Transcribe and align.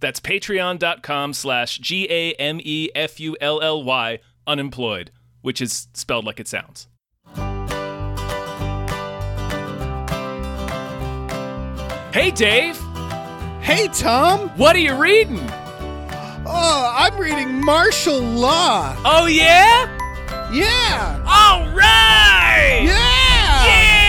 That's 0.00 0.20
patreon.com 0.20 1.32
slash 1.32 1.78
G 1.78 2.06
A 2.10 2.32
M 2.34 2.60
E 2.62 2.90
F 2.94 3.18
U 3.20 3.36
L 3.40 3.60
L 3.62 3.82
Y 3.82 4.18
unemployed, 4.46 5.10
which 5.42 5.60
is 5.60 5.88
spelled 5.94 6.24
like 6.24 6.40
it 6.40 6.48
sounds. 6.48 6.88
Hey, 12.12 12.30
Dave! 12.30 12.78
Hey, 13.60 13.88
Tom. 13.88 14.48
What 14.56 14.74
are 14.74 14.78
you 14.78 14.94
reading? 14.94 15.40
Oh, 16.48 16.94
I'm 16.96 17.18
reading 17.18 17.62
Marshal 17.62 18.20
Law. 18.20 18.96
Oh, 19.04 19.26
yeah? 19.26 19.84
Yeah. 20.50 21.22
All 21.26 21.68
right! 21.74 22.80
Yeah. 22.84 23.66
Yeah! 23.66 24.05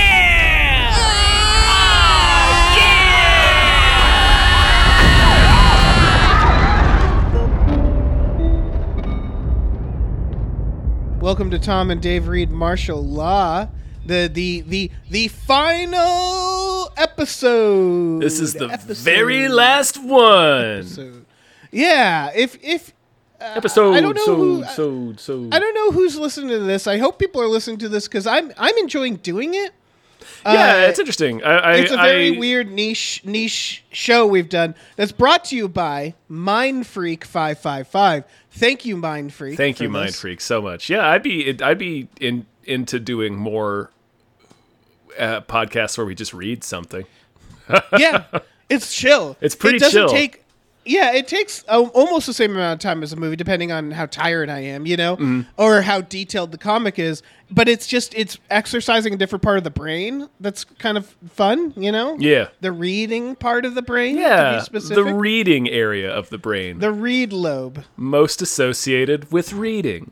Welcome 11.19 11.49
to 11.51 11.59
Tom 11.59 11.89
and 11.91 12.01
Dave 12.01 12.27
read 12.27 12.51
Marshal 12.51 13.03
Law. 13.03 13.67
The 14.05 14.29
the 14.31 14.61
the 14.61 14.91
the 15.09 15.27
final 15.29 16.89
episode. 16.95 18.21
This 18.21 18.39
is 18.39 18.53
the 18.53 18.67
Episode. 18.69 18.97
very 19.03 19.47
last 19.49 20.01
one. 20.01 20.77
episode. 20.79 21.25
Yeah, 21.71 22.31
if 22.35 22.57
if 22.63 22.93
Episode, 23.39 23.93
I 23.95 24.01
don't 24.01 24.15
know 24.15 24.25
so, 24.25 24.35
who- 24.35 24.63
so, 24.65 25.13
so. 25.17 25.49
I 25.51 25.59
don't 25.59 25.73
know 25.75 25.91
who's 25.91 26.17
listening 26.17 26.49
to 26.49 26.59
this. 26.59 26.87
I 26.87 26.97
hope 26.97 27.19
people 27.19 27.39
are 27.41 27.47
listening 27.47 27.77
to 27.79 27.89
this 27.89 28.07
because 28.07 28.25
I'm 28.25 28.51
I'm 28.57 28.75
enjoying 28.77 29.17
doing 29.17 29.53
it. 29.53 29.71
Yeah, 30.45 30.83
Uh, 30.85 30.89
it's 30.89 30.97
interesting. 30.99 31.43
I, 31.43 31.57
I, 31.57 31.73
it's 31.75 31.91
a 31.91 31.97
very 31.97 32.35
I- 32.35 32.39
weird 32.39 32.71
niche 32.71 33.21
niche 33.25 33.83
show 33.91 34.25
we've 34.25 34.49
done 34.49 34.75
that's 34.95 35.11
brought 35.11 35.45
to 35.45 35.55
you 35.55 35.67
by 35.67 36.13
Mind 36.27 36.87
Freak 36.87 37.25
five 37.25 37.59
five 37.59 37.87
five. 37.87 38.23
Thank 38.57 38.85
you, 38.85 38.97
Mind 38.97 39.33
Freak. 39.33 39.57
Thank 39.57 39.79
you, 39.79 39.89
Mind 39.89 40.09
this. 40.09 40.19
Freak, 40.19 40.41
so 40.41 40.61
much. 40.61 40.89
Yeah, 40.89 41.07
I'd 41.07 41.23
be, 41.23 41.61
I'd 41.61 41.77
be 41.77 42.07
in 42.19 42.45
into 42.63 42.99
doing 42.99 43.35
more 43.35 43.91
uh, 45.17 45.41
podcasts 45.41 45.97
where 45.97 46.05
we 46.05 46.15
just 46.15 46.33
read 46.33 46.63
something. 46.63 47.05
yeah, 47.97 48.25
it's 48.69 48.93
chill. 48.93 49.37
It's 49.41 49.55
pretty 49.55 49.77
it 49.77 49.79
doesn't 49.79 50.01
chill. 50.01 50.09
Take, 50.09 50.43
yeah, 50.87 51.13
it 51.13 51.27
takes 51.27 51.63
uh, 51.67 51.81
almost 51.93 52.25
the 52.27 52.33
same 52.33 52.51
amount 52.51 52.73
of 52.73 52.79
time 52.87 53.03
as 53.03 53.13
a 53.13 53.15
movie, 53.15 53.35
depending 53.35 53.71
on 53.71 53.91
how 53.91 54.05
tired 54.05 54.49
I 54.49 54.59
am, 54.59 54.85
you 54.85 54.97
know, 54.97 55.15
Mm-hmm. 55.17 55.41
or 55.57 55.81
how 55.81 56.01
detailed 56.01 56.51
the 56.51 56.57
comic 56.57 56.97
is. 56.97 57.21
But 57.51 57.69
it's 57.69 57.87
just 57.87 58.13
it's 58.15 58.37
exercising 58.49 59.13
a 59.13 59.17
different 59.17 59.41
part 59.43 59.57
of 59.57 59.63
the 59.63 59.69
brain. 59.69 60.27
That's 60.39 60.63
kind 60.65 60.97
of 60.97 61.15
fun, 61.29 61.73
you 61.77 61.91
know. 61.91 62.17
Yeah, 62.19 62.47
The 62.61 62.71
reading 62.71 63.35
part 63.35 63.63
of 63.65 63.75
the 63.75 63.81
brain. 63.81 64.15
to 64.15 64.21
yeah. 64.21 64.57
be 64.59 64.63
specific. 64.65 65.05
The 65.05 65.13
reading 65.13 65.69
area 65.69 66.09
of 66.13 66.29
the 66.29 66.37
brain, 66.37 66.79
the 66.79 66.91
read 66.91 67.31
lobe. 67.31 67.83
most 67.95 68.41
associated 68.41 69.31
with 69.31 69.53
reading. 69.53 70.11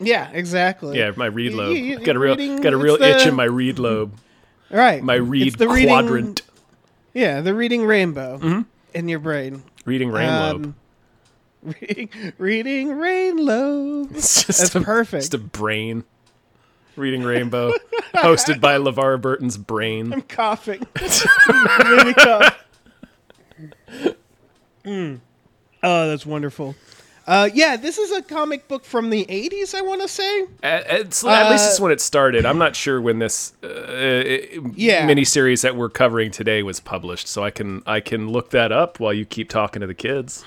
Yeah, 0.00 0.28
exactly. 0.32 0.98
Yeah, 0.98 1.12
my 1.16 1.26
read 1.26 1.54
lobe. 1.54 1.76
you- 1.76 1.82
you- 1.82 1.98
got 2.00 2.16
a 2.16 2.18
real, 2.18 2.36
reading, 2.36 2.56
got 2.60 2.72
a 2.72 2.76
real 2.76 2.94
it's 2.96 3.02
the- 3.04 3.16
itch 3.20 3.26
in 3.26 3.34
my 3.34 3.44
read 3.44 3.78
lobe. 3.78 4.12
Right. 4.70 5.02
My 5.02 5.14
read 5.14 5.46
It's 5.46 5.56
the 5.56 5.68
reading- 5.68 5.88
quadrant. 5.88 6.42
Yeah, 7.14 7.40
the 7.40 7.54
reading 7.54 7.86
rainbow 7.86 8.38
Mm-hmm. 8.42 8.60
in 8.92 9.08
your 9.08 9.20
brain. 9.20 9.62
Reading 9.86 10.10
rain 10.10 10.28
lobe. 10.28 10.64
Um, 10.64 10.74
Reading, 11.80 12.10
reading 12.38 12.96
rain 12.96 13.38
lobe. 13.38 14.14
It's 14.14 14.44
just 14.44 14.58
that's 14.60 14.74
a, 14.74 14.80
perfect. 14.82 15.22
Just 15.22 15.34
a 15.34 15.38
brain. 15.38 16.04
Reading 16.96 17.22
Rainbow, 17.24 17.72
hosted 18.14 18.60
by 18.60 18.78
LeVar 18.78 19.20
Burton's 19.20 19.56
brain. 19.56 20.12
I'm 20.12 20.22
coughing. 20.22 20.80
Me 21.00 22.14
cough. 22.14 22.64
Mm. 24.84 25.20
Oh, 25.82 26.08
that's 26.08 26.24
wonderful. 26.24 26.74
Uh, 27.26 27.50
yeah, 27.52 27.76
this 27.76 27.98
is 27.98 28.12
a 28.12 28.22
comic 28.22 28.68
book 28.68 28.84
from 28.84 29.10
the 29.10 29.24
80s, 29.26 29.74
I 29.74 29.80
want 29.80 30.00
to 30.02 30.06
say. 30.08 30.42
At, 30.62 30.86
at, 30.86 30.90
at 30.90 31.00
least 31.00 31.24
Uh, 31.24 31.68
it's 31.70 31.80
when 31.80 31.90
it 31.90 32.00
started. 32.00 32.46
I'm 32.46 32.58
not 32.58 32.76
sure 32.76 33.00
when 33.00 33.18
this 33.18 33.52
uh, 33.64 33.68
Yeah. 34.74 35.08
miniseries 35.08 35.62
that 35.62 35.74
we're 35.74 35.88
covering 35.88 36.30
today 36.30 36.62
was 36.62 36.78
published, 36.78 37.26
so 37.26 37.42
I 37.42 37.50
can 37.50 37.82
I 37.84 37.98
can 38.00 38.28
look 38.30 38.50
that 38.50 38.70
up 38.70 39.00
while 39.00 39.12
you 39.12 39.24
keep 39.24 39.48
talking 39.48 39.80
to 39.80 39.86
the 39.88 39.94
kids. 39.94 40.44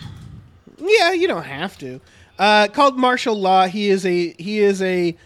Yeah, 0.78 1.12
you 1.12 1.28
don't 1.28 1.44
have 1.44 1.78
to. 1.80 2.00
Uh, 2.38 2.70
called 2.70 2.98
Marshal 2.98 3.36
Law. 3.38 3.68
He 3.68 3.90
is 3.90 4.06
a 4.06 4.34
he 4.40 4.60
is 4.60 4.82
a 4.82 5.18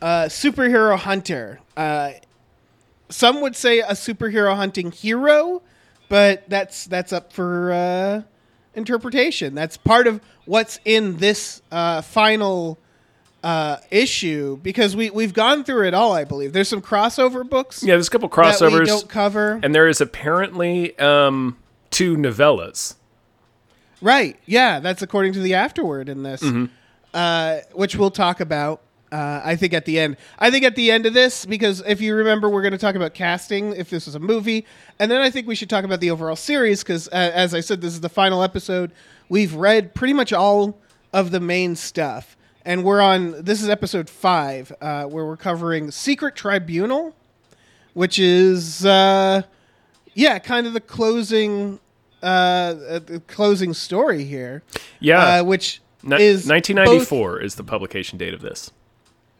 uh, 0.00 0.24
superhero 0.28 0.96
hunter. 0.98 1.60
Uh, 1.76 2.12
some 3.10 3.42
would 3.42 3.54
say 3.56 3.80
a 3.80 3.92
superhero 3.92 4.56
hunting 4.56 4.90
hero, 4.90 5.60
but 6.08 6.48
that's 6.48 6.86
that's 6.86 7.12
up 7.12 7.30
for 7.34 7.72
uh, 7.72 8.22
interpretation. 8.76 9.54
That's 9.54 9.76
part 9.76 10.06
of 10.06 10.20
what's 10.46 10.78
in 10.84 11.16
this 11.18 11.62
uh, 11.72 12.02
final 12.02 12.78
uh, 13.42 13.76
issue 13.90 14.56
because 14.62 14.96
we 14.96 15.10
we've 15.10 15.34
gone 15.34 15.64
through 15.64 15.86
it 15.86 15.94
all. 15.94 16.12
I 16.12 16.24
believe 16.24 16.52
there's 16.52 16.68
some 16.68 16.80
crossover 16.82 17.48
books 17.48 17.82
Yeah, 17.82 17.94
there's 17.94 18.08
a 18.08 18.10
couple 18.10 18.28
crossovers, 18.30 18.86
don't 18.86 19.08
cover. 19.08 19.60
and 19.62 19.74
there 19.74 19.86
is 19.88 20.00
apparently 20.00 20.98
um, 20.98 21.56
two 21.90 22.16
novellas. 22.16 22.94
Right. 24.00 24.38
Yeah, 24.46 24.80
that's 24.80 25.02
according 25.02 25.32
to 25.34 25.40
the 25.40 25.54
afterword 25.54 26.08
in 26.08 26.22
this, 26.22 26.42
Mm-hmm. 26.42 26.66
uh, 27.14 27.58
which 27.72 27.96
we'll 27.96 28.10
talk 28.10 28.40
about. 28.40 28.80
Uh, 29.14 29.40
I 29.44 29.54
think 29.54 29.72
at 29.74 29.84
the 29.84 30.00
end. 30.00 30.16
I 30.40 30.50
think 30.50 30.64
at 30.64 30.74
the 30.74 30.90
end 30.90 31.06
of 31.06 31.14
this, 31.14 31.46
because 31.46 31.80
if 31.86 32.00
you 32.00 32.16
remember, 32.16 32.48
we're 32.48 32.62
going 32.62 32.72
to 32.72 32.78
talk 32.78 32.96
about 32.96 33.14
casting 33.14 33.72
if 33.76 33.88
this 33.88 34.06
was 34.06 34.16
a 34.16 34.18
movie, 34.18 34.66
and 34.98 35.08
then 35.08 35.20
I 35.20 35.30
think 35.30 35.46
we 35.46 35.54
should 35.54 35.70
talk 35.70 35.84
about 35.84 36.00
the 36.00 36.10
overall 36.10 36.34
series 36.34 36.82
because, 36.82 37.06
uh, 37.08 37.30
as 37.32 37.54
I 37.54 37.60
said, 37.60 37.80
this 37.80 37.92
is 37.92 38.00
the 38.00 38.08
final 38.08 38.42
episode. 38.42 38.90
We've 39.28 39.54
read 39.54 39.94
pretty 39.94 40.14
much 40.14 40.32
all 40.32 40.80
of 41.12 41.30
the 41.30 41.38
main 41.38 41.76
stuff, 41.76 42.36
and 42.64 42.82
we're 42.82 43.00
on. 43.00 43.44
This 43.44 43.62
is 43.62 43.68
episode 43.68 44.10
five, 44.10 44.72
uh, 44.80 45.04
where 45.04 45.24
we're 45.24 45.36
covering 45.36 45.92
Secret 45.92 46.34
Tribunal, 46.34 47.14
which 47.92 48.18
is. 48.18 48.84
Uh, 48.84 49.42
yeah, 50.14 50.40
kind 50.40 50.66
of 50.66 50.72
the 50.72 50.80
closing, 50.80 51.78
uh, 52.20 52.26
uh, 52.26 52.98
the 52.98 53.22
closing 53.28 53.74
story 53.74 54.24
here. 54.24 54.64
Yeah, 54.98 55.38
uh, 55.38 55.44
which 55.44 55.80
Ni- 56.02 56.20
is 56.20 56.48
1994 56.48 57.40
is 57.42 57.54
the 57.54 57.64
publication 57.64 58.18
date 58.18 58.34
of 58.34 58.40
this. 58.40 58.72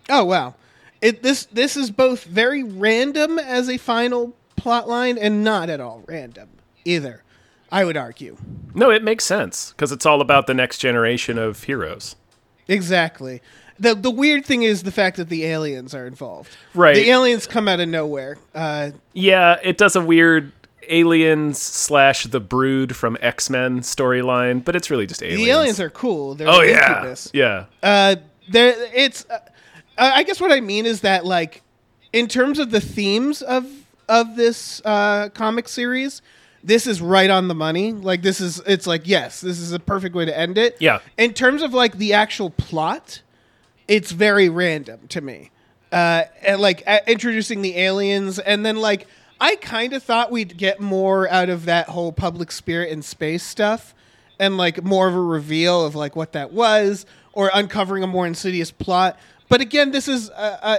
Oh 0.09 0.25
wow, 0.25 0.54
it 1.00 1.22
this 1.22 1.47
this 1.47 1.76
is 1.76 1.91
both 1.91 2.25
very 2.25 2.62
random 2.62 3.38
as 3.38 3.69
a 3.69 3.76
final 3.78 4.34
plot 4.56 4.88
line 4.88 5.19
and 5.19 5.42
not 5.44 5.69
at 5.70 5.81
all 5.81 6.03
random 6.06 6.48
either. 6.84 7.22
I 7.72 7.84
would 7.84 7.97
argue 7.97 8.37
No, 8.75 8.91
it 8.91 9.03
makes 9.03 9.25
sense 9.25 9.70
because 9.72 9.91
it's 9.91 10.06
all 10.06 10.20
about 10.20 10.47
the 10.47 10.54
next 10.54 10.78
generation 10.78 11.38
of 11.38 11.65
heroes. 11.65 12.15
exactly. 12.69 13.42
the 13.78 13.94
The 13.94 14.10
weird 14.10 14.44
thing 14.47 14.62
is 14.62 14.84
the 14.84 14.92
fact 14.92 15.16
that 15.16 15.28
the 15.28 15.44
aliens 15.44 15.94
are 15.94 16.06
involved. 16.06 16.56
Right. 16.75 16.94
the 16.94 17.10
aliens 17.10 17.47
come 17.47 17.66
out 17.66 17.81
of 17.81 17.88
nowhere. 17.88 18.38
Uh, 18.54 18.92
Yeah, 19.12 19.59
it 19.62 19.76
does 19.76 19.97
a 19.97 20.00
weird 20.04 20.53
aliens 20.88 21.59
slash 21.60 22.25
the 22.25 22.41
brood 22.41 22.94
from 22.94 23.16
X 23.21 23.50
Men 23.50 23.81
storyline, 23.81 24.65
but 24.65 24.76
it's 24.76 24.91
really 24.91 25.06
just 25.06 25.22
aliens. 25.22 25.42
the 25.42 25.50
aliens 25.50 25.80
are 25.80 25.91
cool. 25.91 26.34
They're 26.36 26.48
Oh 26.48 26.60
yeah, 26.62 26.98
incubus. 26.98 27.30
yeah. 27.33 27.65
uh 27.83 28.16
there 28.48 28.74
it's 28.95 29.24
uh, 29.30 29.39
i 29.99 30.23
guess 30.23 30.41
what 30.41 30.53
i 30.53 30.61
mean 30.61 30.87
is 30.87 31.03
that 31.03 31.25
like 31.25 31.63
in 32.13 32.29
terms 32.29 32.59
of 32.59 32.71
the 32.71 32.81
themes 32.81 33.43
of 33.43 33.67
of 34.09 34.37
this 34.37 34.81
uh 34.85 35.29
comic 35.35 35.69
series 35.69 36.23
this 36.65 36.87
is 36.87 37.01
right 37.03 37.29
on 37.29 37.49
the 37.49 37.55
money. 37.55 37.93
Like 37.93 38.23
this 38.23 38.41
is 38.41 38.59
it's 38.67 38.87
like 38.87 39.03
yes 39.05 39.43
this 39.43 39.61
is 39.61 39.73
a 39.73 39.79
perfect 39.79 40.15
way 40.15 40.25
to 40.25 40.37
end 40.37 40.57
it. 40.57 40.77
Yeah. 40.81 41.01
in 41.19 41.35
terms 41.35 41.61
of 41.63 41.75
like 41.75 41.99
the 41.99 42.15
actual 42.15 42.51
plot 42.51 43.21
it's 43.87 44.13
very 44.13 44.49
random 44.49 45.07
to 45.09 45.21
me. 45.21 45.51
Uh 45.93 46.25
and 46.43 46.61
like 46.61 46.83
uh, 46.87 47.01
introducing 47.07 47.61
the 47.63 47.77
aliens 47.79 48.39
and 48.39 48.65
then 48.65 48.77
like 48.77 49.07
i 49.41 49.57
kind 49.57 49.93
of 49.93 50.03
thought 50.03 50.31
we'd 50.33 50.57
get 50.57 50.81
more 50.81 51.29
out 51.31 51.51
of 51.51 51.67
that 51.67 51.89
whole 51.91 52.13
public 52.13 52.51
spirit 52.51 52.91
in 52.91 53.03
space 53.03 53.43
stuff 53.43 53.95
and 54.41 54.57
like 54.57 54.83
more 54.83 55.07
of 55.07 55.15
a 55.15 55.21
reveal 55.21 55.85
of 55.85 55.95
like 55.95 56.17
what 56.17 56.33
that 56.33 56.53
was 56.53 57.05
or 57.33 57.51
uncovering 57.53 58.03
a 58.03 58.07
more 58.07 58.27
insidious 58.27 58.71
plot 58.71 59.19
but 59.49 59.61
again 59.61 59.91
this 59.91 60.09
is 60.09 60.31
uh, 60.31 60.79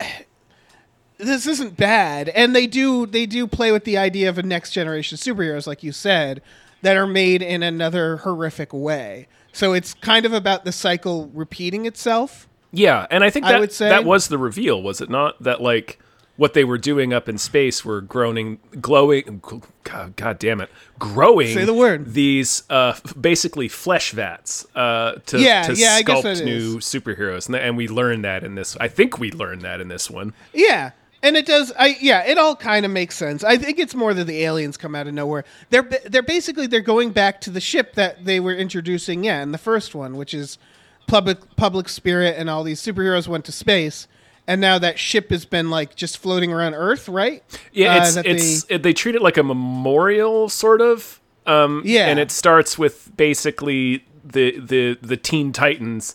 uh, 0.00 0.06
this 1.18 1.46
isn't 1.46 1.76
bad 1.76 2.28
and 2.30 2.54
they 2.54 2.66
do 2.66 3.06
they 3.06 3.26
do 3.26 3.46
play 3.46 3.72
with 3.72 3.84
the 3.84 3.96
idea 3.96 4.28
of 4.28 4.38
a 4.38 4.42
next 4.42 4.72
generation 4.72 5.16
superheroes 5.16 5.66
like 5.66 5.82
you 5.82 5.92
said 5.92 6.42
that 6.84 6.96
are 6.96 7.06
made 7.06 7.42
in 7.42 7.62
another 7.62 8.18
horrific 8.18 8.72
way. 8.72 9.26
So 9.52 9.72
it's 9.72 9.94
kind 9.94 10.26
of 10.26 10.32
about 10.34 10.64
the 10.66 10.72
cycle 10.72 11.30
repeating 11.32 11.86
itself. 11.86 12.46
Yeah, 12.72 13.06
and 13.10 13.24
I 13.24 13.30
think 13.30 13.46
I 13.46 13.52
that 13.52 13.60
would 13.60 13.72
say- 13.72 13.88
that 13.88 14.04
was 14.04 14.28
the 14.28 14.36
reveal, 14.36 14.82
was 14.82 15.00
it 15.00 15.08
not? 15.08 15.42
That 15.42 15.62
like 15.62 15.98
what 16.36 16.54
they 16.54 16.64
were 16.64 16.78
doing 16.78 17.12
up 17.12 17.28
in 17.28 17.38
space 17.38 17.84
were 17.84 18.00
growing, 18.00 18.58
glowing. 18.80 19.42
God, 19.84 20.16
God 20.16 20.38
damn 20.38 20.60
it, 20.60 20.70
growing. 20.98 21.54
Say 21.54 21.64
the 21.64 21.74
word. 21.74 22.12
These 22.12 22.64
uh, 22.70 22.98
basically 23.20 23.68
flesh 23.68 24.10
vats 24.12 24.66
uh, 24.74 25.14
to 25.26 25.40
Yeah, 25.40 25.62
to 25.62 25.74
yeah, 25.74 26.00
sculpt 26.00 26.44
new 26.44 26.78
superheroes, 26.78 27.46
and, 27.46 27.56
and 27.56 27.76
we 27.76 27.88
learned 27.88 28.24
that 28.24 28.42
in 28.42 28.54
this. 28.54 28.76
I 28.80 28.88
think 28.88 29.18
we 29.18 29.30
learned 29.30 29.62
that 29.62 29.80
in 29.80 29.88
this 29.88 30.10
one. 30.10 30.32
Yeah. 30.52 30.92
And 31.22 31.38
it 31.38 31.46
does 31.46 31.72
I 31.78 31.96
yeah, 32.02 32.22
it 32.26 32.36
all 32.36 32.54
kind 32.54 32.84
of 32.84 32.92
makes 32.92 33.16
sense. 33.16 33.42
I 33.42 33.56
think 33.56 33.78
it's 33.78 33.94
more 33.94 34.12
that 34.12 34.24
the 34.24 34.44
aliens 34.44 34.76
come 34.76 34.94
out 34.94 35.06
of 35.06 35.14
nowhere. 35.14 35.44
They're 35.70 35.88
they're 36.04 36.22
basically 36.22 36.66
they're 36.66 36.82
going 36.82 37.12
back 37.12 37.40
to 37.42 37.50
the 37.50 37.62
ship 37.62 37.94
that 37.94 38.26
they 38.26 38.40
were 38.40 38.54
introducing 38.54 39.24
yeah, 39.24 39.42
in 39.42 39.50
the 39.50 39.56
first 39.56 39.94
one, 39.94 40.18
which 40.18 40.34
is 40.34 40.58
public 41.06 41.56
public 41.56 41.88
spirit 41.88 42.34
and 42.36 42.50
all 42.50 42.62
these 42.62 42.80
superheroes 42.82 43.26
went 43.26 43.46
to 43.46 43.52
space. 43.52 44.06
And 44.46 44.60
now 44.60 44.78
that 44.78 44.98
ship 44.98 45.30
has 45.30 45.44
been 45.46 45.70
like 45.70 45.96
just 45.96 46.18
floating 46.18 46.52
around 46.52 46.74
Earth, 46.74 47.08
right? 47.08 47.42
Yeah, 47.72 47.94
Uh, 47.94 48.02
it's 48.04 48.14
that 48.14 48.26
it's 48.26 48.66
it, 48.68 48.82
they 48.82 48.92
treat 48.92 49.14
it 49.14 49.22
like 49.22 49.36
a 49.38 49.42
memorial 49.42 50.48
sort 50.48 50.80
of. 50.82 51.20
Um, 51.46 51.82
Yeah. 51.84 52.06
and 52.08 52.18
it 52.18 52.30
starts 52.30 52.78
with 52.78 53.10
basically 53.16 54.04
the 54.24 54.58
the 54.58 54.98
the 55.00 55.16
Teen 55.16 55.52
Titans 55.52 56.14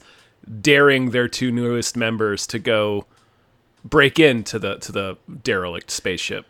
daring 0.62 1.12
their 1.12 1.28
two 1.28 1.52
newest 1.52 1.96
members 1.98 2.46
to 2.48 2.60
go 2.60 3.06
break 3.86 4.20
into 4.20 4.60
the 4.60 4.76
to 4.78 4.92
the 4.92 5.18
derelict 5.44 5.90
spaceship. 5.92 6.46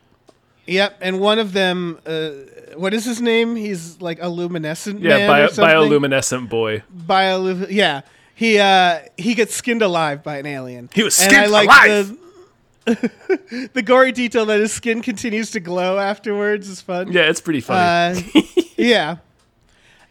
Yep, 0.68 0.98
and 1.02 1.20
one 1.20 1.40
of 1.40 1.54
them, 1.54 2.00
uh, 2.06 2.30
what 2.76 2.94
is 2.94 3.04
his 3.04 3.20
name? 3.22 3.56
He's 3.56 4.00
like 4.02 4.20
a 4.22 4.30
luminescent 4.30 5.00
Yeah, 5.02 5.18
man 5.18 5.28
bio, 5.28 5.48
bioluminescent 5.48 6.48
boy. 6.48 6.84
Biolu- 6.96 7.68
yeah. 7.72 8.02
He 8.39 8.57
uh 8.57 9.00
he 9.18 9.36
gets 9.36 9.53
skinned 9.53 9.81
alive 9.81 10.24
by 10.24 10.38
an 10.38 10.45
alien. 10.45 10.88
He 10.94 11.03
was 11.03 11.19
And 11.19 11.30
I 11.30 11.36
skinned 11.36 11.51
like 11.51 11.65
alive! 11.65 12.18
The, 12.86 13.69
the 13.74 13.81
gory 13.81 14.13
detail 14.13 14.45
that 14.45 14.62
his 14.62 14.71
skin 14.71 15.01
continues 15.01 15.51
to 15.51 15.59
glow 15.59 16.00
afterwards 16.00 16.69
is 16.69 16.80
fun. 16.80 17.12
Yeah, 17.12 17.24
it's 17.24 17.41
pretty 17.41 17.59
funny. 17.59 18.24
Uh, 18.33 18.41
yeah. 18.77 19.18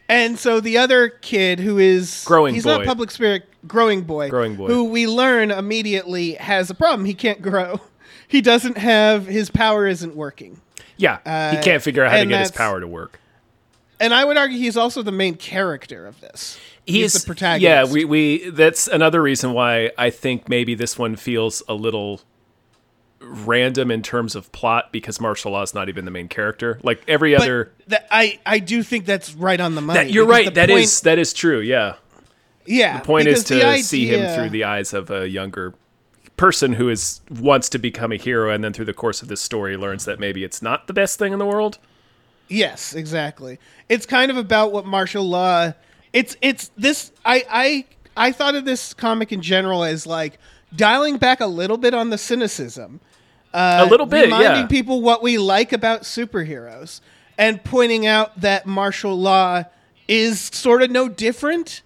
And 0.07 0.37
so 0.37 0.59
the 0.59 0.77
other 0.77 1.09
kid 1.09 1.59
who 1.59 1.79
is 1.79 2.23
Growing 2.27 2.53
he's 2.53 2.65
boy. 2.65 2.77
not 2.77 2.85
public 2.85 3.09
spirit 3.09 3.49
growing 3.67 4.01
boy. 4.01 4.29
Growing 4.29 4.55
boy. 4.55 4.67
Who 4.67 4.83
we 4.83 5.07
learn 5.07 5.49
immediately 5.49 6.33
has 6.33 6.69
a 6.69 6.75
problem. 6.75 7.05
He 7.05 7.15
can't 7.15 7.41
grow. 7.41 7.81
He 8.27 8.41
doesn't 8.41 8.77
have 8.77 9.25
his 9.25 9.49
power 9.49 9.87
isn't 9.87 10.15
working. 10.15 10.61
yeah, 10.97 11.17
he 11.49 11.57
uh, 11.57 11.63
can't 11.63 11.81
figure 11.81 12.05
out 12.05 12.11
how 12.11 12.19
to 12.19 12.27
get 12.27 12.41
his 12.41 12.51
power 12.51 12.79
to 12.79 12.87
work. 12.87 13.19
And 13.99 14.13
I 14.13 14.23
would 14.23 14.37
argue 14.37 14.59
he's 14.59 14.77
also 14.77 15.01
the 15.01 15.11
main 15.11 15.33
character 15.33 16.05
of 16.05 16.21
this. 16.21 16.59
He's, 16.89 17.13
the 17.13 17.25
protagonist. 17.25 17.61
Yeah, 17.61 17.91
we, 17.93 18.05
we 18.05 18.49
that's 18.49 18.87
another 18.87 19.21
reason 19.21 19.53
why 19.53 19.91
I 19.97 20.09
think 20.09 20.49
maybe 20.49 20.75
this 20.75 20.97
one 20.97 21.15
feels 21.15 21.63
a 21.67 21.73
little 21.73 22.21
random 23.21 23.91
in 23.91 24.01
terms 24.01 24.35
of 24.35 24.51
plot 24.51 24.91
because 24.91 25.19
Marshal 25.19 25.51
Law 25.51 25.61
is 25.61 25.73
not 25.73 25.89
even 25.89 26.05
the 26.05 26.11
main 26.11 26.27
character. 26.27 26.79
Like 26.83 27.03
every 27.07 27.33
But 27.33 27.41
other 27.43 27.71
that, 27.87 28.07
I 28.11 28.39
I 28.45 28.59
do 28.59 28.83
think 28.83 29.05
that's 29.05 29.33
right 29.33 29.59
on 29.59 29.75
the 29.75 29.81
money. 29.81 29.99
that, 29.99 30.11
you're 30.11 30.25
right. 30.25 30.53
That 30.53 30.69
is 30.69 30.99
point- 30.99 31.03
that 31.03 31.19
is 31.19 31.33
true. 31.33 31.59
Yeah. 31.59 31.95
yeah. 32.65 32.99
The 32.99 33.05
point 33.05 33.27
is 33.27 33.43
to 33.45 33.55
the 33.55 33.77
see 33.81 34.07
him 34.07 34.35
through 34.35 34.49
the 34.49 34.63
eyes 34.63 34.93
of 34.93 35.11
a 35.11 35.27
younger 35.27 35.73
person 36.37 36.73
who 36.73 36.87
is 36.87 37.19
wants 37.29 37.67
to 37.69 37.77
become 37.77 38.13
a 38.13 38.15
hero 38.15 38.49
and 38.49 38.63
then 38.63 38.71
through 38.71 38.85
the 38.85 38.93
course 38.93 39.21
of 39.21 39.27
this 39.27 39.41
story 39.41 39.75
learns 39.75 40.05
that 40.05 40.19
maybe 40.19 40.43
it's 40.45 40.61
not 40.61 40.87
the 40.87 40.93
best 40.93 41.19
thing 41.19 41.33
in 41.33 41.39
the 41.39 41.45
world. 41.45 41.77
Yes, 42.47 42.95
exactly. 42.95 43.59
It's 43.89 44.05
kind 44.05 44.31
of 44.31 44.37
about 44.37 44.71
what 44.71 44.85
Marshal 44.85 45.23
Law. 45.23 45.73
It's 46.13 46.35
it's 46.41 46.71
this. 46.77 47.11
I 47.25 47.45
I 47.49 47.85
I 48.17 48.31
thought 48.31 48.55
of 48.55 48.65
this 48.65 48.93
comic 48.93 49.31
in 49.31 49.41
general 49.41 49.83
as 49.83 50.05
like 50.05 50.39
dialing 50.75 51.17
back 51.17 51.39
a 51.39 51.47
little 51.47 51.77
bit 51.77 51.93
on 51.93 52.09
the 52.09 52.17
cynicism. 52.17 52.99
Uh, 53.53 53.85
a 53.87 53.89
little 53.89 54.05
bit, 54.05 54.25
reminding 54.25 54.61
yeah. 54.61 54.67
people 54.67 55.01
what 55.01 55.23
we 55.23 55.37
like 55.37 55.73
about 55.73 56.03
superheroes 56.03 57.01
and 57.37 57.63
pointing 57.63 58.05
out 58.05 58.39
that 58.41 58.67
Marshal 58.67 59.17
Law 59.17 59.63
is 60.07 60.39
sort 60.39 60.83
of 60.83 60.91
no 60.91 61.09
different. 61.09 61.81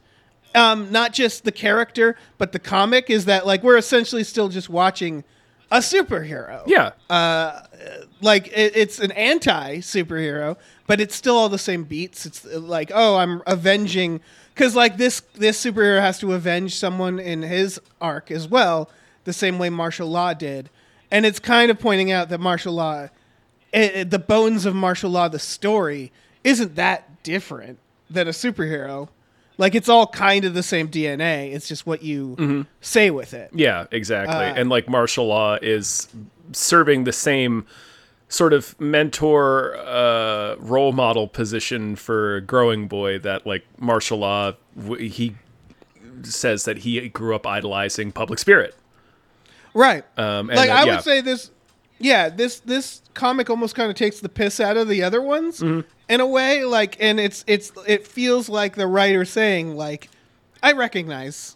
Um, 0.56 0.92
not 0.92 1.14
just 1.14 1.46
the 1.46 1.52
character, 1.52 2.16
but 2.38 2.52
the 2.52 2.60
comic 2.60 3.10
is 3.10 3.26
that 3.26 3.48
like 3.48 3.64
we're 3.64 3.78
essentially 3.78 4.24
still 4.24 4.50
just 4.50 4.70
watching 4.70 5.24
a 5.74 5.80
superhero 5.80 6.62
Yeah. 6.68 6.92
like 8.22 8.48
it, 8.48 8.76
it's 8.76 9.00
an 9.00 9.12
anti 9.12 9.78
superhero, 9.78 10.56
but 10.88 11.02
it's 11.02 11.16
still 11.16 11.36
all 11.36 11.50
the 11.50 11.58
same 11.58 11.84
beats. 11.84 12.26
It's 12.26 12.46
uh, 12.46 12.60
like, 12.60 12.92
oh, 12.94 13.18
I'm 13.18 13.42
avenging 13.48 14.22
because 14.54 14.76
like 14.76 14.98
this 14.98 15.22
this 15.34 15.64
superhero 15.64 16.00
has 16.00 16.20
to 16.20 16.34
avenge 16.34 16.76
someone 16.76 17.20
in 17.20 17.42
his 17.42 17.80
arc 18.00 18.32
as 18.32 18.48
well, 18.48 18.90
the 19.26 19.34
same 19.34 19.58
way 19.60 19.70
Marshal 19.70 20.08
Law 20.08 20.34
did, 20.34 20.70
and 21.12 21.26
it's 21.26 21.40
kind 21.40 21.72
of 21.72 21.80
pointing 21.80 22.12
out 22.12 22.30
that 22.30 22.40
Marshal 22.40 22.74
Law, 22.74 23.04
it, 23.74 23.96
it- 23.96 24.10
the 24.12 24.20
bones 24.20 24.66
of 24.66 24.76
Marshal 24.76 25.10
Law, 25.10 25.28
the 25.28 25.40
story 25.40 26.12
isn't 26.44 26.76
that 26.76 27.24
different 27.24 27.80
than 28.10 28.28
a 28.28 28.32
superhero. 28.32 29.10
Like 29.58 29.76
it's 29.76 29.88
all 29.90 30.08
kind 30.08 30.46
of 30.46 30.54
the 30.54 30.64
same 30.64 30.88
DNA. 30.90 31.54
It's 31.54 31.68
just 31.68 31.86
what 31.86 32.02
you 32.04 32.66
say 32.82 33.12
with 33.12 33.34
it. 33.34 33.52
Yeah, 33.54 33.86
exactly. 33.92 34.36
Uh, 34.36 34.54
and 34.56 34.70
like 34.70 34.90
Marshal 34.90 35.28
Law 35.28 35.58
is 35.62 36.08
serving 36.54 37.04
the 37.04 37.14
same 37.14 37.66
sort 38.30 38.52
of 38.54 38.80
mentor 38.82 39.76
uh, 39.78 40.56
role 40.58 40.92
model 40.92 41.28
position 41.28 41.96
for 41.96 42.42
growing 42.42 42.88
boy 42.88 43.20
that 43.20 43.46
like 43.46 43.64
Marshal 43.80 44.18
Law 44.20 44.54
w- 44.76 45.08
he 45.10 45.36
says 46.24 46.66
that 46.66 46.80
he 46.80 47.10
grew 47.10 47.36
up 47.36 47.46
idolizing 47.46 48.12
public 48.12 48.40
spirit 48.40 48.76
Right. 49.76 50.04
Um, 50.18 50.50
and 50.50 50.58
like 50.58 50.70
that- 50.70 50.84
I 50.84 50.86
yeah. 50.86 50.96
would 50.96 51.04
say 51.04 51.22
this 51.22 51.50
yeah, 52.04 52.30
this 52.30 52.60
this 52.60 53.02
comic 53.14 53.50
almost 53.50 53.74
kind 53.76 53.90
of 53.90 53.96
takes 53.96 54.20
the 54.20 54.30
piss 54.30 54.60
out 54.60 54.78
of 54.78 54.88
the 54.88 55.02
other 55.04 55.22
ones 55.22 55.60
Mm-hmm. 55.60 55.88
in 56.10 56.20
a 56.22 56.26
way 56.28 56.64
like 56.66 56.98
and 57.00 57.20
it's 57.20 57.44
it's 57.48 57.72
it 57.88 58.06
feels 58.08 58.50
like 58.50 58.76
the 58.76 58.86
writer 58.88 59.24
saying 59.26 59.76
like 59.76 60.10
I 60.62 60.74
recognize 60.74 61.56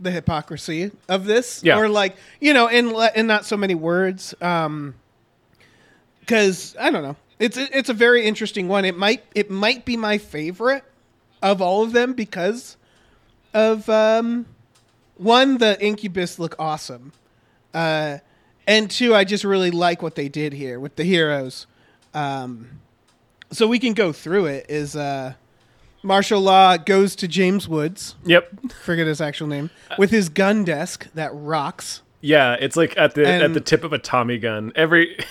the 0.00 0.10
hypocrisy 0.10 0.92
of 1.08 1.24
this 1.24 1.62
Yeah. 1.64 1.78
or 1.78 1.88
like, 1.88 2.16
you 2.40 2.54
know, 2.54 2.68
in 2.68 2.94
in 3.16 3.26
not 3.26 3.44
so 3.44 3.56
many 3.56 3.74
words 3.74 4.34
um 4.40 4.94
cuz 6.26 6.76
I 6.78 6.90
don't 6.90 7.02
know. 7.02 7.16
It's 7.38 7.56
it's 7.56 7.88
a 7.88 7.94
very 7.94 8.24
interesting 8.24 8.68
one. 8.68 8.84
It 8.84 8.96
might 8.96 9.24
it 9.34 9.50
might 9.50 9.84
be 9.84 9.96
my 9.96 10.18
favorite 10.18 10.84
of 11.42 11.60
all 11.62 11.82
of 11.82 11.92
them 11.92 12.12
because 12.14 12.76
of 13.54 13.88
um 13.88 14.46
one 15.16 15.58
the 15.58 15.80
incubus 15.84 16.38
look 16.38 16.54
awesome 16.58 17.12
uh, 17.74 18.18
and 18.68 18.88
two, 18.90 19.14
I 19.14 19.24
just 19.24 19.42
really 19.42 19.72
like 19.72 20.00
what 20.02 20.14
they 20.14 20.28
did 20.28 20.52
here 20.52 20.78
with 20.78 20.94
the 20.94 21.02
heroes. 21.04 21.66
Um, 22.14 22.68
so 23.50 23.66
we 23.66 23.78
can 23.78 23.94
go 23.94 24.12
through 24.12 24.46
it. 24.46 24.66
Is 24.68 24.94
uh, 24.94 25.34
Marshal 26.02 26.40
Law 26.40 26.76
goes 26.76 27.16
to 27.16 27.26
James 27.28 27.66
Woods, 27.68 28.14
yep 28.24 28.48
forget 28.84 29.06
his 29.06 29.20
actual 29.20 29.48
name, 29.48 29.70
with 29.98 30.10
his 30.10 30.28
gun 30.28 30.64
desk 30.64 31.08
that 31.14 31.30
rocks. 31.34 32.02
yeah 32.20 32.56
it's 32.60 32.76
like 32.76 32.96
at 32.98 33.14
the 33.14 33.26
at 33.26 33.54
the 33.54 33.60
tip 33.60 33.84
of 33.84 33.92
a 33.92 33.98
tommy 33.98 34.38
gun 34.38 34.72
every 34.76 35.18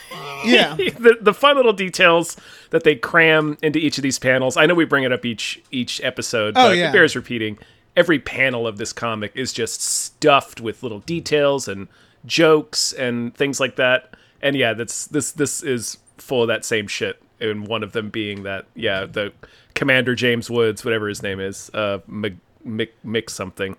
Yeah, 0.46 0.76
the, 0.76 1.18
the 1.20 1.34
fun 1.34 1.56
little 1.58 1.74
details 1.74 2.38
that 2.70 2.84
they 2.84 2.96
cram 2.96 3.58
into 3.64 3.80
each 3.80 3.98
of 3.98 4.04
these 4.04 4.20
panels. 4.20 4.56
I 4.56 4.68
know 4.68 4.76
we 4.76 4.86
bring 4.86 5.04
it 5.04 5.12
up 5.12 5.26
each 5.26 5.62
each 5.72 6.00
episode, 6.04 6.54
Oh, 6.56 6.70
but 6.70 6.78
yeah. 6.78 6.90
it 6.90 6.94
bears 6.94 7.16
repeating. 7.16 7.58
Every 7.96 8.20
panel 8.20 8.68
of 8.68 8.78
this 8.78 8.94
comic 8.94 9.32
is 9.34 9.52
just 9.52 9.82
stuffed 9.82 10.62
with 10.62 10.84
little 10.84 11.00
details 11.00 11.68
and 11.68 11.88
jokes 12.28 12.94
and 12.94 13.34
things 13.36 13.60
like 13.60 13.78
that. 13.78 14.16
And 14.42 14.56
yeah, 14.56 14.74
that's 14.74 15.08
this 15.08 15.32
this 15.32 15.64
is 15.64 15.98
full 16.18 16.44
of 16.44 16.48
that 16.50 16.64
same 16.66 16.88
shit. 16.88 17.22
And 17.40 17.68
one 17.68 17.84
of 17.84 17.92
them 17.94 18.10
being 18.10 18.44
that 18.44 18.66
yeah, 18.76 19.06
the 19.06 19.32
Commander 19.74 20.16
James 20.16 20.50
Woods, 20.50 20.84
whatever 20.86 21.08
his 21.08 21.24
name 21.24 21.40
is, 21.40 21.70
uh, 21.74 22.00
Mc, 22.08 22.36
Mick 22.66 22.90
Mick 23.06 23.30
something, 23.30 23.78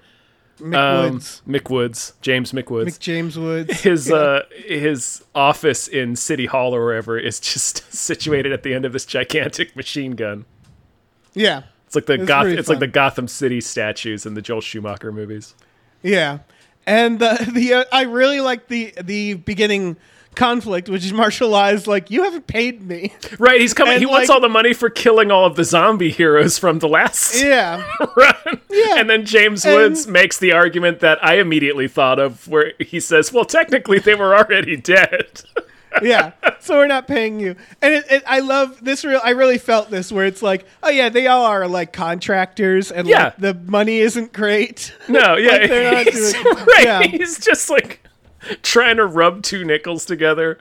Mick 0.61 0.75
um, 0.77 1.13
Woods, 1.71 2.13
James 2.21 2.53
Mick 2.53 2.71
Woods 2.71 2.97
Mick 2.99 3.01
James 3.01 3.39
Woods. 3.39 3.81
his 3.83 4.11
uh 4.11 4.43
his 4.65 5.25
office 5.35 5.89
in 5.89 6.17
City 6.17 6.47
Hall 6.47 6.75
or 6.75 6.85
wherever 6.85 7.19
is 7.19 7.39
just 7.41 7.93
situated 7.93 8.53
at 8.53 8.63
the 8.63 8.75
end 8.75 8.85
of 8.85 8.93
this 8.93 9.05
gigantic 9.05 9.75
machine 9.77 10.13
gun. 10.13 10.45
yeah, 11.35 11.63
It's 11.87 11.95
like 11.95 12.07
the 12.07 12.15
It's 12.15 12.25
Goth 12.25 12.47
it's 12.47 12.69
like 12.69 12.79
the 12.81 12.87
Gotham 12.87 13.29
City 13.29 13.61
statues 13.61 14.25
in 14.27 14.35
the 14.35 14.43
Joel 14.43 14.61
Schumacher 14.61 15.13
movies. 15.13 15.55
yeah, 16.03 16.39
and 16.89 17.19
the 17.19 17.51
the 17.55 17.75
uh, 17.75 17.85
I 17.93 18.03
really 18.03 18.41
like 18.41 18.69
the 18.69 18.95
the 19.03 19.35
beginning 19.35 19.97
conflict, 20.35 20.89
which 20.89 21.05
is 21.05 21.13
Marshal 21.13 21.49
Law 21.51 21.67
is 21.69 21.87
like 21.87 22.11
you 22.11 22.23
haven't 22.25 22.47
paid 22.47 22.83
me. 22.83 23.13
Right, 23.39 23.61
he's 23.61 23.75
coming 23.75 23.95
And, 23.95 24.01
he 24.01 24.07
wants 24.07 24.31
all 24.31 24.41
the 24.41 24.49
money 24.49 24.73
for 24.73 24.91
killing 24.91 25.31
all 25.31 25.45
of 25.47 25.55
the 25.55 25.65
zombie 25.65 26.11
heroes 26.11 26.59
from 26.59 26.81
the 26.81 26.89
last 26.89 27.41
yeah, 27.43 27.85
run. 28.17 28.61
Yeah. 28.71 28.97
And 28.99 29.09
then 29.09 29.25
James 29.25 29.65
And- 29.65 29.75
Woods 29.75 30.07
makes 30.09 30.39
the 30.39 30.53
argument 30.53 31.01
that 31.01 31.23
I 31.25 31.39
immediately 31.39 31.87
thought 31.89 32.19
of 32.19 32.49
where 32.49 32.73
he 32.79 32.99
says, 33.01 33.33
"Well, 33.33 33.45
technically 33.45 33.99
they 33.99 34.15
were 34.15 34.35
already 34.35 34.77
dead." 34.77 35.43
Yeah. 36.03 36.33
So 36.61 36.77
we're 36.77 36.87
not 36.87 37.07
paying 37.07 37.41
you. 37.41 37.57
And 37.83 37.95
it, 37.95 38.05
it, 38.11 38.23
I 38.27 38.41
love 38.41 38.83
this 38.85 39.05
real 39.05 39.21
I 39.23 39.31
really 39.31 39.59
felt 39.59 39.91
this 39.91 40.11
where 40.13 40.27
it's 40.27 40.43
like, 40.43 40.67
oh 40.83 40.91
yeah, 40.91 41.09
they 41.09 41.27
all 41.27 41.45
are 41.47 41.67
like 41.69 41.93
contractors 41.93 42.91
and 42.91 43.07
Yeah. 43.09 43.25
like 43.25 43.37
the 43.39 43.55
money 43.55 43.99
isn't 43.99 44.33
great. 44.33 44.95
No, 45.09 45.37
yeah, 45.37 45.53
Like, 45.53 45.69
they're 45.71 45.93
not 45.93 46.05
he's, 46.07 46.33
doing- 46.33 46.45
right. 46.57 46.85
yeah. 46.85 47.03
He's 47.03 47.39
just 47.39 47.71
like 47.71 48.03
trying 48.63 48.97
to 48.97 49.07
rub 49.07 49.43
two 49.43 49.65
nickels 49.65 50.05
together. 50.05 50.59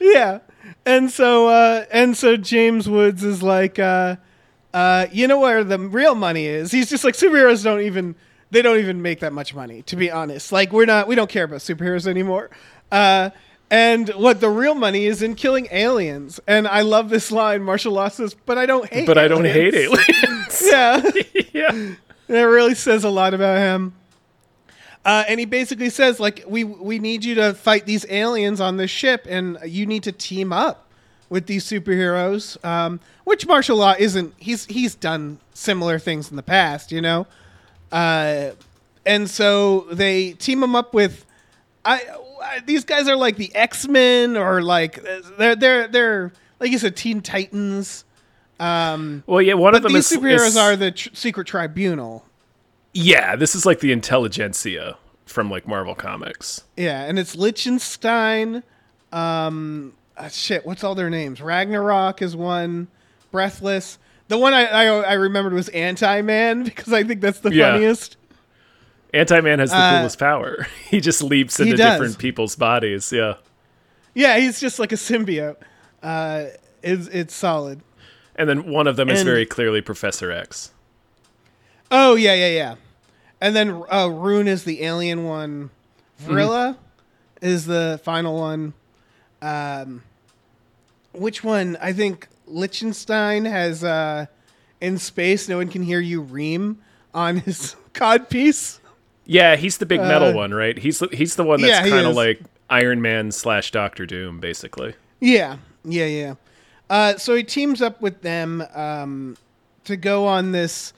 yeah. 0.00 0.38
And 0.86 1.10
so 1.10 1.48
uh 1.48 1.84
and 1.92 2.16
so 2.16 2.36
James 2.36 2.88
Woods 2.88 3.22
is 3.24 3.42
like 3.42 3.78
uh 3.78 4.16
uh 4.74 5.06
you 5.12 5.28
know 5.28 5.38
where 5.38 5.62
the 5.64 5.78
real 5.78 6.14
money 6.14 6.46
is. 6.46 6.72
He's 6.72 6.88
just 6.90 7.04
like 7.04 7.14
superheroes 7.14 7.62
don't 7.62 7.82
even 7.82 8.14
they 8.50 8.62
don't 8.62 8.78
even 8.78 9.00
make 9.00 9.20
that 9.20 9.32
much 9.32 9.54
money, 9.54 9.82
to 9.82 9.96
be 9.96 10.10
honest. 10.10 10.50
Like 10.52 10.72
we're 10.72 10.84
not 10.86 11.06
we 11.08 11.14
don't 11.14 11.30
care 11.30 11.44
about 11.44 11.60
superheroes 11.60 12.06
anymore. 12.06 12.50
Uh 12.90 13.30
and 13.72 14.10
what 14.10 14.38
the 14.40 14.50
real 14.50 14.74
money 14.74 15.06
is 15.06 15.22
in 15.22 15.34
killing 15.34 15.66
aliens. 15.70 16.38
And 16.46 16.68
I 16.68 16.82
love 16.82 17.08
this 17.08 17.32
line 17.32 17.62
Marshal 17.62 17.94
Law 17.94 18.08
says, 18.08 18.36
but 18.44 18.58
I 18.58 18.66
don't 18.66 18.86
hate 18.86 19.06
But 19.06 19.16
I 19.16 19.28
don't 19.28 19.46
hate 19.46 19.74
aliens." 19.74 20.10
aliens. 20.20 20.62
Yeah. 20.70 21.10
yeah. 21.52 21.94
That 22.26 22.42
really 22.42 22.74
says 22.74 23.02
a 23.04 23.08
lot 23.08 23.32
about 23.32 23.56
him. 23.56 23.94
Uh, 25.06 25.24
and 25.26 25.40
he 25.40 25.46
basically 25.46 25.88
says, 25.88 26.20
like, 26.20 26.44
we 26.46 26.64
we 26.64 26.98
need 26.98 27.24
you 27.24 27.34
to 27.36 27.54
fight 27.54 27.86
these 27.86 28.06
aliens 28.10 28.60
on 28.60 28.76
this 28.76 28.90
ship, 28.90 29.26
and 29.28 29.58
you 29.64 29.86
need 29.86 30.02
to 30.04 30.12
team 30.12 30.52
up 30.52 30.86
with 31.30 31.46
these 31.46 31.64
superheroes. 31.64 32.62
Um, 32.64 33.00
which 33.24 33.46
Marshal 33.46 33.78
Law 33.78 33.94
isn't. 33.98 34.34
He's 34.36 34.66
he's 34.66 34.94
done 34.94 35.40
similar 35.54 35.98
things 35.98 36.30
in 36.30 36.36
the 36.36 36.42
past, 36.42 36.92
you 36.92 37.00
know. 37.00 37.26
Uh, 37.90 38.50
and 39.04 39.28
so 39.28 39.86
they 39.90 40.32
team 40.34 40.62
him 40.62 40.76
up 40.76 40.92
with. 40.94 41.24
I 41.84 42.02
these 42.66 42.84
guys 42.84 43.08
are 43.08 43.16
like 43.16 43.36
the 43.36 43.54
X 43.54 43.86
Men 43.88 44.36
or 44.36 44.62
like 44.62 45.02
they're 45.38 45.56
they're 45.56 45.88
they're 45.88 46.32
like 46.60 46.70
you 46.70 46.78
said 46.78 46.96
Teen 46.96 47.20
Titans. 47.20 48.04
Um, 48.60 49.24
Well, 49.26 49.42
yeah, 49.42 49.54
one 49.54 49.74
of 49.74 49.82
them 49.82 49.92
these 49.92 50.10
is 50.12 50.18
superheroes 50.18 50.46
is- 50.48 50.56
are 50.56 50.76
the 50.76 50.92
tr- 50.92 51.08
secret 51.14 51.46
tribunal. 51.46 52.24
Yeah, 52.94 53.36
this 53.36 53.54
is 53.54 53.64
like 53.66 53.80
the 53.80 53.90
intelligentsia 53.92 54.96
from 55.26 55.50
like 55.50 55.66
Marvel 55.66 55.94
Comics. 55.94 56.62
Yeah, 56.76 57.02
and 57.04 57.18
it's 57.18 57.34
Lichtenstein. 57.34 58.62
Um, 59.12 59.94
ah, 60.16 60.28
shit, 60.28 60.64
what's 60.66 60.84
all 60.84 60.94
their 60.94 61.10
names? 61.10 61.40
Ragnarok 61.40 62.22
is 62.22 62.36
one. 62.36 62.88
Breathless. 63.30 63.98
The 64.28 64.38
one 64.38 64.52
I 64.54 64.64
I, 64.66 64.84
I 64.86 65.12
remembered 65.14 65.52
was 65.54 65.68
Anti 65.70 66.22
Man 66.22 66.62
because 66.64 66.92
I 66.92 67.02
think 67.02 67.20
that's 67.20 67.40
the 67.40 67.52
Yeah. 67.54 67.72
funniest. 67.72 68.16
Anti 69.12 69.40
Man 69.40 69.58
has 69.58 69.70
the 69.70 69.76
Uh, 69.76 69.98
coolest 69.98 70.18
power. 70.18 70.66
He 70.88 71.00
just 71.00 71.22
leaps 71.22 71.58
into 71.60 71.76
different 71.76 72.18
people's 72.18 72.56
bodies. 72.56 73.12
Yeah. 73.12 73.34
Yeah, 74.14 74.38
he's 74.38 74.60
just 74.60 74.78
like 74.78 74.92
a 74.92 74.96
symbiote. 74.96 75.56
Uh, 76.02 76.46
it's 76.82 77.06
it's 77.08 77.34
solid. 77.34 77.80
And 78.36 78.48
then 78.48 78.70
one 78.70 78.86
of 78.86 78.96
them 78.96 79.08
is 79.08 79.22
very 79.22 79.46
clearly 79.46 79.80
Professor 79.80 80.30
X. 80.30 80.70
Oh 81.90 82.14
yeah, 82.14 82.34
yeah, 82.34 82.48
yeah. 82.48 82.74
And 83.40 83.54
then 83.56 83.82
uh, 83.90 84.08
Rune 84.08 84.48
is 84.48 84.64
the 84.64 84.82
alien 84.84 85.24
one. 85.24 85.70
Vrilla 86.22 86.76
is 87.40 87.66
the 87.66 88.00
final 88.04 88.38
one. 88.38 88.72
Um, 89.40 90.02
which 91.12 91.42
one? 91.42 91.76
I 91.80 91.92
think 91.92 92.28
Liechtenstein 92.46 93.44
has 93.44 93.82
uh, 93.84 94.26
in 94.80 94.98
space. 94.98 95.48
No 95.48 95.56
one 95.58 95.68
can 95.68 95.82
hear 95.82 96.00
you 96.00 96.20
ream 96.20 96.78
on 97.12 97.38
his 97.38 97.76
cod 97.92 98.28
piece. 98.30 98.80
Yeah, 99.32 99.56
he's 99.56 99.78
the 99.78 99.86
big 99.86 100.00
metal 100.00 100.28
Uh, 100.28 100.34
one, 100.34 100.52
right? 100.52 100.78
He's 100.78 100.98
the, 100.98 101.08
he's 101.12 101.36
the 101.36 101.44
one 101.44 101.60
that's 101.60 101.84
he 101.84 101.90
kind 101.90 102.06
of 102.06 102.14
like 102.14 102.40
Iron 102.68 103.00
Man 103.00 103.32
slash 103.32 103.70
Doctor 103.70 104.04
Doom, 104.06 104.40
basically. 104.40 104.94
Yeah, 105.20 105.56
yeah, 105.84 106.06
yeah. 106.06 106.34
Uh, 106.90 107.16
so 107.16 107.34
he 107.34 107.42
teams 107.42 107.80
up 107.80 108.00
with 108.02 108.20
them 108.22 108.62
um, 108.74 109.36
to 109.84 109.96
go 109.96 110.26
on 110.26 110.52
this. 110.52 110.92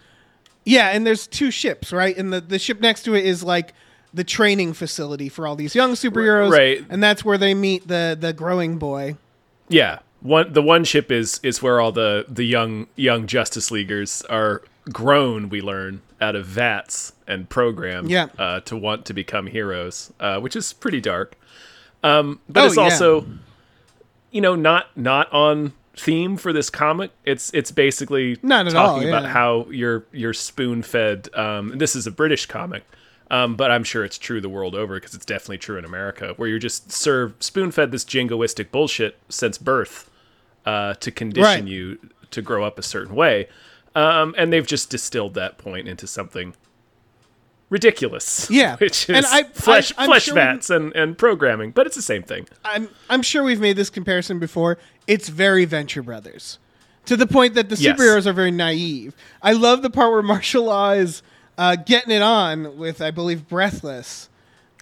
Yeah, 0.64 0.88
and 0.90 1.06
there's 1.06 1.26
two 1.26 1.50
ships, 1.50 1.92
right? 1.92 2.16
And 2.16 2.32
the, 2.32 2.40
the 2.40 2.58
ship 2.58 2.80
next 2.80 3.04
to 3.04 3.14
it 3.14 3.24
is 3.24 3.44
like 3.44 3.74
the 4.12 4.24
training 4.24 4.72
facility 4.72 5.28
for 5.28 5.46
all 5.46 5.56
these 5.56 5.74
young 5.74 5.92
superheroes, 5.92 6.50
right. 6.50 6.84
And 6.88 7.02
that's 7.02 7.24
where 7.24 7.38
they 7.38 7.54
meet 7.54 7.86
the 7.86 8.16
the 8.18 8.32
growing 8.32 8.78
boy. 8.78 9.16
Yeah, 9.68 10.00
one 10.20 10.52
the 10.52 10.62
one 10.62 10.84
ship 10.84 11.12
is 11.12 11.38
is 11.42 11.62
where 11.62 11.80
all 11.80 11.92
the 11.92 12.24
the 12.28 12.44
young 12.44 12.86
young 12.96 13.26
Justice 13.26 13.70
Leaguers 13.70 14.22
are 14.22 14.62
grown. 14.90 15.48
We 15.48 15.60
learn 15.60 16.00
out 16.24 16.34
of 16.36 16.46
vats 16.46 17.12
and 17.26 17.48
programmed 17.48 18.10
Yeah. 18.10 18.26
uh, 18.38 18.60
to 18.60 18.76
want 18.76 19.04
to 19.06 19.12
become 19.14 19.46
heroes, 19.46 20.12
uh, 20.20 20.40
which 20.40 20.56
is 20.56 20.72
pretty 20.72 21.00
dark. 21.00 21.36
Um, 22.02 22.40
but 22.48 22.62
Oh, 22.64 22.66
it's 22.66 22.76
yeah. 22.76 22.82
also, 22.84 23.26
you 24.30 24.40
know, 24.40 24.54
not 24.54 24.96
not 24.96 25.32
on 25.32 25.72
theme 25.96 26.36
for 26.36 26.52
this 26.52 26.70
comic. 26.70 27.10
It's 27.24 27.50
it's 27.54 27.70
basically 27.70 28.36
Not 28.42 28.66
at 28.66 28.72
talking 28.72 29.04
all, 29.04 29.08
about 29.08 29.22
yeah. 29.24 29.28
how 29.28 29.66
you're 29.70 30.04
you're 30.12 30.34
spoon 30.34 30.82
fed. 30.82 31.28
Um, 31.34 31.78
this 31.78 31.94
is 31.96 32.06
a 32.06 32.10
British 32.10 32.46
comic. 32.46 32.84
Um, 33.30 33.56
but 33.56 33.70
I'm 33.70 33.84
sure 33.84 34.04
it's 34.04 34.18
true 34.18 34.40
the 34.40 34.50
world 34.50 34.74
over 34.74 34.94
because 34.94 35.14
it's 35.14 35.24
definitely 35.24 35.58
true 35.58 35.78
in 35.78 35.84
America, 35.84 36.34
where 36.36 36.46
you're 36.48 36.58
just 36.58 36.92
served 36.92 37.42
spoon 37.42 37.70
fed 37.70 37.90
this 37.90 38.04
jingoistic 38.04 38.70
bullshit 38.70 39.16
since 39.30 39.56
birth 39.56 40.10
uh, 40.66 40.94
to 40.94 41.10
condition 41.10 41.42
Right. 41.64 41.64
you 41.66 41.98
to 42.32 42.42
grow 42.42 42.64
up 42.64 42.78
a 42.78 42.82
certain 42.82 43.14
way. 43.14 43.48
Um, 43.94 44.34
and 44.36 44.52
they've 44.52 44.66
just 44.66 44.90
distilled 44.90 45.34
that 45.34 45.56
point 45.58 45.86
into 45.88 46.06
something 46.06 46.54
ridiculous. 47.70 48.48
Yeah. 48.50 48.76
which 48.80 49.08
is 49.08 49.16
And 49.16 49.26
I- 49.26 49.44
flesh 49.44 49.92
I- 49.96 50.06
flesh 50.06 50.24
sure 50.24 50.34
we- 50.34 50.40
vats 50.40 50.70
and, 50.70 50.92
and 50.94 51.16
programming, 51.16 51.70
but 51.70 51.86
it's 51.86 51.96
the 51.96 52.02
same 52.02 52.22
thing. 52.22 52.46
I'm 52.64 52.88
I'm 53.08 53.22
sure 53.22 53.42
we've 53.42 53.60
made 53.60 53.76
this 53.76 53.90
comparison 53.90 54.38
before. 54.38 54.78
It's 55.06 55.28
very 55.28 55.64
Venture 55.64 56.02
Brothers, 56.02 56.58
to 57.06 57.16
the 57.16 57.26
point 57.26 57.54
that 57.54 57.68
the 57.68 57.76
Yes. 57.76 57.98
superheroes 57.98 58.26
are 58.26 58.32
very 58.32 58.50
naive. 58.50 59.14
I 59.42 59.52
love 59.52 59.82
the 59.82 59.90
part 59.90 60.12
where 60.12 60.22
Marshal 60.22 60.64
Law 60.64 60.92
is 60.92 61.22
uh, 61.56 61.76
getting 61.76 62.10
it 62.10 62.22
on 62.22 62.76
with, 62.78 63.00
I 63.00 63.10
believe, 63.12 63.48
Breathless. 63.48 64.28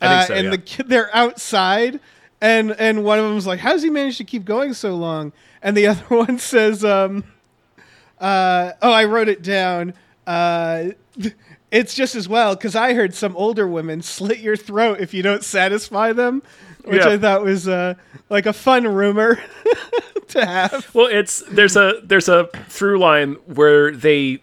I 0.00 0.06
Uh, 0.06 0.24
so, 0.24 0.34
and 0.34 0.44
yeah. 0.46 0.50
the 0.52 0.58
kid, 0.58 0.88
they're 0.88 1.14
outside, 1.14 2.00
and 2.40 2.72
and 2.78 3.04
one 3.04 3.18
of 3.18 3.24
them's 3.28 3.46
like, 3.46 3.60
"How 3.60 3.72
does 3.72 3.82
he 3.82 3.90
manage 3.90 4.16
to 4.18 4.24
keep 4.24 4.44
going 4.44 4.72
so 4.74 4.94
long?" 4.96 5.32
And 5.62 5.76
the 5.76 5.86
other 5.92 6.04
one 6.08 6.38
says, 6.38 6.84
um, 6.84 7.24
uh, 8.22 8.72
"Oh, 8.80 8.92
I 8.92 9.04
wrote 9.04 9.28
it 9.28 9.42
down. 9.42 9.92
Uh, 10.26 10.90
it's 11.70 11.94
just 11.94 12.14
as 12.14 12.28
well 12.28 12.54
because 12.54 12.74
I 12.74 12.94
heard 12.94 13.14
some 13.14 13.36
older 13.36 13.66
women 13.66 14.00
slit 14.00 14.38
your 14.38 14.56
throat 14.56 15.00
if 15.00 15.12
you 15.12 15.22
don't 15.22 15.44
satisfy 15.44 16.12
them." 16.14 16.42
Which 16.84 17.02
Yeah. 17.02 17.10
I 17.10 17.18
thought 17.18 17.44
was 17.44 17.68
uh, 17.68 17.94
like 18.28 18.46
a 18.46 18.52
fun 18.52 18.88
rumor 18.88 19.38
to 20.28 20.44
have. 20.44 20.92
Well, 20.94 21.06
it's 21.06 21.42
there's 21.50 21.76
a 21.76 22.00
there's 22.02 22.28
a 22.28 22.48
through 22.68 22.98
line 22.98 23.34
where 23.46 23.92
they, 23.92 24.40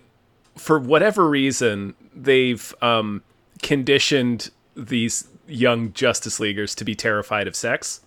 for 0.55 0.79
whatever 0.79 1.27
reason, 1.29 1.95
they've 2.15 2.73
um, 2.81 3.23
conditioned 3.61 4.51
these 4.75 5.27
young 5.49 5.91
Justice 5.91 6.39
Leaguers 6.39 6.75
to 6.75 6.85
be 6.85 6.95
terrified 6.95 7.45
of 7.47 7.55
sex. 7.57 7.99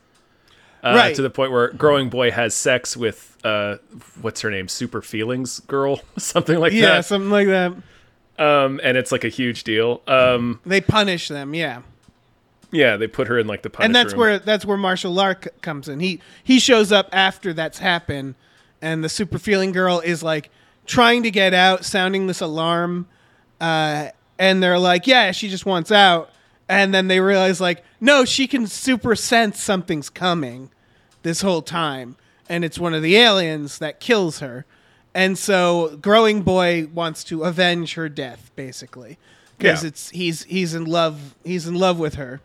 Uh, 0.83 0.95
Right. 0.97 1.15
To 1.15 1.23
the 1.23 1.31
point 1.31 1.53
where 1.53 1.69
Growing 1.69 2.09
Boy 2.11 2.31
has 2.33 2.55
sex 2.55 2.97
with 2.97 3.37
uh, 3.45 3.77
what's 4.21 4.41
her 4.41 4.51
name, 4.51 4.69
Super 4.69 5.01
Feelings 5.03 5.61
Girl, 5.61 6.01
something 6.19 6.59
like 6.59 6.73
Yeah, 6.73 6.81
that. 6.81 6.95
Yeah, 6.95 7.01
something 7.03 7.31
like 7.31 7.47
that. 7.49 7.73
Um, 8.39 8.81
and 8.83 8.97
it's 8.97 9.13
like 9.13 9.25
a 9.25 9.29
huge 9.29 9.63
deal. 9.65 10.03
Um, 10.09 10.61
They 10.67 10.81
punish 10.81 11.29
them, 11.29 11.55
yeah. 11.55 11.83
yeah, 12.73 12.97
they 12.97 13.07
put 13.07 13.29
her 13.29 13.39
in 13.39 13.47
like 13.47 13.63
the 13.63 13.71
punish 13.71 13.87
and 13.87 13.95
that's 13.95 14.13
room. 14.13 14.21
where 14.21 14.39
that's 14.39 14.65
where 14.65 14.77
Marshall 14.79 15.13
Lark 15.13 15.49
comes 15.61 15.89
in. 15.89 16.01
He 16.01 16.21
he 16.43 16.59
shows 16.59 16.91
up 16.91 17.09
after 17.13 17.53
that's 17.53 17.79
happened, 17.79 18.35
and 18.81 19.05
the 19.05 19.09
super 19.09 19.39
feeling 19.39 19.71
girl 19.73 20.01
is 20.01 20.23
like 20.23 20.51
trying 20.87 21.23
to 21.25 21.31
get 21.31 21.55
out, 21.55 21.85
sounding 21.85 22.27
this 22.27 22.41
alarm, 22.41 23.07
uh, 23.61 24.09
and 24.39 24.63
they're 24.63 24.79
like, 24.79 25.07
"Yeah, 25.07 25.31
she 25.33 25.49
just 25.49 25.67
wants 25.67 25.93
out." 25.93 26.31
And 26.73 26.95
then 26.95 27.09
they 27.09 27.21
realize, 27.21 27.61
like, 27.61 27.85
no, 28.01 28.25
she 28.25 28.47
can 28.47 28.67
super 28.67 29.15
sense 29.15 29.61
something's 29.63 30.09
coming 30.09 30.71
this 31.23 31.43
whole 31.43 31.63
time, 31.63 32.17
and 32.49 32.65
it's 32.65 32.79
one 32.79 32.95
of 32.95 33.03
the 33.03 33.17
aliens 33.17 33.79
that 33.79 34.01
kills 34.01 34.39
her. 34.39 34.65
And 35.15 35.37
so, 35.39 35.99
growing 36.01 36.43
boy 36.43 36.87
wants 36.95 37.25
to 37.25 37.43
avenge 37.45 37.95
her 37.95 38.09
death, 38.09 38.51
basically, 38.57 39.19
because 39.59 39.83
Yeah. 39.83 39.89
it's 39.89 40.11
he's 40.11 40.45
he's 40.45 40.75
in 40.75 40.85
love 40.87 41.35
he's 41.45 41.67
in 41.67 41.75
love 41.75 41.99
with 41.99 42.15
her 42.15 42.41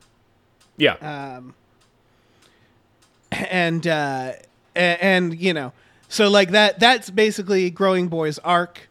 yeah, 0.75 0.93
um, 1.37 1.53
and 3.31 3.85
uh, 3.87 4.33
a- 4.75 5.03
and 5.03 5.39
you 5.39 5.53
know, 5.53 5.71
so 6.09 6.29
like 6.29 6.51
that 6.51 6.79
that's 6.79 7.09
basically 7.09 7.69
Growing 7.69 8.07
Boy's 8.09 8.39
arc, 8.39 8.89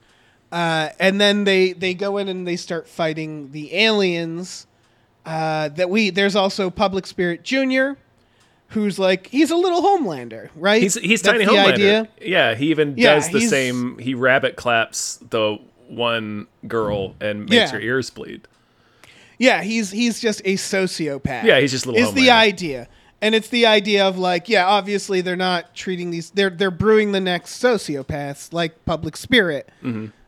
uh, 0.52 0.88
and 0.98 1.20
then 1.20 1.44
they 1.44 1.72
they 1.72 1.94
go 1.94 2.16
in 2.18 2.28
and 2.28 2.46
they 2.46 2.56
start 2.56 2.88
fighting 2.88 3.52
the 3.52 3.74
aliens. 3.74 4.66
Uh, 5.26 5.68
that 5.70 5.90
we 5.90 6.10
there's 6.10 6.36
also 6.36 6.70
Public 6.70 7.04
Spirit 7.06 7.42
Junior, 7.42 7.96
who's 8.68 8.98
like 8.98 9.26
he's 9.26 9.50
a 9.50 9.56
little 9.56 9.82
Homelander, 9.82 10.50
right? 10.54 10.80
he's 10.80 10.94
he's 10.94 11.20
That's 11.20 11.36
tiny 11.38 11.44
Homelander. 11.50 11.72
idea. 11.72 12.08
Yeah, 12.22 12.54
he 12.54 12.70
even 12.70 12.94
Yeah, 12.96 13.16
does 13.16 13.30
the 13.30 13.40
same. 13.40 13.98
He 13.98 14.14
rabbit 14.14 14.54
claps 14.56 15.18
the 15.30 15.58
one 15.88 16.46
girl 16.68 17.14
and 17.20 17.40
makes 17.40 17.52
Yeah. 17.54 17.68
her 17.70 17.80
ears 17.80 18.08
bleed. 18.10 18.46
Yeah, 19.38 19.62
he's 19.62 19.90
he's 19.90 20.20
just 20.20 20.40
a 20.44 20.54
sociopath. 20.54 21.42
Yeah, 21.44 21.60
he's 21.60 21.72
just 21.72 21.86
a 21.86 21.90
little 21.90 22.08
Is 22.08 22.14
the 22.14 22.30
idea, 22.30 22.88
and 23.20 23.34
it's 23.34 23.48
the 23.48 23.66
idea 23.66 24.06
of 24.06 24.16
like, 24.16 24.48
yeah, 24.48 24.64
obviously 24.66 25.20
they're 25.20 25.36
not 25.36 25.74
treating 25.74 26.10
these. 26.10 26.30
They're 26.30 26.50
they're 26.50 26.70
brewing 26.70 27.12
the 27.12 27.20
next 27.20 27.60
sociopaths 27.62 28.52
like 28.52 28.84
Public 28.84 29.16
Spirit. 29.16 29.68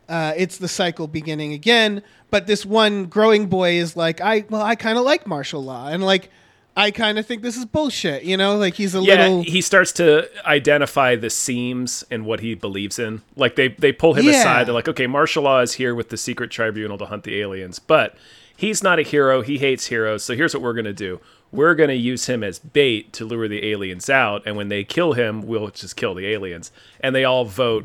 Uh, 0.09 0.33
it's 0.37 0.59
the 0.59 0.69
cycle 0.69 1.07
beginning 1.07 1.53
again. 1.53 2.03
But 2.31 2.47
this 2.47 2.65
one 2.67 3.07
growing 3.07 3.47
boy 3.47 3.73
is 3.73 3.97
like, 3.97 4.21
I 4.21 4.45
well, 4.51 4.63
I 4.63 4.75
kind 4.75 4.99
of 4.99 5.05
like 5.05 5.27
Marshal 5.27 5.63
Law, 5.65 5.89
and 5.89 6.05
like, 6.05 6.31
I 6.77 6.91
kind 6.91 7.19
of 7.19 7.27
think 7.27 7.43
this 7.43 7.57
is 7.57 7.65
bullshit. 7.65 8.23
You 8.23 8.37
know, 8.37 8.57
like 8.57 8.75
he's 8.75 8.95
a 8.95 9.01
Yeah, 9.01 9.15
little. 9.29 9.43
he 9.43 9.61
starts 9.61 9.93
to 9.95 10.29
identify 10.47 11.17
the 11.17 11.31
seams 11.31 12.05
and 12.11 12.25
what 12.27 12.41
he 12.41 12.55
believes 12.55 12.99
in. 12.99 13.23
Like 13.37 13.57
they 13.57 13.69
they 13.69 13.93
pull 13.93 14.15
him 14.15 14.27
Yeah. 14.27 14.33
aside. 14.41 14.67
They're 14.67 14.75
like, 14.75 14.89
okay, 14.89 15.07
Marshal 15.07 15.43
Law 15.45 15.61
is 15.61 15.75
here 15.75 15.95
with 15.95 16.11
the 16.11 16.17
secret 16.17 16.51
tribunal 16.51 16.99
to 16.99 17.07
hunt 17.07 17.25
the 17.25 17.41
aliens, 17.41 17.79
but 17.79 18.15
he's 18.57 18.83
not 18.83 18.99
a 18.99 19.03
hero. 19.03 19.41
He 19.43 19.59
hates 19.59 19.87
heroes. 19.87 20.23
So 20.23 20.35
here's 20.35 20.55
what 20.55 20.63
we're 20.63 20.75
gonna 20.75 20.93
do. 20.93 21.21
We're 21.51 21.75
gonna 21.75 21.95
use 21.95 22.27
him 22.27 22.45
as 22.45 22.59
bait 22.59 23.13
to 23.15 23.25
lure 23.25 23.49
the 23.49 23.67
aliens 23.71 24.11
out, 24.11 24.43
and 24.45 24.55
when 24.57 24.69
they 24.69 24.85
kill 24.85 25.15
him, 25.15 25.43
we'll 25.47 25.69
just 25.69 25.97
kill 25.97 26.15
the 26.15 26.27
aliens. 26.27 26.71
And 27.01 27.15
they 27.15 27.25
all 27.25 27.47
vote 27.47 27.85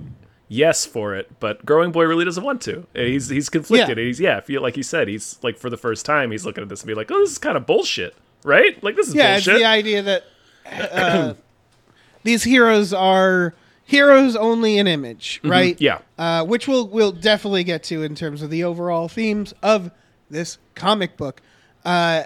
yes 0.54 0.86
for 0.86 1.16
it. 1.16 1.40
But 1.40 1.66
Growing 1.66 1.92
Boy 1.92 2.04
really 2.04 2.26
doesn't 2.26 2.44
want 2.44 2.62
to. 2.64 2.86
And 2.96 3.08
he's 3.08 3.30
he's 3.30 3.50
conflicted. 3.50 3.98
Yeah. 3.98 4.02
And 4.02 4.08
he's 4.08 4.20
yeah, 4.20 4.40
feel 4.42 4.62
like 4.62 4.78
you 4.78 4.84
said, 4.84 5.08
he's 5.08 5.40
like 5.44 5.58
for 5.58 5.70
the 5.70 5.78
first 5.78 6.06
time, 6.06 6.32
he's 6.32 6.46
looking 6.46 6.62
at 6.62 6.70
this 6.70 6.82
and 6.82 6.88
be 6.88 6.94
like, 6.94 7.12
oh, 7.12 7.20
this 7.20 7.32
is 7.32 7.38
kind 7.38 7.58
of 7.58 7.66
bullshit, 7.66 8.16
right? 8.44 8.82
Like 8.84 8.96
this 8.96 9.10
is 9.10 9.16
yeah, 9.16 9.38
it's 9.38 9.46
the 9.46 9.66
idea 9.66 10.02
that 10.04 10.24
uh, 10.66 11.34
these 12.24 12.44
heroes 12.44 12.94
are 12.94 13.54
heroes 13.84 14.36
only 14.36 14.78
in 14.78 14.88
image, 14.88 15.42
right? 15.44 15.76
Mm-hmm. 15.76 15.84
yeah. 15.84 16.00
uh, 16.18 16.46
which 16.46 16.68
we'll 16.68 16.88
we'll 16.88 17.12
definitely 17.12 17.64
get 17.64 17.84
to 17.84 18.04
in 18.04 18.16
terms 18.16 18.42
of 18.42 18.50
the 18.50 18.64
overall 18.64 19.08
themes 19.08 19.54
of 19.64 19.92
this 20.30 20.58
comic 20.76 21.18
book. 21.18 21.42
Uh, 21.86 22.24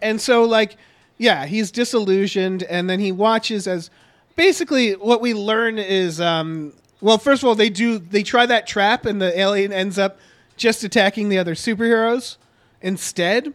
and 0.00 0.20
so, 0.20 0.44
like, 0.44 0.76
yeah, 1.18 1.46
he's 1.46 1.70
disillusioned, 1.70 2.62
and 2.64 2.88
then 2.88 3.00
he 3.00 3.12
watches 3.12 3.66
as 3.66 3.90
basically 4.36 4.92
what 4.92 5.20
we 5.20 5.34
learn 5.34 5.78
is, 5.78 6.20
um, 6.20 6.72
well, 7.04 7.18
first 7.18 7.42
of 7.42 7.48
all, 7.48 7.54
they 7.54 7.68
do 7.68 7.98
they 7.98 8.22
try 8.22 8.46
that 8.46 8.66
trap, 8.66 9.04
and 9.04 9.20
the 9.20 9.38
alien 9.38 9.72
ends 9.74 9.98
up 9.98 10.18
just 10.56 10.82
attacking 10.82 11.28
the 11.28 11.36
other 11.36 11.54
superheroes 11.54 12.36
instead. 12.80 13.52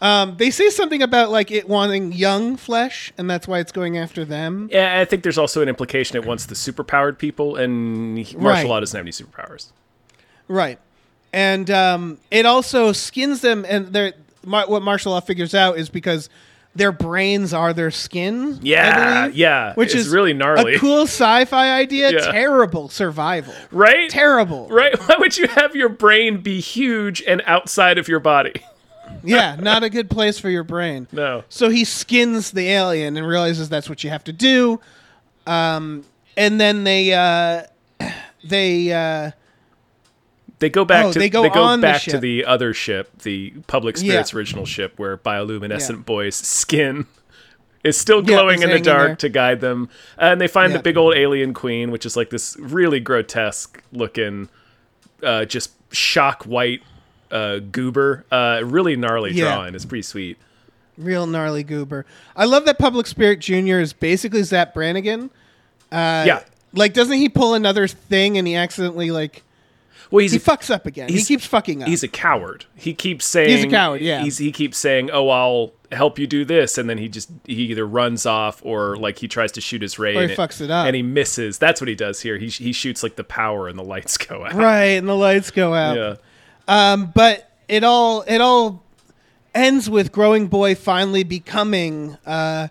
Um, 0.00 0.38
they 0.38 0.50
say 0.50 0.70
something 0.70 1.02
about 1.02 1.30
like 1.30 1.50
it 1.50 1.68
wanting 1.68 2.12
young 2.12 2.56
flesh, 2.56 3.12
and 3.18 3.28
that's 3.28 3.46
why 3.46 3.58
it's 3.58 3.70
going 3.70 3.98
after 3.98 4.24
them. 4.24 4.70
Yeah, 4.72 4.98
I 4.98 5.04
think 5.04 5.22
there's 5.22 5.36
also 5.36 5.60
an 5.60 5.68
implication 5.68 6.16
it 6.16 6.24
wants 6.24 6.46
the 6.46 6.54
superpowered 6.54 7.18
people, 7.18 7.56
and 7.56 8.14
martial 8.14 8.40
Right. 8.40 8.66
law 8.66 8.80
doesn't 8.80 8.96
have 8.96 9.04
any 9.04 9.12
superpowers. 9.12 9.72
Right. 10.48 10.78
And 11.34 11.70
um, 11.70 12.18
it 12.30 12.46
also 12.46 12.92
skins 12.92 13.42
them, 13.42 13.66
and 13.68 13.88
they're, 13.88 14.14
what 14.42 14.82
martial 14.82 15.12
law 15.12 15.20
figures 15.20 15.54
out 15.54 15.76
is 15.76 15.90
because 15.90 16.30
their 16.74 16.92
brains 16.92 17.52
are 17.52 17.72
their 17.72 17.90
skin. 17.90 18.58
Yeah, 18.62 19.22
believe, 19.22 19.36
yeah, 19.36 19.74
which 19.74 19.94
is 19.94 20.08
really 20.08 20.32
gnarly. 20.32 20.74
A 20.74 20.78
cool 20.78 21.02
sci-fi 21.02 21.78
idea. 21.78 22.12
Yeah. 22.12 22.30
Terrible 22.30 22.88
survival. 22.88 23.54
Right? 23.72 24.08
Terrible. 24.08 24.68
Right? 24.68 24.98
Why 24.98 25.16
would 25.18 25.36
you 25.36 25.48
have 25.48 25.74
your 25.74 25.88
brain 25.88 26.40
be 26.40 26.60
huge 26.60 27.22
and 27.26 27.42
outside 27.46 27.98
of 27.98 28.06
your 28.08 28.20
body? 28.20 28.54
yeah, 29.24 29.56
not 29.56 29.82
a 29.82 29.90
good 29.90 30.08
place 30.08 30.38
for 30.38 30.48
your 30.48 30.64
brain. 30.64 31.08
No. 31.12 31.44
So 31.48 31.68
he 31.70 31.84
skins 31.84 32.52
the 32.52 32.68
alien 32.68 33.16
and 33.16 33.26
realizes 33.26 33.68
that's 33.68 33.88
what 33.88 34.04
you 34.04 34.10
have 34.10 34.24
to 34.24 34.32
do. 34.32 34.80
Um, 35.46 36.04
and 36.36 36.60
then 36.60 36.84
they 36.84 37.12
uh, 37.12 37.64
they 38.44 38.92
uh, 38.92 39.32
They 40.60 40.68
go 40.70 40.84
back 40.84 41.06
Oh, 41.06 41.12
to 41.12 41.18
they 41.18 41.28
go 41.30 41.48
go 41.50 41.62
on 41.62 41.80
the 41.80 41.86
back 41.86 42.02
to 42.02 42.18
the 42.18 42.44
other 42.44 42.72
ship, 42.72 43.10
the 43.22 43.50
Public 43.66 43.96
Yeah. 43.96 44.02
Spirits 44.10 44.34
original 44.34 44.66
ship, 44.66 44.92
where 44.98 45.16
bioluminescent 45.16 45.90
Yeah. 45.90 45.96
boy's 46.06 46.36
skin 46.36 47.06
is 47.84 47.96
still 47.98 48.20
glowing 48.22 48.56
it's 48.56 48.64
in 48.64 48.70
the 48.70 48.78
dark 48.80 49.06
there. 49.08 49.16
to 49.16 49.28
guide 49.30 49.60
them. 49.60 49.88
And 50.18 50.40
they 50.40 50.46
find 50.48 50.70
Yeah. 50.70 50.76
the 50.78 50.82
big 50.82 50.96
old 50.98 51.14
alien 51.16 51.54
queen, 51.54 51.90
which 51.90 52.04
is 52.06 52.16
like 52.16 52.28
this 52.30 52.56
really 52.60 53.00
grotesque 53.00 53.82
looking, 53.90 54.48
uh, 55.22 55.46
just 55.46 55.70
shock 55.92 56.44
white 56.44 56.82
uh, 57.32 57.60
goober. 57.70 58.24
Uh, 58.30 58.60
really 58.64 58.96
gnarly 58.96 59.32
Yeah. 59.32 59.54
drawing. 59.54 59.74
It's 59.74 59.84
pretty 59.84 60.02
sweet. 60.02 60.36
real 60.98 61.26
gnarly 61.26 61.62
goober. 61.62 62.04
I 62.36 62.44
love 62.44 62.66
that 62.66 62.78
Public 62.78 63.06
Spirit 63.06 63.38
Junior 63.40 63.80
is 63.80 63.94
basically 63.94 64.42
Zapp 64.42 64.74
Brannigan. 64.74 65.30
Uh, 65.90 66.24
Yeah. 66.26 66.40
Like, 66.74 66.92
doesn't 66.92 67.16
he 67.16 67.30
pull 67.30 67.54
another 67.54 67.88
thing 67.88 68.36
and 68.36 68.46
he 68.46 68.54
accidentally 68.54 69.10
like 69.10 69.42
Well, 70.10 70.20
he's 70.20 70.32
he 70.32 70.38
fucks 70.38 70.70
up 70.74 70.86
again? 70.86 71.08
He 71.08 71.22
keeps 71.22 71.46
fucking 71.46 71.82
up. 71.82 71.88
he's 71.88 72.02
a 72.02 72.08
coward. 72.08 72.64
He 72.74 72.94
keeps 72.94 73.24
saying 73.26 73.50
he's 73.50 73.64
a 73.64 73.68
coward, 73.68 74.00
yeah. 74.00 74.24
He 74.24 74.50
keeps 74.52 74.76
saying, 74.78 75.10
"Oh, 75.12 75.28
I'll 75.28 75.72
help 75.92 76.18
you 76.18 76.26
do 76.26 76.44
this," 76.44 76.78
and 76.78 76.90
then 76.90 76.98
he 76.98 77.08
just 77.08 77.30
he 77.44 77.62
either 77.70 77.86
runs 77.86 78.26
off 78.26 78.60
or 78.64 78.96
like 78.96 79.18
he 79.18 79.28
tries 79.28 79.52
to 79.52 79.60
shoot 79.60 79.82
his 79.82 79.98
ray 79.98 80.16
Or 80.16 80.22
and 80.22 80.30
he 80.30 80.36
fucks 80.36 80.60
it 80.60 80.70
up. 80.70 80.86
and 80.86 80.96
he 80.96 81.02
misses. 81.02 81.58
That's 81.58 81.80
what 81.80 81.88
he 81.88 81.94
does 81.94 82.20
here. 82.20 82.38
He 82.38 82.48
he 82.48 82.72
shoots 82.72 83.02
like 83.02 83.16
the 83.16 83.24
power 83.24 83.68
and 83.68 83.78
the 83.78 83.84
lights 83.84 84.16
go 84.16 84.44
out. 84.44 84.54
right, 84.54 84.96
and 84.98 85.08
the 85.08 85.14
lights 85.16 85.50
go 85.50 85.74
out. 85.74 85.96
Yeah. 85.96 86.14
Um, 86.66 87.12
but 87.14 87.50
it 87.68 87.84
all 87.84 88.22
it 88.26 88.40
all 88.40 88.82
ends 89.54 89.88
with 89.90 90.12
Growing 90.12 90.46
Boy 90.48 90.74
finally 90.74 91.22
becoming 91.24 92.16
uh, 92.26 92.68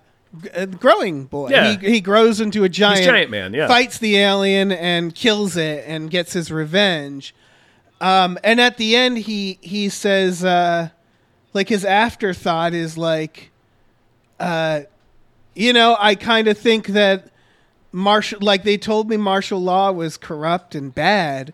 uh, 0.53 0.65
Growing 0.65 1.25
Boy. 1.25 1.49
Yeah. 1.49 1.75
He, 1.77 1.93
he 1.93 2.01
grows 2.01 2.39
into 2.39 2.63
a 2.63 2.69
giant, 2.69 2.99
He's 2.99 3.07
Giant 3.07 3.31
Man, 3.31 3.53
yeah. 3.53 3.67
Fights 3.67 3.97
the 3.97 4.17
alien 4.17 4.71
and 4.71 5.13
kills 5.13 5.57
it 5.57 5.83
and 5.87 6.09
gets 6.09 6.33
his 6.33 6.51
revenge. 6.51 7.33
Um, 8.01 8.37
and 8.43 8.61
at 8.61 8.77
the 8.77 8.95
end, 8.95 9.17
he 9.17 9.59
he 9.61 9.89
says, 9.89 10.43
uh, 10.45 10.89
like 11.53 11.67
his 11.69 11.83
afterthought 11.83 12.73
is 12.73 12.97
like, 12.97 13.51
uh, 14.39 14.81
you 15.55 15.73
know, 15.73 15.97
I 15.99 16.15
kind 16.15 16.47
of 16.47 16.57
think 16.57 16.87
that 16.87 17.29
martial, 17.91 18.39
like 18.41 18.63
they 18.63 18.77
told 18.77 19.09
me 19.09 19.17
Marshal 19.17 19.61
Law 19.61 19.91
was 19.91 20.15
corrupt 20.15 20.75
and 20.75 20.93
bad, 20.93 21.53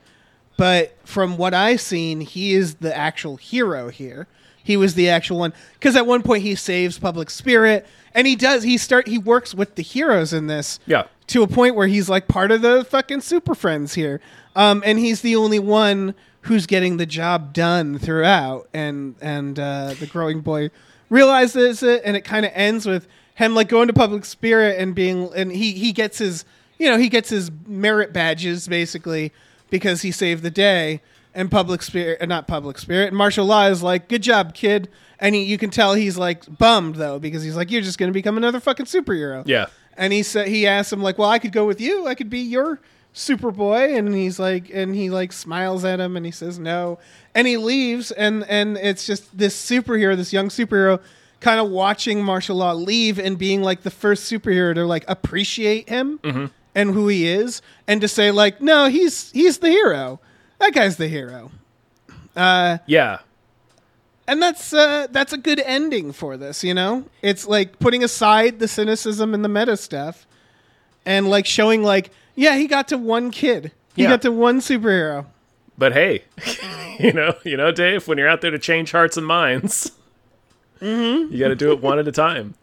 but 0.57 0.95
from 1.03 1.37
what 1.37 1.53
I've 1.53 1.81
seen, 1.81 2.21
he 2.21 2.53
is 2.53 2.75
the 2.75 2.95
actual 2.95 3.37
hero 3.37 3.89
here. 3.89 4.27
He 4.65 4.77
was 4.77 4.95
the 4.95 5.09
actual 5.09 5.37
one 5.37 5.53
because 5.75 5.95
at 5.95 6.07
one 6.07 6.23
point 6.23 6.41
he 6.41 6.55
saves 6.55 6.97
public 6.97 7.29
spirit, 7.29 7.85
and 8.15 8.25
he 8.25 8.35
does. 8.35 8.63
He 8.63 8.79
start. 8.79 9.07
He 9.07 9.19
works 9.19 9.53
with 9.53 9.75
the 9.75 9.83
heroes 9.83 10.33
in 10.33 10.47
this. 10.47 10.79
Yeah. 10.87 11.03
To 11.27 11.43
a 11.43 11.47
point 11.47 11.75
where 11.75 11.85
he's 11.85 12.09
like 12.09 12.27
part 12.27 12.49
of 12.49 12.63
the 12.63 12.83
fucking 12.83 13.21
super 13.21 13.53
friends 13.53 13.93
here, 13.93 14.21
um, 14.55 14.81
and 14.83 14.97
he's 14.97 15.21
the 15.21 15.35
only 15.35 15.59
one 15.59 16.15
who's 16.41 16.65
getting 16.65 16.97
the 16.97 17.05
job 17.05 17.53
done 17.53 17.99
throughout. 17.99 18.67
And 18.73 19.13
and 19.21 19.59
uh, 19.59 19.93
the 19.99 20.07
growing 20.07 20.41
boy 20.41 20.71
realizes 21.11 21.83
it, 21.83 22.01
and 22.03 22.17
it 22.17 22.21
kind 22.21 22.43
of 22.43 22.51
ends 22.55 22.87
with 22.87 23.07
him 23.35 23.53
like 23.53 23.69
going 23.69 23.87
to 23.87 23.93
public 23.93 24.25
spirit 24.25 24.79
and 24.79 24.95
being, 24.95 25.31
and 25.35 25.51
he 25.51 25.73
he 25.73 25.91
gets 25.93 26.17
his, 26.17 26.43
you 26.79 26.89
know, 26.89 26.97
he 26.97 27.09
gets 27.09 27.29
his 27.29 27.51
merit 27.67 28.13
badges 28.13 28.67
basically 28.67 29.31
because 29.69 30.01
he 30.01 30.11
saved 30.11 30.41
the 30.41 30.49
day. 30.49 31.01
And 31.35 31.51
public 31.51 31.81
spirit, 31.81 32.25
not 32.27 32.47
public 32.47 32.79
spirit, 32.79 33.09
and 33.09 33.17
Marshal 33.17 33.45
Law 33.45 33.67
is 33.67 33.83
like, 33.83 34.07
good 34.07 34.23
job, 34.23 34.55
kid. 34.55 34.89
And 35.19 35.35
he, 35.35 35.43
you 35.43 35.57
can 35.57 35.69
tell 35.69 35.93
he's 35.93 36.17
like 36.17 36.45
bummed 36.57 36.95
though 36.95 37.19
because 37.19 37.43
he's 37.43 37.55
like, 37.55 37.71
you're 37.71 37.81
just 37.81 37.97
gonna 37.97 38.13
become 38.13 38.37
another 38.37 38.59
fucking 38.59 38.85
superhero. 38.85 39.43
Yeah. 39.45 39.67
And 39.97 40.13
he 40.13 40.23
said 40.23 40.47
he 40.47 40.67
asked 40.67 40.91
him 40.91 41.01
like, 41.01 41.17
"Well, 41.17 41.29
I 41.29 41.39
could 41.39 41.51
go 41.51 41.65
with 41.65 41.79
you. 41.79 42.07
I 42.07 42.15
could 42.15 42.29
be 42.29 42.39
your 42.39 42.79
Superboy." 43.13 43.97
And 43.97 44.13
he's 44.13 44.39
like, 44.39 44.69
and 44.73 44.93
he 44.93 45.09
like 45.09 45.31
smiles 45.31 45.85
at 45.85 45.99
him 45.99 46.17
and 46.17 46.25
he 46.25 46.31
says 46.31 46.59
no. 46.59 46.99
And 47.33 47.47
he 47.47 47.57
leaves 47.57 48.11
and 48.11 48.43
and 48.49 48.77
it's 48.77 49.05
just 49.05 49.37
this 49.37 49.55
superhero, 49.55 50.15
this 50.15 50.33
young 50.33 50.49
superhero, 50.49 51.01
kind 51.39 51.59
of 51.59 51.69
watching 51.69 52.23
Marshal 52.23 52.57
Law 52.57 52.73
leave 52.73 53.19
and 53.19 53.37
being 53.37 53.61
like 53.61 53.83
the 53.83 53.91
first 53.91 54.31
superhero 54.31 54.73
to 54.75 54.85
like 54.85 55.05
appreciate 55.07 55.87
him 55.87 56.19
mm-hmm. 56.19 56.45
and 56.73 56.93
who 56.93 57.07
he 57.07 57.27
is, 57.27 57.61
and 57.87 58.01
to 58.01 58.07
say 58.07 58.31
like, 58.31 58.61
"No, 58.61 58.89
he's 58.89 59.31
he's 59.31 59.59
the 59.59 59.69
hero. 59.69 60.19
That 60.65 60.73
guy's 60.73 60.97
the 60.97 61.07
hero." 61.07 61.51
Uh, 62.35 62.79
Yeah. 62.87 63.19
and 64.27 64.41
that's 64.41 64.73
uh, 64.73 65.07
that's 65.11 65.31
a 65.31 65.37
good 65.37 65.59
ending 65.59 66.11
for 66.11 66.35
this. 66.37 66.63
You 66.63 66.73
know, 66.73 67.05
it's 67.21 67.47
like 67.47 67.77
putting 67.79 68.03
aside 68.03 68.59
the 68.59 68.67
cynicism 68.67 69.33
and 69.33 69.43
the 69.45 69.49
meta 69.49 69.77
stuff, 69.77 70.25
and 71.05 71.29
like 71.29 71.45
showing 71.45 71.83
like, 71.83 72.09
yeah, 72.35 72.57
he 72.57 72.67
got 72.67 72.87
to 72.89 72.97
one 72.97 73.29
kid, 73.31 73.71
he 73.95 74.03
Yeah. 74.03 74.09
got 74.09 74.21
to 74.23 74.31
one 74.31 74.59
superhero. 74.59 75.27
But 75.77 75.93
hey, 75.93 76.23
you 76.99 77.13
know, 77.13 77.35
you 77.43 77.57
know, 77.57 77.71
Dave, 77.71 78.07
when 78.07 78.17
you're 78.17 78.27
out 78.29 78.41
there 78.41 78.51
to 78.51 78.59
change 78.59 78.91
hearts 78.91 79.17
and 79.17 79.25
minds, 79.27 79.91
Mm-hmm. 80.81 81.31
you 81.33 81.39
got 81.39 81.47
to 81.49 81.55
do 81.55 81.71
it 81.71 81.81
one 81.81 81.99
at 81.99 82.07
a 82.07 82.11
time. 82.11 82.53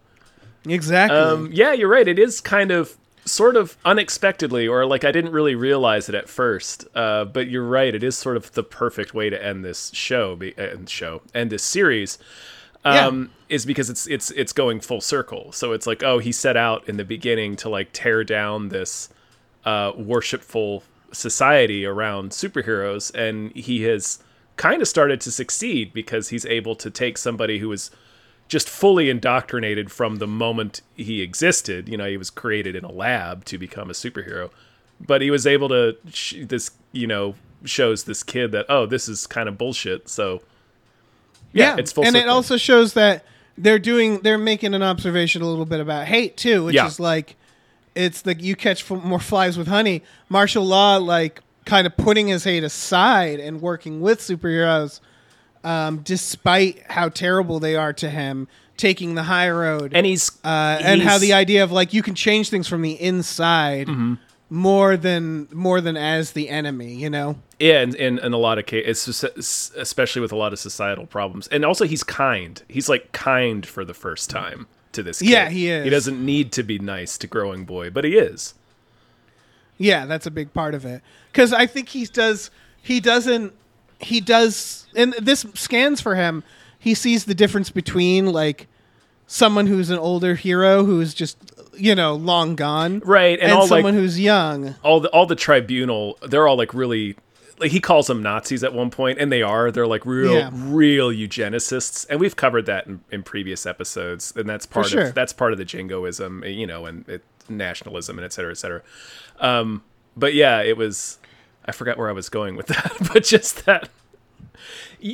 Exactly. 0.67 1.17
Um, 1.19 1.49
yeah, 1.53 1.73
you're 1.73 1.89
right. 1.89 2.07
It 2.07 2.19
is 2.19 2.41
kind 2.43 2.71
of 2.71 2.97
sort 3.25 3.57
of 3.57 3.77
unexpectedly, 3.85 4.67
or 4.67 4.85
like 4.85 5.05
I 5.05 5.13
didn't 5.13 5.33
really 5.33 5.55
realize 5.55 6.09
it 6.09 6.15
at 6.15 6.29
first. 6.29 6.87
Uh, 6.95 7.25
but 7.25 7.49
you're 7.49 7.67
right. 7.67 7.95
It 7.95 8.03
is 8.03 8.17
sort 8.17 8.37
of 8.37 8.53
the 8.53 8.63
perfect 8.63 9.15
way 9.15 9.31
to 9.31 9.45
end 9.45 9.65
this 9.65 9.91
show, 9.95 10.37
be, 10.37 10.57
uh, 10.59 10.77
show, 10.87 11.23
end 11.35 11.51
this 11.51 11.63
series. 11.63 12.19
Um, 12.85 13.31
Is 13.49 13.65
because 13.65 13.91
it's 13.91 14.09
it's 14.09 14.33
it's 14.33 14.53
going 14.53 14.81
full 14.81 15.01
circle. 15.01 15.53
So 15.53 15.73
it's 15.73 15.87
like, 15.87 16.03
oh, 16.03 16.19
he 16.19 16.33
set 16.33 16.57
out 16.57 16.89
in 16.89 16.97
the 16.97 17.05
beginning 17.05 17.55
to 17.57 17.69
like 17.69 17.91
tear 17.93 18.25
down 18.25 18.71
this 18.71 19.09
uh, 19.65 19.93
worshipful 19.97 20.83
society 21.13 21.87
around 21.87 22.33
superheroes, 22.33 23.15
and 23.15 23.53
he 23.55 23.83
has 23.83 24.19
kind 24.57 24.83
of 24.83 24.89
started 24.89 25.21
to 25.21 25.31
succeed 25.31 25.93
because 25.93 26.31
he's 26.31 26.45
able 26.47 26.75
to 26.77 26.91
take 26.91 27.19
somebody 27.19 27.59
who 27.61 27.71
is 27.71 27.91
just 28.49 28.69
fully 28.69 29.09
indoctrinated 29.09 29.91
from 29.91 30.17
the 30.17 30.27
moment 30.27 30.83
he 30.97 31.23
existed. 31.23 31.89
You 31.89 31.97
know, 31.97 32.07
he 32.07 32.17
was 32.17 32.31
created 32.31 32.77
in 32.77 32.85
a 32.85 32.93
lab 32.93 33.45
to 33.47 33.59
become 33.59 33.89
a 33.91 33.95
superhero, 33.95 34.51
but 35.01 35.23
he 35.23 35.31
was 35.31 35.47
able 35.47 35.69
to 35.71 35.97
sh- 36.13 36.35
this 36.43 36.71
you 36.93 37.07
know 37.07 37.35
shows 37.65 38.05
this 38.05 38.23
kid 38.23 38.53
that 38.53 38.67
oh 38.69 38.87
this 38.87 39.09
is 39.09 39.27
kind 39.27 39.49
of 39.49 39.57
bullshit. 39.57 40.09
So 40.09 40.43
yeah, 41.53 41.77
it's 41.79 41.93
full 41.93 42.05
and 42.07 42.17
it 42.17 42.29
also 42.29 42.57
shows 42.57 42.95
that 42.95 43.25
they're 43.59 43.79
doing 43.79 44.21
they're 44.21 44.39
making 44.39 44.75
an 44.75 44.83
observation 44.83 45.43
a 45.43 45.47
little 45.49 45.67
bit 45.67 45.81
about 45.81 46.07
hate 46.07 46.37
too, 46.37 46.65
which 46.65 46.75
Yeah. 46.75 46.87
is 46.87 46.99
like 46.99 47.37
it's 47.95 48.23
the 48.23 48.35
you 48.41 48.57
catch 48.57 48.91
f- 48.91 49.03
more 49.05 49.21
flies 49.21 49.59
with 49.59 49.69
honey. 49.69 50.03
Marshal 50.29 50.65
Law 50.65 50.97
like 50.97 51.41
kind 51.67 51.87
of 51.87 51.97
putting 51.97 52.29
his 52.29 52.45
hate 52.45 52.65
aside 52.65 53.39
and 53.39 53.61
working 53.61 54.01
with 54.01 54.19
superheroes, 54.21 55.01
um, 55.65 55.99
despite 56.05 56.83
how 56.91 57.09
terrible 57.09 57.59
they 57.61 57.77
are 57.77 57.93
to 57.95 58.11
him, 58.11 58.49
taking 58.77 59.15
the 59.15 59.23
high 59.25 59.51
road. 59.51 59.93
and 59.95 60.05
he's 60.07 60.31
uh, 60.45 60.79
and 60.83 61.03
how 61.03 61.19
the 61.19 61.33
idea 61.33 61.63
of 61.65 61.71
like 61.73 61.93
you 61.93 62.03
can 62.03 62.15
change 62.15 62.51
things 62.51 62.67
from 62.69 62.83
the 62.83 62.93
inside 63.01 63.87
Mm-hmm. 63.87 64.15
more 64.51 64.97
than 64.97 65.49
more 65.53 65.81
than 65.81 65.97
as 65.97 66.33
the 66.33 66.49
enemy, 66.49 66.95
you 66.95 67.09
know. 67.11 67.37
Yeah, 67.59 67.83
in, 67.83 67.95
in, 67.95 68.19
in 68.19 68.33
a 68.33 68.39
lot 68.39 68.59
of 68.59 68.67
cases, 68.67 69.25
especially 69.77 70.21
with 70.21 70.33
a 70.33 70.37
lot 70.37 70.53
of 70.53 70.59
societal 70.59 71.07
problems. 71.07 71.47
And 71.49 71.65
also, 71.65 71.85
he's 71.87 72.03
kind. 72.03 72.61
He's 72.69 72.89
like 72.89 73.13
kind 73.13 73.65
for 73.65 73.85
the 73.85 73.95
first 73.95 74.29
time 74.31 74.67
to 74.93 75.03
this 75.03 75.21
kid. 75.21 75.29
Yeah, 75.29 75.49
he 75.49 75.69
is. 75.69 75.85
He 75.85 75.91
doesn't 75.91 76.25
need 76.25 76.51
to 76.53 76.63
be 76.65 76.79
nice 76.81 77.17
to 77.19 77.27
Growing 77.29 77.65
Boy, 77.65 77.89
but 77.89 78.03
he 78.05 78.17
is. 78.17 78.55
Yeah, 79.79 80.07
that's 80.07 80.27
a 80.27 80.31
big 80.31 80.53
part 80.53 80.75
of 80.75 80.85
it. 80.85 81.03
Because 81.31 81.53
I 81.53 81.67
think 81.67 81.89
he 81.91 82.05
does. 82.07 82.51
He 82.83 82.99
doesn't. 83.01 83.53
He 84.03 84.21
does, 84.21 84.87
and 84.95 85.13
this 85.15 85.47
scans 85.55 86.01
for 86.01 86.15
him. 86.15 86.43
He 86.79 86.95
sees 86.95 87.25
the 87.25 87.35
difference 87.35 87.71
between 87.71 88.27
like 88.27 88.67
someone 89.27 89.67
who's 89.67 89.89
an 89.91 89.99
older 89.99 90.35
hero 90.35 90.85
who's 90.85 91.15
just 91.15 91.39
you 91.75 91.95
know 91.95 92.15
long 92.15 92.55
gone, 92.57 93.01
Right, 93.01 93.39
and 93.39 93.43
and, 93.43 93.53
all, 93.53 93.61
like- 93.61 93.69
someone 93.69 93.95
who's 93.95 94.19
young. 94.21 94.75
All 94.83 95.01
the 95.01 95.09
all 95.11 95.27
the 95.27 95.37
tribunal, 95.37 96.19
they're 96.27 96.47
all 96.49 96.57
like 96.57 96.75
really. 96.75 97.17
Like 97.59 97.71
he 97.71 97.79
calls 97.81 98.09
them 98.09 98.25
Nazis 98.25 98.65
at 98.65 98.73
one 98.73 98.91
point, 98.91 99.21
and 99.21 99.31
they 99.31 99.41
are. 99.43 99.71
They're 99.71 99.87
like 99.87 100.05
real, 100.05 100.35
Yeah. 100.35 100.51
real 100.53 101.11
eugenicists, 101.11 102.05
and 102.11 102.19
we've 102.19 102.35
covered 102.35 102.67
that 102.67 102.89
in, 102.89 103.03
in 103.13 103.23
previous 103.23 103.67
episodes. 103.67 104.33
And 104.35 104.49
that's 104.49 104.67
part 104.67 104.87
sure. 104.89 105.03
of 105.03 105.15
that's 105.15 105.33
part 105.33 105.53
of 105.53 105.59
the 105.59 105.65
jingoism, 105.65 106.43
you 106.45 106.67
know, 106.67 106.87
and 106.87 107.09
it, 107.09 107.23
nationalism, 107.49 108.19
and 108.19 108.25
et 108.25 108.33
cetera, 108.33 108.51
et 108.51 108.57
cetera. 108.59 108.83
Um, 109.39 109.85
but 110.17 110.35
yeah, 110.35 110.61
it 110.61 110.77
was. 110.77 111.19
I 111.65 111.73
forgot 111.73 111.97
where 111.99 112.09
I 112.09 112.13
was 112.13 112.29
going 112.29 112.57
with 112.57 112.67
that, 112.69 112.97
but 113.13 113.25
just 113.25 113.67
that 113.67 113.89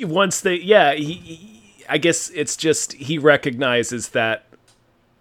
once 0.05 0.41
they, 0.41 0.55
yeah, 0.57 0.95
he, 0.95 1.13
he- 1.15 1.55
I 1.89 1.97
guess 1.99 2.29
it's 2.31 2.57
just 2.57 2.93
he 2.95 3.17
recognizes 3.19 4.11
that 4.11 4.45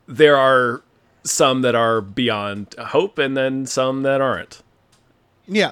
there 0.08 0.36
are 0.36 0.82
some 1.24 1.62
that 1.62 1.76
are 1.76 2.02
beyond 2.02 2.76
hope, 2.78 3.18
and 3.18 3.38
then 3.38 3.66
some 3.66 4.02
that 4.04 4.20
aren't. 4.22 4.62
Yeah. 5.48 5.72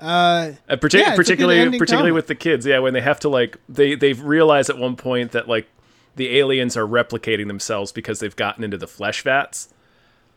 Uh, 0.00 0.52
Uh, 0.68 0.76
partic- 0.76 0.94
Yeah, 0.94 1.00
it's 1.00 1.08
a 1.08 1.10
good 1.10 1.16
particularly, 1.16 1.78
particularly 1.78 2.10
comic. 2.10 2.14
with 2.14 2.26
the 2.26 2.34
kids, 2.34 2.66
yeah, 2.66 2.80
when 2.80 2.92
they 2.92 3.00
have 3.00 3.20
to 3.20 3.28
like 3.28 3.56
they 3.68 3.94
they've 3.94 4.20
realized 4.22 4.68
at 4.68 4.76
one 4.78 4.96
point 4.96 5.32
that 5.32 5.48
like 5.48 5.68
the 6.16 6.38
aliens 6.38 6.76
are 6.76 6.86
replicating 6.86 7.46
themselves 7.46 7.92
because 7.92 8.20
they've 8.20 8.36
gotten 8.36 8.64
into 8.64 8.76
the 8.76 8.86
flesh 8.88 9.22
vats. 9.22 9.68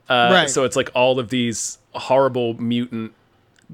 Uh, 0.08 0.30
Right. 0.32 0.50
So 0.50 0.64
it's 0.64 0.76
like 0.78 0.90
all 0.94 1.20
of 1.20 1.30
these 1.30 1.80
horrible 1.94 2.54
mutant 2.62 3.14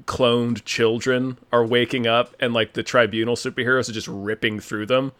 cloned 0.04 0.64
children 0.64 1.38
are 1.52 1.64
waking 1.64 2.06
up, 2.06 2.34
and 2.40 2.52
like 2.54 2.72
the 2.74 2.82
tribunal 2.82 3.36
superheroes 3.36 3.88
are 3.88 3.92
just 3.92 4.08
ripping 4.08 4.60
through 4.60 4.86
them. 4.86 5.12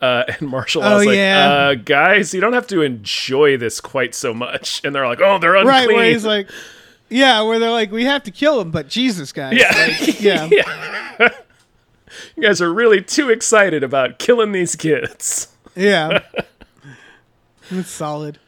Uh, 0.00 0.24
and 0.28 0.48
Marshal 0.48 0.82
Oh, 0.82 0.96
was 0.96 1.06
like, 1.06 1.16
yeah. 1.16 1.48
uh, 1.54 1.74
"Guys, 1.74 2.34
you 2.34 2.40
don't 2.40 2.52
have 2.52 2.66
to 2.68 2.82
enjoy 2.82 3.56
this 3.56 3.80
quite 3.80 4.14
so 4.14 4.34
much." 4.34 4.80
And 4.84 4.94
they're 4.94 5.06
like, 5.06 5.20
"Oh, 5.22 5.38
they're 5.38 5.54
unclean." 5.56 5.68
right 5.74 5.88
where 5.88 6.10
he's 6.10 6.24
like, 6.24 6.48
yeah, 7.10 7.42
where 7.42 7.58
they're 7.58 7.70
like, 7.70 7.92
we 7.92 8.04
have 8.04 8.22
to 8.24 8.30
kill 8.30 8.60
him, 8.60 8.70
but 8.70 8.88
Jesus, 8.88 9.30
guys, 9.32 9.56
Yeah. 9.56 9.72
like, 9.76 10.20
yeah, 10.20 10.48
"You 12.36 12.42
guys 12.42 12.60
are 12.60 12.72
really 12.72 13.02
too 13.02 13.30
excited 13.30 13.82
about 13.84 14.18
killing 14.18 14.52
these 14.52 14.74
kids." 14.76 15.48
yeah. 15.76 16.20
it's 17.70 17.90
solid. 17.90 18.38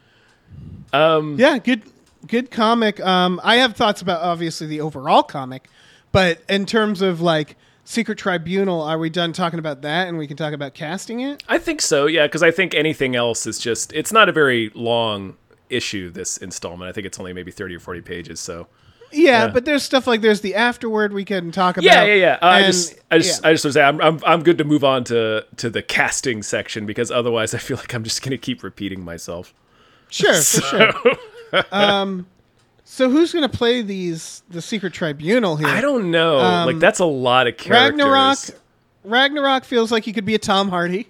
Um, 0.93 1.37
yeah, 1.39 1.59
good, 1.59 1.83
good 2.27 2.51
comic. 2.51 3.01
Um, 3.01 3.41
I 3.45 3.57
have 3.57 3.77
thoughts 3.77 4.03
about 4.03 4.23
obviously 4.23 4.67
the 4.67 4.81
overall 4.81 5.23
comic, 5.23 5.69
but 6.13 6.43
in 6.49 6.67
terms 6.67 7.03
of 7.03 7.21
like 7.21 7.57
Secret 7.85 8.19
Tribunal, 8.19 8.83
are 8.83 8.99
we 8.99 9.11
done 9.11 9.33
talking 9.33 9.59
about 9.59 9.83
that, 9.83 10.09
and 10.09 10.19
we 10.19 10.27
can 10.27 10.37
talk 10.37 10.53
about 10.53 10.75
casting 10.75 11.21
it? 11.21 11.43
I 11.49 11.59
think 11.59 11.81
so, 11.81 12.07
yeah, 12.07 12.27
because 12.27 12.43
I 12.43 12.51
think 12.51 12.75
anything 12.75 13.15
else 13.17 13.47
is 13.47 13.59
just 13.59 13.93
it's 13.93 14.13
not 14.13 14.29
a 14.29 14.33
very 14.33 14.71
long 14.75 15.37
issue 15.71 16.11
this 16.11 16.37
installment. 16.37 16.89
I 16.89 16.93
think 16.93 17.07
it's 17.07 17.19
only 17.19 17.33
maybe 17.33 17.51
30 17.53 17.77
or 17.77 17.81
40 17.81 18.01
pages, 18.03 18.41
so 18.41 18.67
Yeah, 19.13 19.45
Yeah. 19.47 19.49
but 19.49 19.65
there's 19.65 19.83
stuff 19.85 20.07
like 20.09 20.21
there's 20.21 20.41
the 20.41 20.55
afterward 20.57 21.13
we 21.13 21.25
can 21.25 21.53
talk 21.53 21.77
about. 21.77 21.85
Yeah, 21.85 22.05
yeah, 22.05 22.15
yeah. 22.15 22.39
Uh, 22.43 22.47
I 22.47 22.63
just 22.65 22.95
I 23.11 23.19
just 23.19 23.43
yeah. 23.43 23.49
I 23.49 23.53
just 23.53 23.65
was 23.65 23.75
saying 23.75 23.87
I'm, 23.87 24.01
I'm 24.01 24.21
I'm 24.27 24.43
good 24.43 24.59
to 24.59 24.65
move 24.65 24.83
on 24.85 25.05
to 25.05 25.45
to 25.59 25.71
the 25.71 25.83
casting 25.83 26.43
section 26.43 26.87
because 26.87 27.11
otherwise 27.13 27.55
I 27.55 27.59
feel 27.59 27.77
like 27.77 27.95
I'm 27.95 28.03
just 28.05 28.21
going 28.23 28.33
to 28.33 28.39
keep 28.39 28.63
repeating 28.65 29.05
myself. 29.05 29.55
sure, 30.09 30.35
for 30.35 30.61
sure. 30.63 30.93
Um, 31.73 32.27
so 32.85 33.11
who's 33.11 33.33
gonna 33.33 33.49
play 33.49 33.83
these 33.83 34.43
the 34.51 34.63
Secret 34.63 34.93
Tribunal 34.93 35.57
here? 35.57 35.69
I 35.69 35.81
don't 35.81 36.11
know. 36.11 36.37
like 36.67 36.79
that's 36.79 36.99
a 37.01 37.05
lot 37.05 37.47
of 37.47 37.57
characters. 37.57 37.99
Ragnarok. 38.01 38.39
Ragnarok 39.05 39.65
feels 39.65 39.93
like 39.93 40.05
he 40.05 40.13
could 40.13 40.25
be 40.25 40.35
a 40.35 40.39
Tom 40.39 40.69
Hardy, 40.69 41.09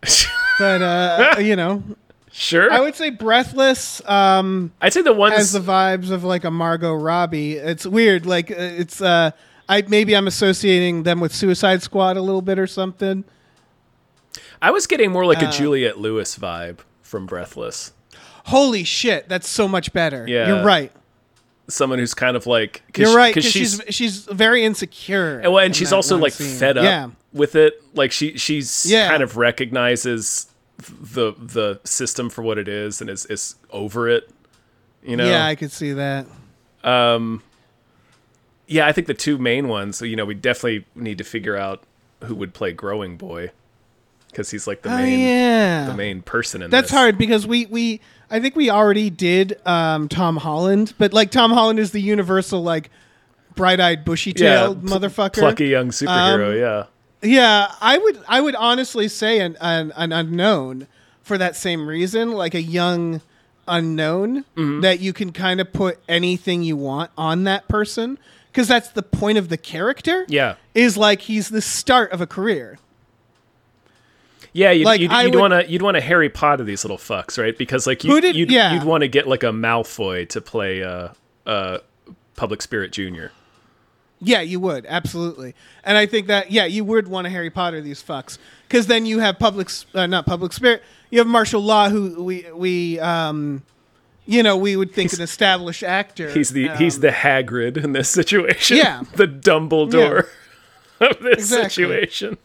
but 0.58 0.82
uh, 0.82 1.36
you 1.38 1.56
know, 1.56 1.82
sure. 2.30 2.70
I 2.72 2.80
would 2.80 2.94
say 2.94 3.10
Breathless 3.10 4.00
um, 4.08 4.72
I'd 4.80 4.92
say 4.92 5.02
the 5.02 5.12
ones 5.12 5.34
has 5.36 5.52
the 5.52 5.58
vibes 5.60 6.10
of 6.10 6.22
like 6.24 6.44
a 6.44 6.50
Margot 6.50 6.94
Robbie. 6.94 7.54
It's 7.54 7.86
weird, 7.86 8.24
like 8.26 8.50
uh, 8.52 8.54
it's 8.58 9.00
uh, 9.00 9.32
I 9.68 9.82
maybe 9.88 10.14
I'm 10.16 10.28
associating 10.28 11.02
them 11.02 11.18
with 11.20 11.34
Suicide 11.34 11.82
Squad 11.82 12.16
a 12.16 12.22
little 12.22 12.42
bit 12.42 12.58
or 12.58 12.66
something. 12.68 13.24
I 14.62 14.70
was 14.70 14.86
getting 14.86 15.10
more 15.10 15.24
Uh, 15.24 15.28
like 15.28 15.42
a 15.42 15.50
Juliette 15.50 15.98
Lewis 15.98 16.38
vibe 16.38 16.78
from 17.02 17.26
Breathless. 17.26 17.92
Holy 18.44 18.84
shit, 18.84 19.28
that's 19.28 19.48
so 19.48 19.66
much 19.66 19.92
better. 19.92 20.26
Yeah. 20.28 20.46
you're 20.48 20.64
right. 20.64 20.92
Someone 21.68 21.98
who's 21.98 22.12
kind 22.14 22.36
of 22.36 22.46
like 22.46 22.82
You're 22.96 23.16
right 23.16 23.32
'cause 23.34 23.44
because 23.44 23.52
she's 23.52 23.80
she's 23.94 24.24
very 24.26 24.64
insecure. 24.64 25.38
And, 25.40 25.50
well, 25.52 25.60
and 25.60 25.68
in 25.68 25.72
she's 25.72 25.92
also 25.94 26.18
like 26.18 26.34
scene. 26.34 26.58
fed 26.58 26.76
up 26.76 26.84
Yeah, 26.84 27.08
with 27.32 27.54
it. 27.56 27.82
Like 27.94 28.12
she 28.12 28.36
she's 28.36 28.84
Yeah. 28.84 29.08
kind 29.08 29.22
of 29.22 29.36
recognizes 29.38 30.46
the 30.78 31.32
the 31.38 31.80
system 31.84 32.28
for 32.28 32.42
what 32.42 32.58
it 32.58 32.68
is 32.68 33.00
and 33.00 33.08
is 33.08 33.24
is 33.26 33.54
over 33.70 34.08
it. 34.08 34.28
You 35.02 35.16
know. 35.16 35.26
yeah, 35.26 35.46
I 35.46 35.54
could 35.54 35.72
see 35.72 35.92
that. 35.94 36.26
Um. 36.82 37.42
Yeah, 38.66 38.86
I 38.86 38.92
think 38.92 39.06
the 39.06 39.14
two 39.14 39.38
main 39.38 39.68
ones. 39.68 40.00
You 40.02 40.16
know, 40.16 40.24
we 40.26 40.34
definitely 40.34 40.86
need 40.94 41.16
to 41.18 41.24
figure 41.24 41.56
out 41.56 41.82
who 42.24 42.34
would 42.34 42.52
play 42.54 42.72
Growing 42.72 43.16
Boy 43.16 43.50
because 44.34 44.50
he's 44.50 44.66
like 44.66 44.82
the 44.82 44.92
Oh 44.92 44.96
main 44.96 45.18
yeah, 45.20 45.86
the 45.86 45.94
main 45.94 46.20
person 46.22 46.60
in 46.62 46.70
this. 46.70 46.76
That's 46.78 46.90
this. 46.90 46.98
hard 46.98 47.16
because 47.18 47.46
we 47.46 47.66
we 47.66 48.00
I 48.30 48.40
think 48.40 48.56
we 48.56 48.68
already 48.70 49.08
did 49.10 49.58
um, 49.66 50.08
Tom 50.08 50.36
Holland, 50.38 50.92
but 50.98 51.12
like 51.12 51.30
Tom 51.30 51.52
Holland 51.52 51.78
is 51.78 51.92
the 51.92 52.00
universal 52.00 52.62
like 52.62 52.90
bright-eyed, 53.54 54.04
bushy-tailed 54.04 54.84
pl- 54.86 54.98
motherfucker. 54.98 55.38
Plucky 55.38 55.66
young 55.68 55.90
superhero. 55.90 56.50
Um, 56.52 56.58
yeah. 56.58 56.84
Yeah, 57.22 57.72
I 57.80 57.96
would 57.98 58.18
I 58.28 58.40
would 58.40 58.54
honestly 58.56 59.08
say 59.08 59.38
an, 59.40 59.56
an 59.60 59.92
an 59.96 60.12
unknown 60.12 60.88
for 61.22 61.38
that 61.38 61.56
same 61.56 61.86
reason, 61.86 62.32
like 62.32 62.54
a 62.54 62.60
young 62.62 63.20
unknown 63.66 64.44
Mm-hmm. 64.56 64.80
that 64.82 65.00
you 65.00 65.12
can 65.12 65.32
kind 65.32 65.60
of 65.60 65.72
put 65.72 65.98
anything 66.08 66.62
you 66.62 66.76
want 66.76 67.10
on 67.16 67.44
that 67.44 67.66
person 67.68 68.18
because 68.52 68.68
that's 68.68 68.90
the 68.90 69.02
point 69.02 69.38
of 69.38 69.48
the 69.48 69.56
character. 69.56 70.24
Yeah. 70.28 70.56
Is 70.74 70.96
like 70.96 71.22
he's 71.22 71.48
the 71.48 71.62
start 71.62 72.12
of 72.12 72.20
a 72.20 72.26
career. 72.26 72.78
Yeah, 74.54 74.70
you'd, 74.70 74.86
Like, 74.86 75.00
you'd, 75.00 75.10
you'd 75.10 75.34
want 75.34 75.52
to 75.52 75.68
you'd 75.68 75.82
want 75.82 75.96
to 75.96 76.00
Harry 76.00 76.30
Potter 76.30 76.62
these 76.64 76.84
little 76.84 76.96
fucks, 76.96 77.36
right? 77.36 77.58
Because 77.58 77.86
like 77.86 78.04
you, 78.04 78.20
did, 78.20 78.36
you'd 78.36 78.50
yeah. 78.50 78.72
you'd 78.72 78.84
want 78.84 79.02
to 79.02 79.08
get 79.08 79.26
like 79.26 79.42
a 79.42 79.48
Malfoy 79.48 80.28
to 80.28 80.40
play 80.40 80.82
uh, 80.82 81.08
uh, 81.44 81.78
Public 82.36 82.62
Spirit 82.62 82.92
Junior. 82.92 83.32
Yeah, 84.20 84.40
you 84.40 84.60
would 84.60 84.86
absolutely, 84.86 85.54
and 85.82 85.98
I 85.98 86.06
think 86.06 86.28
that 86.28 86.50
yeah, 86.50 86.64
you 86.64 86.84
would 86.84 87.08
want 87.08 87.24
to 87.26 87.30
Harry 87.30 87.50
Potter 87.50 87.80
these 87.80 88.02
fucks 88.02 88.38
because 88.68 88.86
then 88.86 89.06
you 89.06 89.18
have 89.18 89.38
public, 89.38 89.68
uh, 89.92 90.06
not 90.06 90.24
public 90.24 90.52
spirit. 90.52 90.82
You 91.10 91.18
have 91.18 91.26
Marshal 91.26 91.60
Law, 91.60 91.88
who 91.90 92.22
we 92.22 92.46
we 92.54 93.00
um, 93.00 93.64
you 94.26 94.42
know, 94.42 94.56
we 94.56 94.76
would 94.76 94.92
think 94.92 95.12
an 95.12 95.20
established 95.20 95.82
actor. 95.82 96.30
He's 96.30 96.50
the 96.50 96.68
he's 96.76 96.96
um, 96.96 97.02
the 97.02 97.10
Hagrid 97.10 97.82
in 97.82 97.92
this 97.92 98.08
situation. 98.08 98.78
Yeah. 98.78 99.02
the 99.16 99.26
Dumbledore 99.26 100.28
of 101.00 101.18
this 101.20 101.38
Exactly. 101.38 101.68
situation. 101.68 102.38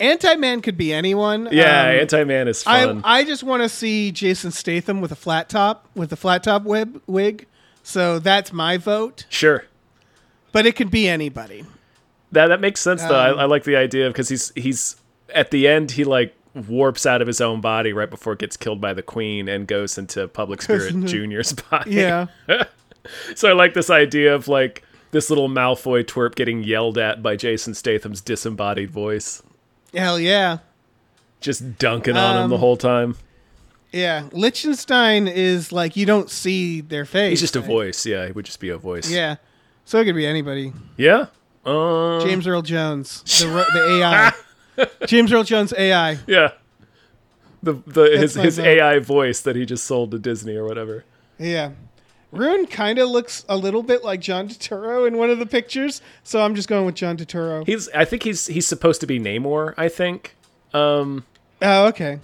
Anti 0.00 0.34
Man 0.36 0.60
could 0.62 0.76
be 0.76 0.92
anyone. 0.92 1.48
Yeah, 1.50 1.82
Um, 1.82 2.00
Anti 2.00 2.24
Man 2.24 2.48
is 2.48 2.62
I 2.66 2.84
fun. 2.86 3.00
I 3.04 3.24
just 3.24 3.42
want 3.42 3.62
to 3.62 3.68
see 3.68 4.12
Jason 4.12 4.50
Statham 4.50 5.00
with 5.00 5.12
a 5.12 5.16
flat 5.16 5.48
top 5.48 5.86
with 5.94 6.12
a 6.12 6.16
flat 6.16 6.42
top 6.42 6.62
wig 6.64 7.00
wig. 7.06 7.46
So 7.82 8.18
that's 8.18 8.52
my 8.52 8.76
vote, 8.78 9.26
sure, 9.28 9.64
but 10.52 10.66
it 10.66 10.74
could 10.76 10.90
be 10.90 11.06
anybody. 11.08 11.64
that 12.32 12.48
that 12.48 12.60
makes 12.60 12.80
sense 12.80 13.02
though. 13.02 13.18
Um, 13.18 13.38
I, 13.38 13.42
I 13.42 13.44
like 13.46 13.64
the 13.64 13.76
idea 13.76 14.08
because 14.08 14.28
he's 14.28 14.52
he's 14.56 14.96
at 15.34 15.50
the 15.50 15.68
end 15.68 15.92
he 15.92 16.04
like 16.04 16.34
warps 16.68 17.04
out 17.06 17.20
of 17.20 17.26
his 17.26 17.40
own 17.40 17.60
body 17.60 17.92
right 17.92 18.08
before 18.10 18.32
it 18.32 18.38
gets 18.38 18.56
killed 18.56 18.80
by 18.80 18.92
the 18.94 19.02
queen 19.02 19.46
and 19.48 19.66
goes 19.68 19.98
into 19.98 20.26
Public 20.26 20.62
Spirit 20.62 21.04
Junior's 21.04 21.52
body. 21.70 21.92
Yeah. 21.92 22.26
So 23.36 23.48
I 23.48 23.52
like 23.52 23.74
this 23.74 23.88
idea 23.88 24.34
of 24.34 24.48
like 24.48 24.82
this 25.12 25.30
little 25.30 25.48
Malfoy 25.48 26.02
twerp 26.02 26.34
getting 26.34 26.64
yelled 26.64 26.98
at 26.98 27.22
by 27.22 27.36
Jason 27.36 27.72
Statham's 27.74 28.20
disembodied 28.20 28.90
voice, 28.90 29.44
Hell 29.94 30.18
yeah. 30.18 30.58
just 31.40 31.78
dunking 31.78 32.16
on 32.16 32.42
him 32.44 32.50
the 32.50 32.56
Um, 32.56 32.60
whole 32.60 32.76
time. 32.76 33.16
Yeah. 33.92 34.28
Liechtenstein 34.32 35.28
is 35.28 35.70
like 35.72 35.96
you 35.96 36.04
don't 36.06 36.30
see 36.30 36.80
their 36.80 37.04
face. 37.04 37.30
He's 37.30 37.40
just 37.40 37.56
a 37.56 37.60
voice. 37.60 38.04
Yeah, 38.04 38.26
he 38.26 38.32
would 38.32 38.44
just 38.44 38.60
be 38.60 38.68
a 38.70 38.78
voice. 38.78 39.10
Yeah. 39.10 39.36
So 39.84 40.00
it 40.00 40.04
could 40.06 40.16
be 40.16 40.26
anybody. 40.26 40.72
Yeah. 40.96 41.26
Uh, 41.64 42.20
James 42.20 42.46
Earl 42.46 42.62
Jones, 42.62 43.22
the, 43.22 43.46
the 43.74 44.00
AI. 44.00 44.32
James 45.06 45.32
Earl 45.32 45.44
Jones 45.44 45.72
AI. 45.76 46.18
Yeah. 46.26 46.52
The 47.62 47.74
the 47.86 48.16
his 48.18 48.34
his 48.34 48.56
vote. 48.58 48.66
AI 48.66 48.98
voice 48.98 49.40
that 49.42 49.56
he 49.56 49.64
just 49.66 49.84
sold 49.84 50.10
to 50.12 50.18
Disney 50.18 50.56
or 50.56 50.64
whatever. 50.64 51.04
Yeah. 51.38 51.70
Rune 52.32 52.66
kind 52.66 52.98
of 52.98 53.08
looks 53.08 53.44
a 53.48 53.56
little 53.56 53.82
bit 53.82 54.04
like 54.04 54.20
John 54.20 54.48
Turturro 54.48 55.06
in 55.06 55.16
one 55.16 55.30
of 55.30 55.38
the 55.38 55.46
pictures, 55.46 56.02
so 56.24 56.42
I'm 56.42 56.54
just 56.54 56.68
going 56.68 56.84
with 56.84 56.94
John 56.96 57.16
Turturro. 57.16 57.64
He's 57.66 57.88
I 57.90 58.04
think 58.04 58.22
he's 58.24 58.46
he's 58.46 58.66
supposed 58.66 59.00
to 59.00 59.06
be 59.06 59.18
Namor, 59.18 59.74
I 59.76 59.88
think. 59.88 60.34
Um 60.74 61.24
oh, 61.62 61.86
okay. 61.86 62.18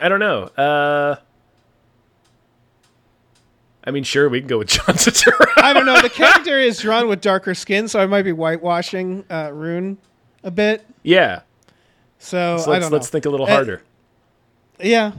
I 0.00 0.08
don't 0.08 0.20
know. 0.20 0.44
Uh 0.56 1.16
I 3.82 3.90
mean, 3.92 4.04
sure, 4.04 4.28
we 4.28 4.40
can 4.40 4.48
go 4.48 4.58
with 4.58 4.68
John 4.68 4.84
Turturro. 4.94 5.46
I 5.56 5.72
don't 5.72 5.86
know. 5.86 6.00
The 6.02 6.10
character 6.10 6.58
is 6.58 6.78
drawn 6.80 7.08
with 7.08 7.20
darker 7.20 7.54
skin, 7.54 7.88
so 7.88 7.98
I 7.98 8.06
might 8.06 8.22
be 8.22 8.32
whitewashing 8.32 9.24
uh, 9.30 9.50
Rune 9.52 9.96
a 10.44 10.50
bit. 10.50 10.86
yeah. 11.02 11.40
So, 12.18 12.58
So 12.58 12.70
let's 12.70 12.90
let's 12.90 13.08
think 13.08 13.24
a 13.24 13.30
little 13.30 13.46
Uh, 13.46 13.50
harder. 13.50 13.82
Yeah. 14.78 15.12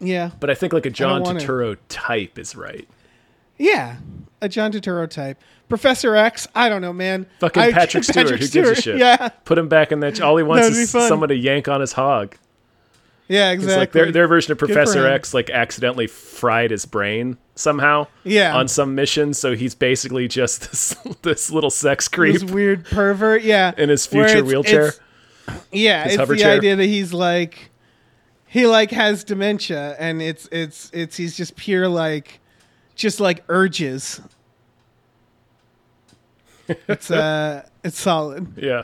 Yeah. 0.00 0.30
But 0.40 0.50
I 0.50 0.54
think 0.54 0.72
like 0.72 0.86
a 0.86 0.90
John 0.90 1.22
Turturro 1.24 1.76
type 1.88 2.38
is 2.38 2.54
right. 2.56 2.88
Yeah. 3.56 3.96
A 4.40 4.48
John 4.48 4.72
Turturro 4.72 5.08
type. 5.10 5.38
Professor 5.68 6.14
X, 6.16 6.46
I 6.54 6.68
don't 6.68 6.80
know, 6.80 6.92
man. 6.92 7.26
Fucking 7.40 7.62
I- 7.62 7.72
Patrick 7.72 8.04
Stewart, 8.04 8.30
who 8.30 8.48
gives 8.48 8.70
a 8.70 8.74
shit? 8.80 8.98
Yeah. 8.98 9.28
Put 9.44 9.58
him 9.58 9.68
back 9.68 9.92
in 9.92 10.00
that. 10.00 10.20
All 10.20 10.36
he 10.36 10.44
wants 10.44 10.68
is 10.68 10.90
someone 10.90 11.28
to 11.30 11.34
yank 11.36 11.68
on 11.68 11.80
his 11.80 11.92
hog. 11.92 12.36
Yeah, 13.26 13.50
It's 13.50 13.62
exactly. 13.64 13.80
like 13.80 13.92
their 13.92 14.10
their 14.12 14.26
version 14.28 14.52
of 14.52 14.58
Professor. 14.58 15.06
X 15.06 15.34
like 15.34 15.50
accidentally 15.50 16.06
fried 16.06 16.70
his 16.70 16.86
brain 16.86 17.36
somehow. 17.56 18.06
Yeah. 18.24 18.56
On 18.56 18.68
some 18.68 18.94
mission, 18.94 19.34
so 19.34 19.54
he's 19.54 19.74
basically 19.74 20.28
just 20.28 20.60
this 20.70 20.96
this 21.22 21.50
little 21.50 21.68
sex 21.68 22.08
creep 22.08 22.32
this 22.40 22.44
weird 22.44 22.86
pervert, 22.86 23.42
yeah. 23.42 23.72
in 23.76 23.90
his 23.90 24.06
future 24.06 24.28
it's- 24.38 24.44
wheelchair. 24.44 24.86
it's- 24.88 25.00
Yeah, 25.72 26.04
His 26.04 26.14
it's 26.16 26.28
the 26.28 26.36
chair. 26.36 26.56
idea 26.56 26.76
that 26.76 26.84
he's 26.86 27.12
like 27.12 27.67
he 28.48 28.66
like 28.66 28.90
has 28.90 29.24
dementia 29.24 29.94
and 29.98 30.20
it's 30.22 30.48
it's 30.50 30.90
it's 30.92 31.16
he's 31.16 31.36
just 31.36 31.54
pure 31.56 31.88
like 31.88 32.40
just 32.94 33.20
like 33.20 33.44
urges. 33.48 34.20
It's 36.66 37.10
uh 37.10 37.66
it's 37.84 38.00
solid. 38.00 38.52
Yeah. 38.56 38.82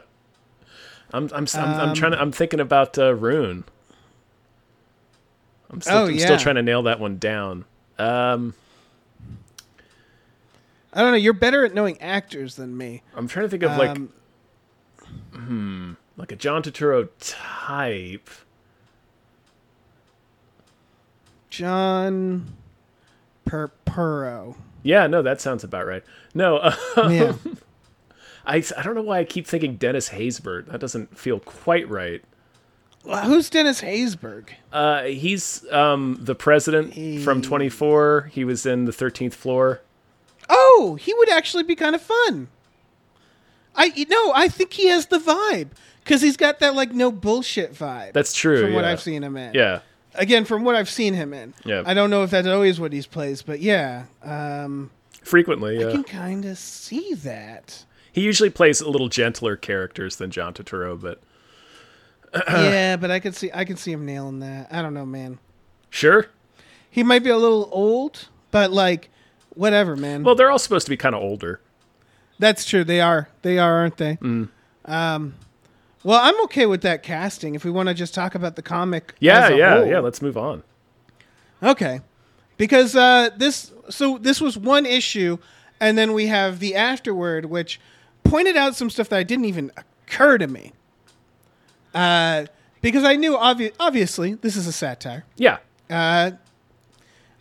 I'm 1.12 1.30
I'm 1.34 1.46
I'm, 1.54 1.64
I'm 1.74 1.88
Um, 1.90 1.94
trying 1.94 2.12
to 2.12 2.20
I'm 2.20 2.32
thinking 2.32 2.60
about 2.60 2.98
uh, 2.98 3.14
Rune. 3.14 3.64
I'm 5.70 5.80
still, 5.80 5.96
Oh, 5.96 6.06
I'm 6.06 6.18
still 6.18 6.38
trying 6.38 6.54
to 6.56 6.62
nail 6.62 6.82
that 6.84 7.00
one 7.00 7.18
down. 7.18 7.64
Um, 7.98 8.54
I 10.92 11.00
don't 11.00 11.10
know, 11.10 11.16
you're 11.16 11.32
better 11.32 11.64
at 11.64 11.74
knowing 11.74 12.00
actors 12.00 12.54
than 12.56 12.76
me. 12.76 13.02
I'm 13.16 13.26
trying 13.28 13.46
to 13.46 13.48
think 13.48 13.62
of 13.64 13.76
like 13.76 13.96
Um, 15.34 15.96
like 16.16 16.30
a 16.32 16.36
John 16.36 16.62
Turturro 16.62 17.08
type. 17.18 18.30
John 21.58 22.52
Perpuro. 23.46 24.56
Yeah, 24.82 25.06
no, 25.06 25.22
that 25.22 25.40
sounds 25.40 25.64
about 25.64 25.86
right. 25.86 26.02
No, 26.34 26.58
uh, 26.58 26.74
Yeah. 27.10 27.34
I 28.46 28.56
I 28.76 28.82
don't 28.82 28.94
know 28.94 29.02
why 29.02 29.20
I 29.20 29.24
keep 29.24 29.46
thinking 29.46 29.76
Dennis 29.76 30.10
Haysbert. 30.10 30.66
That 30.66 30.80
doesn't 30.80 31.16
feel 31.16 31.40
quite 31.40 31.88
right. 31.88 32.22
Who's 33.24 33.48
Dennis 33.50 33.80
Haysbert? 33.82 34.48
Uh, 34.72 35.04
he's 35.04 35.64
um 35.70 36.18
the 36.20 36.34
president 36.34 37.22
from 37.22 37.40
24. 37.42 38.30
He 38.32 38.44
was 38.44 38.66
in 38.66 38.84
the 38.86 38.92
13th 38.92 39.34
floor. 39.34 39.80
Oh, 40.48 40.96
he 41.00 41.14
would 41.14 41.30
actually 41.30 41.62
be 41.62 41.74
kind 41.76 41.94
of 41.94 42.02
fun. 42.02 42.48
I 43.74 43.86
you 43.94 44.06
know, 44.06 44.32
I 44.34 44.48
think 44.48 44.72
he 44.74 44.88
has 44.88 45.06
the 45.06 45.18
vibe 45.18 45.68
because 46.02 46.20
he's 46.20 46.36
got 46.36 46.58
that 46.60 46.74
like 46.74 46.92
no 46.92 47.10
bullshit 47.10 47.72
vibe. 47.74 48.12
That's 48.12 48.34
true. 48.34 48.62
from 48.62 48.74
what. 48.74 48.84
I've 48.84 49.00
seen 49.00 49.22
him 49.22 49.36
in. 49.36 49.54
Yeah. 49.54 49.80
Again, 50.14 50.44
from 50.44 50.64
what 50.64 50.74
I've 50.76 50.88
seen 50.88 51.14
him 51.14 51.32
in. 51.32 51.54
Yeah. 51.64 51.82
I 51.84 51.94
don't 51.94 52.10
know 52.10 52.22
if 52.22 52.30
that's 52.30 52.46
always 52.46 52.78
what 52.78 52.92
he 52.92 53.02
plays, 53.02 53.42
but 53.42 53.60
yeah, 53.60 54.04
um, 54.22 54.90
Frequently, 55.22 55.82
I 55.82 55.86
yeah. 55.86 55.92
can 55.92 56.04
kind 56.04 56.44
of 56.44 56.58
see 56.58 57.14
that. 57.14 57.84
He 58.12 58.20
usually 58.20 58.50
plays 58.50 58.80
a 58.80 58.88
little 58.88 59.08
gentler 59.08 59.56
characters 59.56 60.16
than 60.16 60.30
John 60.30 60.52
Turturro, 60.52 61.00
but 61.00 61.20
yeah, 62.48 62.96
but 62.96 63.10
I 63.10 63.20
could 63.20 63.34
see 63.34 63.50
I 63.52 63.64
could 63.64 63.78
see 63.78 63.90
him 63.92 64.04
nailing 64.04 64.40
that. 64.40 64.68
I 64.70 64.82
don't 64.82 64.94
know, 64.94 65.06
man. 65.06 65.38
sure. 65.90 66.26
He 66.90 67.02
might 67.02 67.24
be 67.24 67.30
a 67.30 67.36
little 67.36 67.68
old, 67.72 68.28
but 68.52 68.70
like, 68.70 69.10
whatever, 69.54 69.96
man. 69.96 70.22
Well, 70.22 70.36
they're 70.36 70.50
all 70.50 70.60
supposed 70.60 70.86
to 70.86 70.90
be 70.90 70.96
kind 70.96 71.14
of 71.14 71.22
older. 71.22 71.60
That's 72.38 72.64
true. 72.64 72.84
They 72.84 73.00
are. 73.00 73.28
They 73.42 73.58
are, 73.58 73.78
aren't 73.78 73.96
they? 73.96 74.16
Mm. 74.16 74.48
Um, 74.84 75.34
well, 76.04 76.20
I'm 76.22 76.40
okay 76.44 76.66
with 76.66 76.82
that 76.82 77.02
casting. 77.02 77.54
If 77.54 77.64
we 77.64 77.70
want 77.70 77.88
to 77.88 77.94
just 77.94 78.14
talk 78.14 78.34
about 78.34 78.56
the 78.56 78.62
comic, 78.62 79.14
Yeah, 79.20 79.48
yeah, 79.48 79.76
whole. 79.78 79.86
yeah. 79.86 79.98
Let's 80.00 80.22
move 80.22 80.36
on. 80.36 80.62
Okay, 81.62 82.00
because 82.58 82.94
uh, 82.94 83.30
this 83.36 83.72
so 83.88 84.18
this 84.18 84.40
was 84.40 84.56
one 84.58 84.86
issue, 84.86 85.38
and 85.80 85.96
then 85.98 86.12
we 86.12 86.26
have 86.26 86.58
the 86.60 86.74
afterword, 86.74 87.46
which 87.46 87.80
pointed 88.22 88.56
out 88.56 88.76
some 88.76 88.90
stuff 88.90 89.08
that 89.08 89.26
didn't 89.26 89.46
even 89.46 89.72
occur 89.76 90.38
to 90.38 90.46
me. 90.46 90.72
Uh, 91.94 92.46
because 92.82 93.04
I 93.04 93.16
knew 93.16 93.36
obvi- 93.36 93.72
obviously 93.80 94.34
this 94.34 94.56
is 94.56 94.66
a 94.66 94.72
satire. 94.72 95.24
Yeah. 95.36 95.58
Uh, 95.88 96.32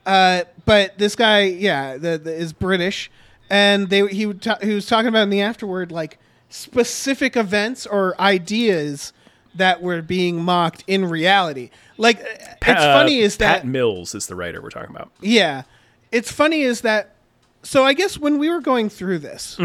uh, 0.05 0.43
but 0.65 0.97
this 0.97 1.15
guy, 1.15 1.43
yeah, 1.43 1.97
the, 1.97 2.17
the, 2.17 2.33
is 2.33 2.53
British, 2.53 3.09
and 3.49 3.89
they 3.89 4.07
he 4.07 4.25
would 4.25 4.41
ta- 4.41 4.59
he 4.61 4.73
was 4.73 4.85
talking 4.85 5.07
about 5.07 5.23
in 5.23 5.29
the 5.29 5.41
afterword 5.41 5.91
like 5.91 6.17
specific 6.53 7.35
events 7.35 7.85
or 7.87 8.19
ideas 8.21 9.11
that 9.55 9.81
were 9.81 10.01
being 10.03 10.43
mocked 10.43 10.83
in 10.87 11.05
reality. 11.05 11.69
Like 11.97 12.19
it's 12.21 12.63
Uh, 12.67 12.93
funny 12.97 13.19
is 13.19 13.37
that 13.37 13.61
Pat 13.61 13.67
Mills 13.67 14.13
is 14.13 14.27
the 14.27 14.35
writer 14.35 14.61
we're 14.61 14.69
talking 14.69 14.95
about. 14.95 15.11
yeah, 15.19 15.63
it's 16.11 16.31
funny 16.31 16.61
is 16.61 16.81
that 16.81 17.15
so 17.63 17.83
I 17.83 17.93
guess 17.93 18.17
when 18.19 18.37
we 18.37 18.49
were 18.49 18.61
going 18.61 18.89
through 18.89 19.19
this. 19.19 19.57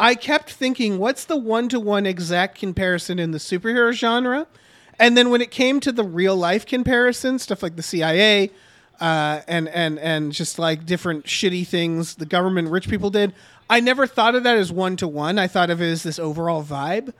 I 0.00 0.14
kept 0.16 0.50
thinking, 0.50 0.98
what's 0.98 1.24
the 1.26 1.36
one 1.36 1.68
to 1.68 1.78
one 1.78 2.06
exact 2.06 2.58
comparison 2.58 3.20
in 3.20 3.30
the 3.30 3.38
superhero 3.38 3.92
genre? 3.92 4.48
And 4.98 5.16
then 5.16 5.30
when 5.30 5.40
it 5.40 5.52
came 5.52 5.78
to 5.80 5.92
the 5.92 6.02
real 6.02 6.34
life 6.34 6.66
comparison, 6.66 7.38
stuff 7.38 7.62
like 7.62 7.76
the 7.76 7.82
CIA, 7.84 8.50
uh, 9.02 9.42
and 9.48 9.68
and 9.68 9.98
and 9.98 10.32
just 10.32 10.58
like 10.58 10.86
different 10.86 11.26
shitty 11.26 11.66
things 11.66 12.14
the 12.14 12.26
government 12.26 12.68
rich 12.70 12.88
people 12.88 13.10
did, 13.10 13.34
I 13.68 13.80
never 13.80 14.06
thought 14.06 14.34
of 14.34 14.44
that 14.44 14.56
as 14.56 14.70
one 14.72 14.96
to 14.98 15.08
one. 15.08 15.38
I 15.38 15.48
thought 15.48 15.70
of 15.70 15.82
it 15.82 15.90
as 15.90 16.02
this 16.02 16.18
overall 16.18 16.62
vibe. 16.64 17.12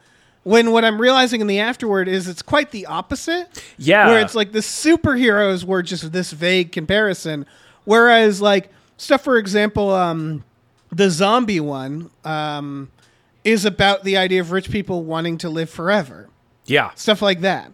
When 0.44 0.70
what 0.72 0.84
I'm 0.84 1.00
realizing 1.00 1.40
in 1.40 1.46
the 1.46 1.60
afterword 1.60 2.08
is 2.08 2.26
it's 2.28 2.42
quite 2.42 2.70
the 2.72 2.86
opposite. 2.86 3.62
Yeah. 3.78 4.06
Where 4.08 4.20
it's 4.20 4.34
like 4.34 4.52
the 4.52 4.58
superheroes 4.60 5.64
were 5.64 5.82
just 5.82 6.12
this 6.12 6.32
vague 6.32 6.72
comparison. 6.72 7.46
Whereas 7.84 8.40
like 8.40 8.70
stuff 8.96 9.22
for 9.22 9.36
example, 9.36 9.90
um 9.90 10.44
the 10.90 11.10
zombie 11.10 11.60
one 11.60 12.10
um, 12.24 12.90
is 13.44 13.64
about 13.64 14.04
the 14.04 14.16
idea 14.18 14.40
of 14.40 14.52
rich 14.52 14.70
people 14.70 15.04
wanting 15.04 15.38
to 15.38 15.48
live 15.48 15.70
forever, 15.70 16.28
Yeah. 16.66 16.90
stuff 16.96 17.22
like 17.22 17.40
that. 17.40 17.72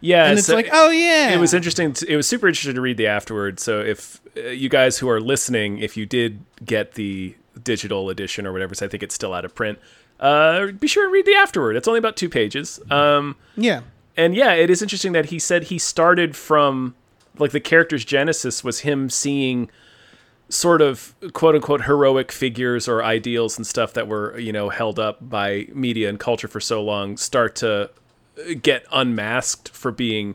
Yeah. 0.00 0.26
And 0.26 0.38
it's 0.38 0.46
so 0.46 0.54
like, 0.54 0.68
oh 0.72 0.90
yeah, 0.90 1.30
It 1.30 1.38
was 1.38 1.54
interesting. 1.54 1.92
To, 1.94 2.12
it 2.12 2.16
was 2.16 2.28
super 2.28 2.48
interesting 2.48 2.74
to 2.74 2.80
read 2.80 2.96
the 2.96 3.06
afterward. 3.06 3.60
So 3.60 3.80
if 3.80 4.20
uh, 4.36 4.48
you 4.48 4.68
guys 4.68 4.98
who 4.98 5.08
are 5.08 5.20
listening, 5.20 5.78
if 5.78 5.96
you 5.96 6.06
did 6.06 6.40
get 6.64 6.94
the 6.94 7.34
digital 7.62 8.10
edition 8.10 8.46
or 8.46 8.52
whatever, 8.52 8.74
so 8.74 8.86
I 8.86 8.88
think 8.88 9.02
it's 9.02 9.14
still 9.14 9.34
out 9.34 9.44
of 9.44 9.54
print, 9.54 9.78
uh, 10.20 10.66
be 10.72 10.86
sure 10.86 11.04
and 11.04 11.12
read 11.12 11.26
the 11.26 11.34
afterward. 11.34 11.76
It's 11.76 11.88
only 11.88 11.98
about 11.98 12.16
two 12.16 12.28
pages. 12.28 12.80
Um, 12.90 13.36
yeah, 13.56 13.82
and 14.16 14.34
yeah, 14.34 14.52
it 14.52 14.70
is 14.70 14.82
interesting 14.82 15.12
that 15.12 15.26
he 15.26 15.38
said 15.38 15.64
he 15.64 15.78
started 15.78 16.34
from 16.34 16.94
like 17.38 17.52
the 17.52 17.60
character's 17.60 18.04
genesis 18.04 18.64
was 18.64 18.80
him 18.80 19.08
seeing 19.08 19.70
sort 20.48 20.80
of 20.80 21.14
quote 21.34 21.54
unquote 21.54 21.84
heroic 21.84 22.32
figures 22.32 22.88
or 22.88 23.04
ideals 23.04 23.56
and 23.56 23.66
stuff 23.66 23.92
that 23.92 24.08
were 24.08 24.36
you 24.38 24.52
know 24.52 24.70
held 24.70 24.98
up 24.98 25.18
by 25.28 25.66
media 25.74 26.08
and 26.08 26.18
culture 26.18 26.48
for 26.48 26.60
so 26.60 26.82
long 26.82 27.16
start 27.16 27.54
to 27.54 27.90
get 28.60 28.86
unmasked 28.92 29.70
for 29.70 29.90
being 29.90 30.34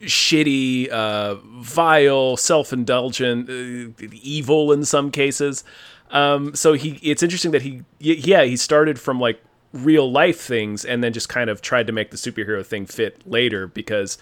shitty, 0.00 0.88
uh, 0.88 1.36
vile, 1.60 2.36
self-indulgent, 2.36 3.48
uh, 3.48 4.06
evil 4.22 4.72
in 4.72 4.84
some 4.84 5.10
cases. 5.10 5.64
Um, 6.10 6.54
so 6.54 6.74
he, 6.74 6.98
it's 7.02 7.22
interesting 7.22 7.52
that 7.52 7.62
he, 7.62 7.82
yeah, 7.98 8.42
he 8.44 8.56
started 8.56 8.98
from 8.98 9.20
like 9.20 9.42
real 9.72 10.10
life 10.10 10.40
things 10.40 10.84
and 10.84 11.02
then 11.02 11.12
just 11.12 11.28
kind 11.28 11.48
of 11.48 11.62
tried 11.62 11.86
to 11.86 11.92
make 11.92 12.10
the 12.10 12.16
superhero 12.16 12.64
thing 12.64 12.86
fit 12.86 13.26
later 13.26 13.66
because 13.66 14.18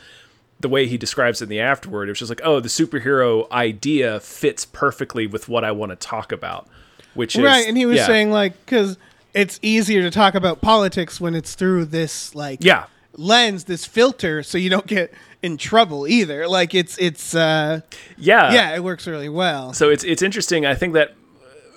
the 0.60 0.68
way 0.68 0.86
he 0.86 0.98
describes 0.98 1.40
it 1.40 1.44
in 1.44 1.48
the 1.48 1.60
afterword, 1.60 2.08
it 2.08 2.12
was 2.12 2.18
just 2.18 2.28
like, 2.28 2.42
oh, 2.44 2.60
the 2.60 2.68
superhero 2.68 3.50
idea 3.50 4.20
fits 4.20 4.64
perfectly 4.64 5.26
with 5.26 5.48
what 5.48 5.64
I 5.64 5.72
want 5.72 5.90
to 5.90 5.96
talk 5.96 6.32
about, 6.32 6.68
which 7.14 7.34
is 7.34 7.42
right, 7.42 7.66
and 7.66 7.76
he 7.76 7.86
was 7.86 7.96
yeah. 7.96 8.06
saying 8.06 8.30
like 8.30 8.52
because 8.64 8.98
it's 9.32 9.58
easier 9.62 10.02
to 10.02 10.10
talk 10.10 10.34
about 10.34 10.60
politics 10.60 11.20
when 11.20 11.34
it's 11.34 11.54
through 11.54 11.86
this 11.86 12.34
like 12.34 12.62
yeah, 12.62 12.86
lens, 13.20 13.64
this 13.64 13.84
filter, 13.84 14.42
so 14.42 14.58
you 14.58 14.70
don't 14.70 14.86
get 14.86 15.12
in 15.42 15.56
trouble 15.56 16.06
either. 16.08 16.48
Like 16.48 16.74
it's 16.74 16.96
it's 16.98 17.34
uh 17.34 17.80
yeah, 18.16 18.52
yeah, 18.52 18.74
it 18.74 18.82
works 18.82 19.06
really 19.06 19.28
well. 19.28 19.72
So 19.72 19.90
it's 19.90 20.04
it's 20.04 20.22
interesting. 20.22 20.66
I 20.66 20.74
think 20.74 20.94
that 20.94 21.14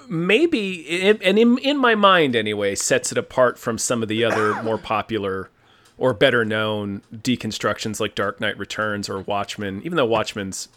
maybe, 0.10 0.82
it, 0.82 1.21
and 1.21 1.38
in 1.38 1.58
in 1.60 1.77
my 1.77 1.95
mind 1.95 2.36
anyway, 2.36 2.75
sets 2.75 3.12
it 3.12 3.17
apart 3.17 3.58
from 3.60 3.77
some 3.77 4.01
of 4.01 4.10
the 4.10 4.23
other 4.23 4.62
more 4.63 4.77
popular 4.77 5.49
or 5.97 6.13
better 6.13 6.43
known 6.43 7.01
deconstructions 7.13 7.99
like 7.99 8.15
Dark 8.15 8.39
Knight 8.41 8.58
Returns 8.58 9.10
or 9.10 9.19
Watchmen. 9.19 9.82
Even 9.84 9.95
though 9.95 10.06
Watchmen's 10.06 10.67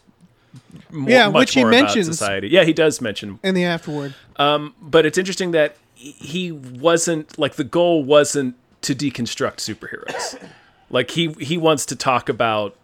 more, 0.90 1.08
Yeah, 1.10 1.28
much 1.28 1.40
which 1.40 1.54
he 1.54 1.64
mentions. 1.64 2.06
society. 2.06 2.48
Yeah, 2.48 2.64
he 2.64 2.72
does 2.72 3.00
mention 3.00 3.38
In 3.42 3.54
the 3.54 3.64
afterward, 3.64 4.14
Um, 4.36 4.74
but 4.80 5.06
it's 5.06 5.18
interesting 5.18 5.50
that 5.52 5.76
he 5.94 6.52
wasn't 6.52 7.38
like 7.38 7.54
the 7.56 7.64
goal 7.64 8.04
wasn't 8.04 8.54
to 8.82 8.94
deconstruct 8.94 9.56
superheroes. 9.58 10.38
Like 10.88 11.10
he 11.10 11.32
he 11.40 11.58
wants 11.58 11.84
to 11.86 11.96
talk 11.96 12.28
about 12.28 12.76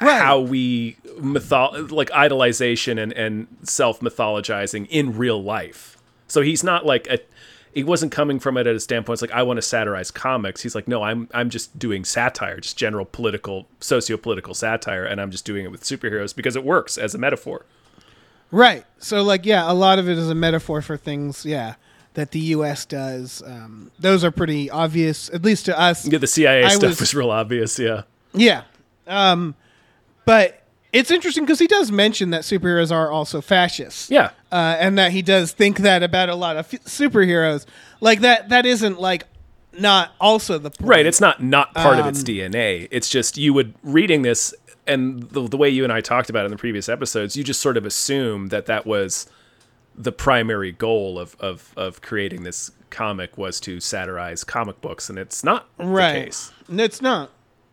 Right. 0.00 0.22
how 0.22 0.40
we 0.40 0.96
mytho- 1.20 1.90
like 1.90 2.08
idolization 2.08 2.98
and 2.98 3.12
and 3.12 3.46
self 3.62 4.00
mythologizing 4.00 4.86
in 4.88 5.18
real 5.18 5.42
life. 5.42 5.98
So 6.28 6.40
he's 6.40 6.64
not 6.64 6.86
like 6.86 7.06
a 7.08 7.18
he 7.74 7.84
wasn't 7.84 8.10
coming 8.10 8.38
from 8.40 8.56
it 8.56 8.66
at 8.66 8.74
a 8.74 8.80
standpoint 8.80 9.16
it's 9.16 9.20
like 9.22 9.38
I 9.38 9.42
want 9.42 9.58
to 9.58 9.62
satirize 9.62 10.10
comics. 10.10 10.62
He's 10.62 10.74
like 10.74 10.88
no, 10.88 11.02
I'm 11.02 11.28
I'm 11.34 11.50
just 11.50 11.78
doing 11.78 12.06
satire, 12.06 12.58
just 12.58 12.78
general 12.78 13.04
political 13.04 13.66
socio-political 13.80 14.54
satire 14.54 15.04
and 15.04 15.20
I'm 15.20 15.30
just 15.30 15.44
doing 15.44 15.66
it 15.66 15.70
with 15.70 15.82
superheroes 15.82 16.34
because 16.34 16.56
it 16.56 16.64
works 16.64 16.96
as 16.96 17.14
a 17.14 17.18
metaphor. 17.18 17.66
right? 18.50 18.86
So 18.98 19.22
like 19.22 19.44
yeah, 19.44 19.70
a 19.70 19.74
lot 19.74 19.98
of 19.98 20.08
it 20.08 20.16
is 20.16 20.30
a 20.30 20.34
metaphor 20.34 20.80
for 20.80 20.96
things. 20.96 21.44
Yeah. 21.44 21.74
That 22.16 22.32
the 22.32 22.40
U.S. 22.40 22.84
does. 22.84 23.42
Um, 23.46 23.90
those 23.98 24.24
are 24.24 24.30
pretty 24.30 24.68
obvious, 24.70 25.30
at 25.32 25.42
least 25.42 25.66
to 25.66 25.78
us. 25.78 26.06
Yeah, 26.06 26.18
the 26.18 26.26
CIA 26.26 26.64
I 26.64 26.68
stuff 26.68 26.88
was- 26.90 27.00
was 27.00 27.14
real 27.14 27.30
obvious, 27.30 27.78
yeah. 27.78 28.02
Yeah. 28.34 28.62
Um, 29.06 29.54
but 30.24 30.62
it's 30.92 31.10
interesting 31.10 31.44
because 31.44 31.58
he 31.58 31.66
does 31.66 31.92
mention 31.92 32.30
that 32.30 32.42
superheroes 32.42 32.90
are 32.90 33.10
also 33.10 33.40
fascists. 33.40 34.10
Yeah. 34.10 34.30
Uh, 34.50 34.76
and 34.80 34.96
that 34.98 35.12
he 35.12 35.20
does 35.22 35.52
think 35.52 35.78
that 35.78 36.02
about 36.02 36.28
a 36.28 36.34
lot 36.34 36.56
of 36.56 36.72
f- 36.72 36.84
superheroes. 36.84 37.66
Like 38.00 38.20
that, 38.20 38.48
that 38.48 38.64
isn't 38.66 38.98
like 39.00 39.24
not 39.78 40.12
also 40.20 40.58
the 40.58 40.70
point. 40.70 40.88
Right. 40.88 41.06
It's 41.06 41.20
not 41.20 41.42
not 41.42 41.74
part 41.74 41.98
of 41.98 42.06
its 42.06 42.20
Um, 42.20 42.24
DNA. 42.24 42.88
It's 42.90 43.08
just 43.10 43.36
you 43.36 43.52
would 43.52 43.74
reading 43.82 44.22
this 44.22 44.54
and 44.86 45.22
the, 45.30 45.46
the 45.48 45.56
way 45.56 45.68
you 45.68 45.84
and 45.84 45.92
I 45.92 46.00
talked 46.00 46.30
about 46.30 46.42
it 46.42 46.46
in 46.46 46.50
the 46.52 46.56
previous 46.56 46.88
episodes, 46.88 47.36
you 47.36 47.44
just 47.44 47.60
sort 47.60 47.76
of 47.76 47.84
assume 47.84 48.48
that 48.48 48.66
that 48.66 48.86
was 48.86 49.26
the 49.96 50.12
primary 50.12 50.72
goal 50.72 51.18
of, 51.18 51.36
of, 51.40 51.72
of 51.76 52.02
creating 52.02 52.42
this 52.42 52.70
comic 52.90 53.36
was 53.38 53.60
to 53.60 53.80
satirize 53.80 54.44
comic 54.44 54.80
books, 54.80 55.08
and 55.08 55.18
it's 55.18 55.42
not 55.42 55.68
right. 55.78 56.12
the 56.12 56.24
case. 56.26 56.52
It's 56.68 57.00
not. 57.02 57.30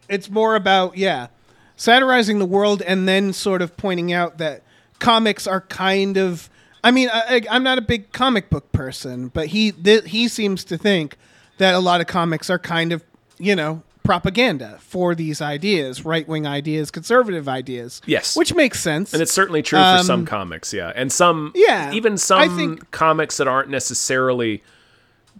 It's 0.09 0.29
more 0.29 0.55
about 0.55 0.97
yeah, 0.97 1.27
satirizing 1.75 2.39
the 2.39 2.45
world 2.45 2.81
and 2.81 3.07
then 3.07 3.33
sort 3.33 3.61
of 3.61 3.75
pointing 3.77 4.11
out 4.13 4.37
that 4.37 4.63
comics 4.99 5.47
are 5.47 5.61
kind 5.61 6.17
of. 6.17 6.49
I 6.83 6.91
mean, 6.91 7.09
I, 7.11 7.37
I- 7.37 7.55
I'm 7.55 7.63
not 7.63 7.77
a 7.77 7.81
big 7.81 8.11
comic 8.11 8.49
book 8.49 8.71
person, 8.71 9.29
but 9.29 9.47
he 9.47 9.71
th- 9.71 10.05
he 10.05 10.27
seems 10.27 10.63
to 10.65 10.77
think 10.77 11.17
that 11.57 11.73
a 11.73 11.79
lot 11.79 12.01
of 12.01 12.07
comics 12.07 12.49
are 12.49 12.59
kind 12.59 12.91
of 12.91 13.03
you 13.37 13.55
know 13.55 13.83
propaganda 14.03 14.77
for 14.81 15.15
these 15.15 15.41
ideas, 15.41 16.03
right 16.05 16.27
wing 16.27 16.45
ideas, 16.45 16.91
conservative 16.91 17.47
ideas. 17.47 18.01
Yes. 18.05 18.35
which 18.35 18.53
makes 18.53 18.79
sense. 18.81 19.13
And 19.13 19.21
it's 19.21 19.31
certainly 19.33 19.61
true 19.63 19.79
for 19.79 20.03
some 20.03 20.25
comics, 20.25 20.73
yeah. 20.73 20.91
And 20.95 21.11
some, 21.11 21.47
Um, 21.47 21.51
Yeah, 21.55 21.91
even 21.93 22.17
some 22.17 22.39
I 22.39 22.47
think- 22.49 22.91
comics 22.91 23.37
that 23.37 23.47
aren't 23.47 23.69
necessarily 23.69 24.61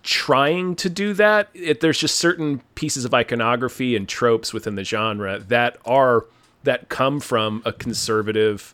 trying 0.01 0.75
to 0.77 0.89
do 0.89 1.13
that. 1.13 1.49
It, 1.53 1.79
there's 1.81 1.97
just 1.99 2.15
certain 2.15 2.61
pieces 2.75 3.05
of 3.05 3.13
iconography 3.13 3.95
and 3.95 4.07
tropes 4.07 4.53
within 4.53 4.75
the 4.75 4.83
genre 4.83 5.39
that 5.39 5.77
are 5.85 6.25
that 6.63 6.87
come 6.89 7.19
from 7.19 7.61
a 7.65 7.73
conservative 7.73 8.73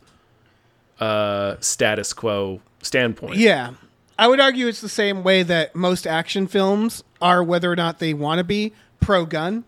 uh, 1.00 1.56
status 1.60 2.14
quo 2.14 2.62
standpoint. 2.82 3.38
Yeah. 3.38 3.72
I 4.18 4.28
would 4.28 4.40
argue 4.40 4.68
it's 4.68 4.82
the 4.82 4.90
same 4.90 5.24
way 5.24 5.44
that 5.44 5.76
most 5.76 6.06
action 6.06 6.46
films 6.48 7.04
are, 7.22 7.44
whether 7.44 7.72
or 7.72 7.76
not 7.76 8.00
they 8.00 8.14
want 8.14 8.38
to 8.40 8.44
be 8.44 8.74
pro 9.00 9.26
gun. 9.26 9.64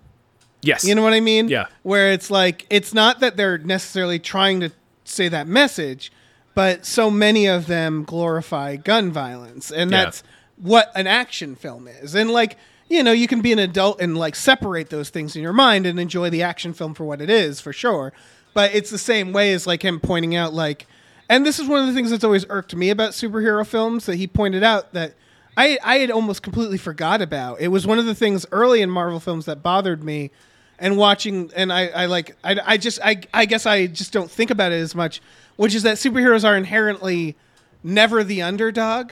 Yes. 0.61 0.83
You 0.83 0.95
know 0.95 1.01
what 1.01 1.13
I 1.13 1.19
mean? 1.19 1.47
Yeah. 1.49 1.67
Where 1.83 2.11
it's 2.11 2.29
like, 2.29 2.65
it's 2.69 2.93
not 2.93 3.19
that 3.19 3.37
they're 3.37 3.57
necessarily 3.57 4.19
trying 4.19 4.59
to 4.61 4.71
say 5.05 5.27
that 5.27 5.47
message, 5.47 6.11
but 6.53 6.85
so 6.85 7.09
many 7.09 7.47
of 7.47 7.67
them 7.67 8.03
glorify 8.03 8.75
gun 8.75 9.11
violence. 9.11 9.71
And 9.71 9.89
Yeah. 9.91 10.03
that's 10.05 10.23
what 10.57 10.91
an 10.95 11.07
action 11.07 11.55
film 11.55 11.87
is. 11.87 12.13
And 12.13 12.29
like, 12.29 12.57
you 12.89 13.01
know, 13.03 13.11
you 13.11 13.27
can 13.27 13.41
be 13.41 13.51
an 13.53 13.59
adult 13.59 14.01
and 14.01 14.17
like 14.17 14.35
separate 14.35 14.89
those 14.89 15.09
things 15.09 15.35
in 15.35 15.41
your 15.41 15.53
mind 15.53 15.85
and 15.85 15.99
enjoy 15.99 16.29
the 16.29 16.43
action 16.43 16.73
film 16.73 16.93
for 16.93 17.05
what 17.05 17.21
it 17.21 17.29
is, 17.29 17.59
for 17.61 17.73
sure. 17.73 18.13
But 18.53 18.75
it's 18.75 18.89
the 18.91 18.97
same 18.97 19.31
way 19.33 19.53
as 19.53 19.65
like 19.65 19.81
him 19.83 19.99
pointing 19.99 20.35
out, 20.35 20.53
like, 20.53 20.85
and 21.29 21.45
this 21.45 21.57
is 21.57 21.67
one 21.69 21.79
of 21.79 21.87
the 21.87 21.93
things 21.93 22.11
that's 22.11 22.25
always 22.25 22.45
irked 22.49 22.75
me 22.75 22.89
about 22.89 23.11
superhero 23.11 23.65
films 23.65 24.05
that 24.05 24.17
he 24.17 24.27
pointed 24.27 24.61
out 24.63 24.91
that 24.93 25.13
I, 25.55 25.77
I 25.83 25.99
had 25.99 26.11
almost 26.11 26.43
completely 26.43 26.77
forgot 26.77 27.21
about. 27.21 27.61
It 27.61 27.69
was 27.69 27.87
one 27.87 27.97
of 27.99 28.05
the 28.05 28.15
things 28.15 28.45
early 28.51 28.81
in 28.81 28.89
Marvel 28.89 29.19
films 29.21 29.45
that 29.45 29.63
bothered 29.63 30.03
me 30.03 30.31
and 30.81 30.97
watching 30.97 31.51
and 31.55 31.71
I, 31.71 31.87
I 31.87 32.05
like 32.07 32.35
I, 32.43 32.59
I 32.65 32.77
just 32.77 32.99
I, 33.01 33.21
I 33.33 33.45
guess 33.45 33.65
I 33.65 33.87
just 33.87 34.11
don't 34.11 34.29
think 34.29 34.49
about 34.49 34.73
it 34.73 34.81
as 34.81 34.93
much, 34.93 35.21
which 35.55 35.73
is 35.75 35.83
that 35.83 35.95
superheroes 35.97 36.43
are 36.43 36.57
inherently 36.57 37.37
never 37.83 38.23
the 38.23 38.41
underdog. 38.41 39.11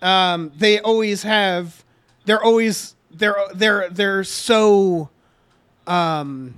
Um, 0.00 0.52
they 0.56 0.80
always 0.80 1.24
have 1.24 1.84
they're 2.24 2.42
always 2.42 2.94
they're 3.10 3.36
they're 3.52 3.90
they're 3.90 4.24
so 4.24 5.10
um 5.86 6.54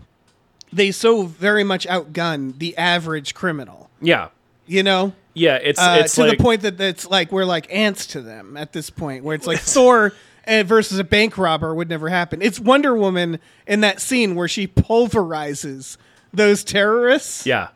they 0.72 0.92
so 0.92 1.22
very 1.22 1.64
much 1.64 1.86
outgun 1.86 2.58
the 2.58 2.76
average 2.76 3.34
criminal. 3.34 3.90
yeah. 4.00 4.28
You 4.66 4.82
know? 4.82 5.12
Yeah. 5.34 5.56
It's 5.56 5.78
uh, 5.78 5.98
it's 6.00 6.14
to 6.14 6.22
like 6.22 6.38
the 6.38 6.42
point 6.42 6.62
that 6.62 6.80
it's 6.80 7.06
like 7.06 7.30
we're 7.30 7.44
like 7.44 7.66
ants 7.72 8.06
to 8.08 8.22
them 8.22 8.56
at 8.56 8.72
this 8.72 8.88
point, 8.88 9.24
where 9.24 9.34
it's 9.34 9.46
like 9.46 9.58
Thor 9.74 10.14
versus 10.46 10.98
a 10.98 11.04
bank 11.04 11.38
robber 11.38 11.74
would 11.74 11.88
never 11.88 12.08
happen. 12.08 12.42
It's 12.42 12.60
Wonder 12.60 12.94
Woman 12.94 13.38
in 13.66 13.80
that 13.80 14.00
scene 14.00 14.34
where 14.34 14.48
she 14.48 14.66
pulverizes 14.66 15.96
those 16.32 16.64
terrorists, 16.64 17.46
yeah. 17.46 17.68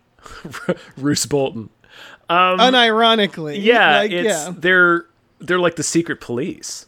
Roose 0.96 1.26
Bolton. 1.26 1.70
unironically. 2.28 3.62
Yeah, 3.62 3.98
like, 3.98 4.10
it's 4.10 4.28
yeah, 4.28 4.52
they're 4.56 5.06
they're 5.40 5.60
like 5.60 5.76
the 5.76 5.82
secret 5.82 6.20
police. 6.20 6.86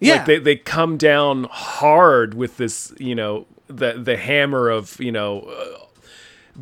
yeah. 0.00 0.16
like 0.16 0.26
they, 0.26 0.38
they 0.38 0.56
come 0.56 0.96
down 0.96 1.44
hard 1.50 2.34
with 2.34 2.56
this 2.56 2.92
you 2.98 3.14
know 3.14 3.46
the 3.68 3.94
the 3.94 4.16
hammer 4.16 4.68
of 4.68 5.00
you 5.00 5.12
know 5.12 5.40
uh, 5.40 5.85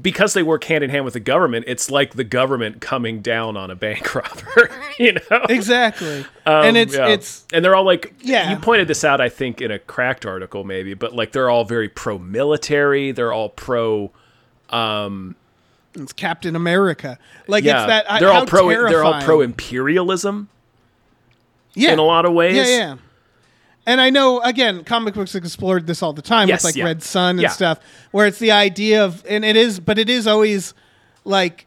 because 0.00 0.34
they 0.34 0.42
work 0.42 0.64
hand 0.64 0.82
in 0.82 0.90
hand 0.90 1.04
with 1.04 1.14
the 1.14 1.20
government 1.20 1.64
it's 1.68 1.90
like 1.90 2.14
the 2.14 2.24
government 2.24 2.80
coming 2.80 3.20
down 3.20 3.56
on 3.56 3.70
a 3.70 3.76
bank 3.76 4.14
robber 4.16 4.70
you 4.98 5.12
know 5.12 5.40
exactly. 5.48 6.20
Um, 6.46 6.64
and 6.64 6.76
it's 6.76 6.94
yeah. 6.94 7.08
it's 7.08 7.46
and 7.52 7.64
they're 7.64 7.74
all 7.76 7.84
like 7.84 8.12
Yeah. 8.20 8.50
you 8.50 8.56
pointed 8.56 8.88
this 8.88 9.04
out 9.04 9.20
i 9.20 9.28
think 9.28 9.60
in 9.60 9.70
a 9.70 9.78
cracked 9.78 10.26
article 10.26 10.64
maybe 10.64 10.94
but 10.94 11.14
like 11.14 11.32
they're 11.32 11.48
all 11.48 11.64
very 11.64 11.88
pro 11.88 12.18
military 12.18 13.12
they're 13.12 13.32
all 13.32 13.48
pro 13.50 14.10
Um, 14.70 15.36
it's 15.94 16.12
Captain 16.12 16.56
America. 16.56 17.18
Like 17.46 17.62
yeah 17.62 17.82
it's 17.82 17.86
that. 17.88 18.10
I- 18.10 18.18
they're 18.18 18.32
all 18.32 18.46
pro 18.46 18.68
they're 18.68 19.04
all 19.04 19.22
pro 19.22 19.40
imperialism 19.42 20.48
yeah. 21.74 21.92
in 21.92 21.98
a 22.00 22.02
lot 22.04 22.24
of 22.24 22.32
ways 22.32 22.56
Yeah, 22.56 22.64
yeah. 22.66 22.96
And 23.86 24.00
I 24.00 24.10
know 24.10 24.40
again, 24.40 24.84
comic 24.84 25.14
books 25.14 25.34
explored 25.34 25.86
this 25.86 26.02
all 26.02 26.12
the 26.12 26.22
time 26.22 26.48
Yes, 26.48 26.60
with 26.62 26.70
like 26.70 26.76
yeah. 26.76 26.84
Red 26.84 27.02
Son 27.02 27.30
and 27.36 27.42
Yeah. 27.42 27.48
stuff, 27.50 27.78
where 28.12 28.26
it's 28.26 28.38
the 28.38 28.50
idea 28.52 29.04
of, 29.04 29.24
and 29.28 29.44
it 29.44 29.56
is, 29.56 29.78
but 29.80 29.98
it 29.98 30.08
is 30.08 30.26
always 30.26 30.72
like, 31.24 31.66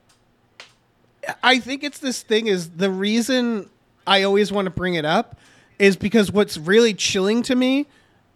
I 1.43 1.59
think 1.59 1.83
it's 1.83 1.99
this 1.99 2.21
thing 2.21 2.47
is 2.47 2.69
the 2.71 2.89
reason 2.89 3.69
I 4.05 4.23
always 4.23 4.51
want 4.51 4.65
to 4.65 4.69
bring 4.71 4.95
it 4.95 5.05
up 5.05 5.37
is 5.77 5.95
because 5.95 6.31
what's 6.31 6.57
really 6.57 6.93
chilling 6.93 7.43
to 7.43 7.55
me 7.55 7.85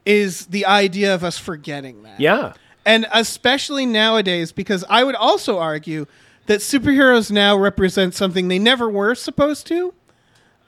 is 0.05 0.47
the 0.47 0.65
idea 0.65 1.13
of 1.15 1.23
us 1.23 1.38
forgetting 1.38 2.03
that. 2.03 2.19
yeah 2.19 2.53
And 2.86 3.07
especially 3.13 3.86
nowadays, 3.86 4.51
because 4.51 4.84
I 4.89 5.03
would 5.03 5.15
also 5.15 5.57
argue 5.59 6.05
that 6.47 6.59
superheroes 6.59 7.32
now 7.32 7.55
represent 7.55 8.13
something 8.13 8.47
they 8.47 8.59
never 8.59 8.89
were 8.89 9.15
supposed 9.15 9.67
to, 9.67 9.93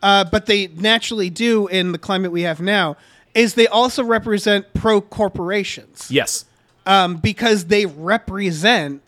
uh, 0.04 0.24
but 0.26 0.45
they 0.45 0.68
naturally 0.68 1.32
do 1.32 1.68
in 1.68 1.93
the 1.93 1.97
climate 1.97 2.32
we 2.32 2.43
have 2.43 2.62
now, 2.62 2.95
is 3.34 3.56
they 3.56 3.68
also 3.68 4.04
represent 4.04 4.72
pro 4.76 5.01
corporations 5.01 6.12
yes 6.12 6.45
um, 6.86 7.18
because 7.18 7.66
they 7.66 7.86
represent 7.86 9.01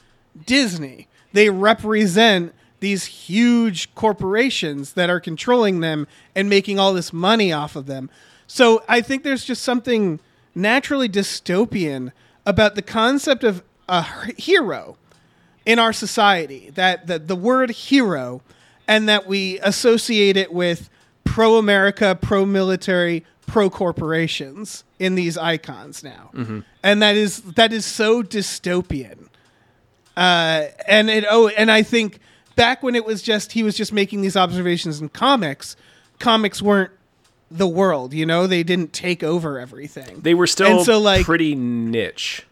Disney. 0.45 1.07
They 1.33 1.49
represent 1.49 2.53
these 2.79 3.05
huge 3.05 3.93
corporations 3.95 4.93
that 4.93 5.09
are 5.09 5.19
controlling 5.19 5.79
them 5.79 6.07
and 6.35 6.49
making 6.49 6.79
all 6.79 6.93
this 6.93 7.11
money 7.11 7.51
off 7.51 7.75
of 7.75 7.85
them. 7.85 8.09
So 8.47 8.83
I 8.87 9.01
think 9.01 9.23
there's 9.23 9.45
just 9.45 9.63
something 9.63 10.19
naturally 10.53 11.09
dystopian 11.09 12.11
about 12.45 12.75
the 12.75 12.81
concept 12.81 13.43
of 13.43 13.63
a 13.89 14.03
hero 14.37 14.97
in 15.65 15.79
our 15.79 15.93
society 15.93 16.69
that 16.75 17.07
the, 17.07 17.17
the 17.17 17.35
word 17.35 17.71
hero 17.71 18.41
and 18.87 19.07
that 19.09 19.27
we 19.27 19.59
associate 19.59 20.37
it 20.37 20.53
with 20.53 20.89
pro 21.23 21.57
America, 21.57 22.17
pro 22.21 22.45
military, 22.45 23.25
pro 23.47 23.69
corporations 23.69 24.83
in 24.99 25.15
these 25.15 25.37
icons 25.37 26.03
now. 26.03 26.29
And 26.83 27.01
that 27.01 27.15
is 27.15 27.41
that 27.41 27.71
is 27.73 27.85
so 27.85 28.21
dystopian. 28.23 29.27
Uh, 30.15 30.67
and 30.87 31.09
it 31.09 31.25
oh 31.29 31.49
and 31.49 31.69
I 31.71 31.83
think 31.83 32.19
back 32.55 32.81
when 32.83 32.95
it 32.95 33.05
was 33.05 33.21
just 33.21 33.51
he 33.51 33.63
was 33.63 33.75
just 33.75 33.91
making 33.91 34.21
these 34.21 34.37
observations 34.37 35.01
in 35.01 35.09
comics, 35.09 35.75
comics 36.19 36.61
weren't 36.61 36.91
the 37.51 37.67
world, 37.67 38.13
you 38.13 38.25
know, 38.25 38.47
they 38.47 38.63
didn't 38.63 38.91
take 38.93 39.23
over 39.23 39.59
everything. 39.59 40.21
They 40.21 40.33
were 40.33 40.47
still 40.47 40.77
And 40.77 40.85
so, 40.85 40.99
like- 40.99 41.25
pretty 41.25 41.53
niche. 41.55 42.43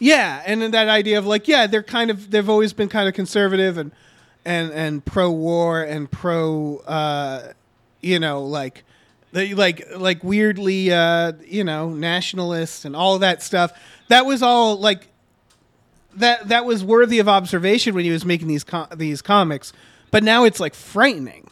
Yeah, 0.00 0.42
and 0.46 0.62
then 0.62 0.70
that 0.72 0.88
idea 0.88 1.18
of 1.18 1.26
like, 1.26 1.48
yeah, 1.48 1.66
they're 1.66 1.82
kind 1.82 2.10
of 2.10 2.30
they've 2.30 2.48
always 2.48 2.72
been 2.72 2.88
kind 2.88 3.08
of 3.08 3.14
conservative 3.14 3.76
and 3.78 3.90
and 4.48 4.72
and 4.72 5.04
pro 5.04 5.30
war 5.30 5.82
and 5.82 6.10
pro 6.10 6.78
uh 6.86 7.52
you 8.00 8.18
know, 8.18 8.42
like 8.44 8.84
they 9.32 9.52
like 9.54 9.84
like 9.96 10.24
weirdly 10.24 10.90
uh 10.90 11.32
you 11.46 11.64
know, 11.64 11.90
nationalist 11.90 12.84
and 12.84 12.96
all 12.96 13.18
that 13.18 13.42
stuff. 13.42 13.72
That 14.08 14.24
was 14.24 14.42
all 14.42 14.76
like 14.76 15.08
that 16.14 16.48
that 16.48 16.64
was 16.64 16.82
worthy 16.82 17.18
of 17.18 17.28
observation 17.28 17.94
when 17.94 18.04
he 18.04 18.10
was 18.10 18.24
making 18.24 18.48
these 18.48 18.64
com- 18.64 18.88
these 18.96 19.20
comics. 19.22 19.72
But 20.10 20.24
now 20.24 20.44
it's 20.44 20.58
like 20.58 20.74
frightening 20.74 21.50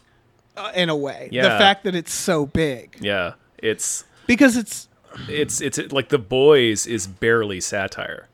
uh, 0.56 0.72
in 0.74 0.88
a 0.88 0.96
way. 0.96 1.28
Yeah. 1.30 1.42
The 1.42 1.58
fact 1.58 1.84
that 1.84 1.94
it's 1.94 2.12
so 2.12 2.46
big. 2.46 2.96
Yeah, 3.00 3.34
it's 3.58 4.04
Because 4.26 4.56
it's 4.56 4.88
it's 5.28 5.60
it's 5.60 5.78
like 5.92 6.08
the 6.08 6.18
boys 6.18 6.86
is 6.86 7.06
barely 7.06 7.60
satire. 7.60 8.28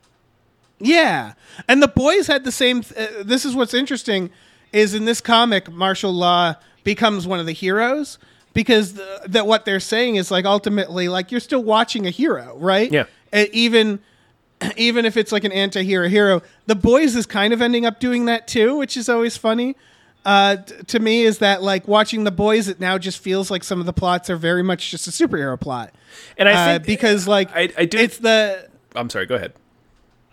Yeah, 0.79 1.35
and 1.69 1.81
the 1.83 1.89
boys 1.89 2.27
had 2.27 2.45
the 2.45 2.53
same. 2.53 2.83
Th- 2.83 3.11
uh, 3.11 3.23
this 3.23 3.45
is 3.45 3.55
what's 3.55 3.73
interesting, 3.73 4.31
is 4.73 4.95
in 4.95 5.05
this 5.05 5.21
comic, 5.21 5.71
Marshal 5.71 6.13
Law 6.13 6.55
becomes 6.85 7.27
one 7.27 7.39
of 7.41 7.47
the 7.47 7.53
heroes 7.53 8.19
because 8.55 8.95
the, 8.95 9.21
that 9.27 9.47
what 9.47 9.65
they're 9.65 9.81
saying 9.81 10.17
is 10.17 10.31
like 10.31 10.45
ultimately 10.45 11.09
like 11.09 11.31
you're 11.31 11.41
still 11.41 11.63
watching 11.63 12.07
a 12.07 12.11
hero, 12.11 12.57
right? 12.59 12.91
Yeah. 12.91 13.05
Uh, 13.33 13.45
even 13.53 14.01
even 14.77 15.05
if 15.05 15.17
it's 15.17 15.33
like 15.33 15.45
an 15.45 15.53
anti-hero 15.53 16.09
hero, 16.09 16.43
the 16.67 16.75
boys 16.75 17.17
is 17.17 17.27
kind 17.27 17.53
of 17.53 17.61
ending 17.63 17.85
up 17.87 18.01
doing 18.01 18.27
that 18.27 18.47
too, 18.49 18.77
which 18.77 18.97
is 18.97 19.09
always 19.09 19.37
funny. 19.37 19.77
Uh, 20.25 20.57
t- 20.57 20.75
to 20.87 21.01
me, 21.01 21.23
is 21.23 21.39
that 21.39 21.63
like 21.63 21.89
watching 21.89 22.23
the 22.25 22.31
boys? 22.31 22.69
It 22.69 22.79
now 22.79 22.97
just 22.97 23.19
feels 23.19 23.51
like 23.51 23.65
some 23.65 23.81
of 23.81 23.87
the 23.87 23.93
plots 23.93 24.31
are 24.31 24.37
very 24.37 24.63
much 24.63 24.91
just 24.91 25.09
a 25.09 25.11
superhero 25.11 25.61
plot, 25.61 25.93
And 26.39 26.49
I 26.49 26.53
uh, 26.53 26.67
think 26.75 26.87
because 26.87 27.27
like 27.27 27.51
I- 27.55 27.73
I 27.77 27.85
do- 27.87 27.99
it's 27.99 28.19
the 28.19 28.69
I'm 28.95 29.11
sorry. 29.11 29.27
Go 29.27 29.35
ahead. 29.35 29.53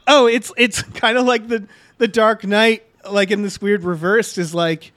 oh 0.08 0.28
it's 0.28 0.52
it's 0.58 0.82
kind 1.04 1.18
of 1.18 1.26
like 1.26 1.48
the 1.48 1.68
the 1.98 2.08
dark 2.08 2.44
knight 2.46 2.84
like 3.10 3.32
in 3.32 3.42
this 3.42 3.62
weird 3.62 3.84
reversed 3.84 4.38
is 4.38 4.54
like 4.54 4.92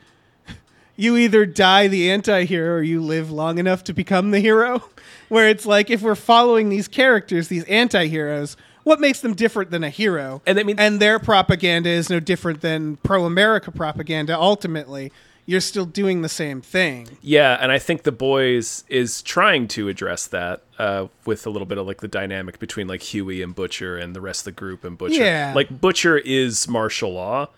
you 0.97 1.17
either 1.17 1.47
die 1.47 1.89
the 1.89 2.11
anti-hero 2.11 2.75
or 2.77 2.83
you 2.83 3.01
live 3.01 3.31
long 3.31 3.59
enough 3.59 3.85
to 3.85 3.93
become 3.93 4.31
the 4.31 4.41
hero 4.41 4.83
where 5.29 5.49
it's 5.49 5.67
like 5.67 5.91
if 5.91 6.03
we're 6.03 6.15
following 6.15 6.69
these 6.69 6.89
characters 6.89 7.49
these 7.49 7.65
anti-heroes 7.65 8.57
what 8.85 8.99
makes 9.01 9.21
them 9.21 9.33
different 9.35 9.71
than 9.71 9.85
a 9.85 9.91
hero 9.91 10.43
And 10.47 10.59
I 10.59 10.63
mean- 10.65 10.79
and 10.79 11.01
their 11.01 11.19
propaganda 11.19 11.89
is 11.89 12.11
no 12.11 12.21
different 12.21 12.61
than 12.61 12.97
pro-america 12.97 13.71
propaganda 13.71 14.37
ultimately 14.39 15.13
you're 15.45 15.61
still 15.61 15.87
doing 15.87 16.23
the 16.23 16.29
same 16.29 16.61
thing 16.61 17.09
Yeah, 17.21 17.59
and 17.61 17.73
I 17.73 17.79
think 17.81 18.05
the 18.05 18.13
boys 18.13 18.85
is 18.89 19.23
trying 19.23 19.67
to 19.69 19.89
address 19.89 20.29
that 20.29 20.63
uh, 20.79 21.09
with 21.27 21.47
a 21.47 21.51
little 21.51 21.67
bit 21.67 21.79
of 21.79 21.87
like 21.87 22.01
the 22.01 22.07
dynamic 22.07 22.61
between 22.61 22.87
like 22.87 23.03
Huey 23.03 23.43
and 23.43 23.53
Butcher 23.53 23.97
and 23.97 24.15
the 24.15 24.21
rest 24.21 24.43
of 24.43 24.45
the 24.45 24.53
group 24.53 24.85
and 24.85 24.97
Butcher. 24.97 25.21
Yeah. 25.25 25.53
Like 25.53 25.81
Butcher 25.81 26.17
is 26.17 26.69
Marshal 26.69 27.15
Law, 27.15 27.49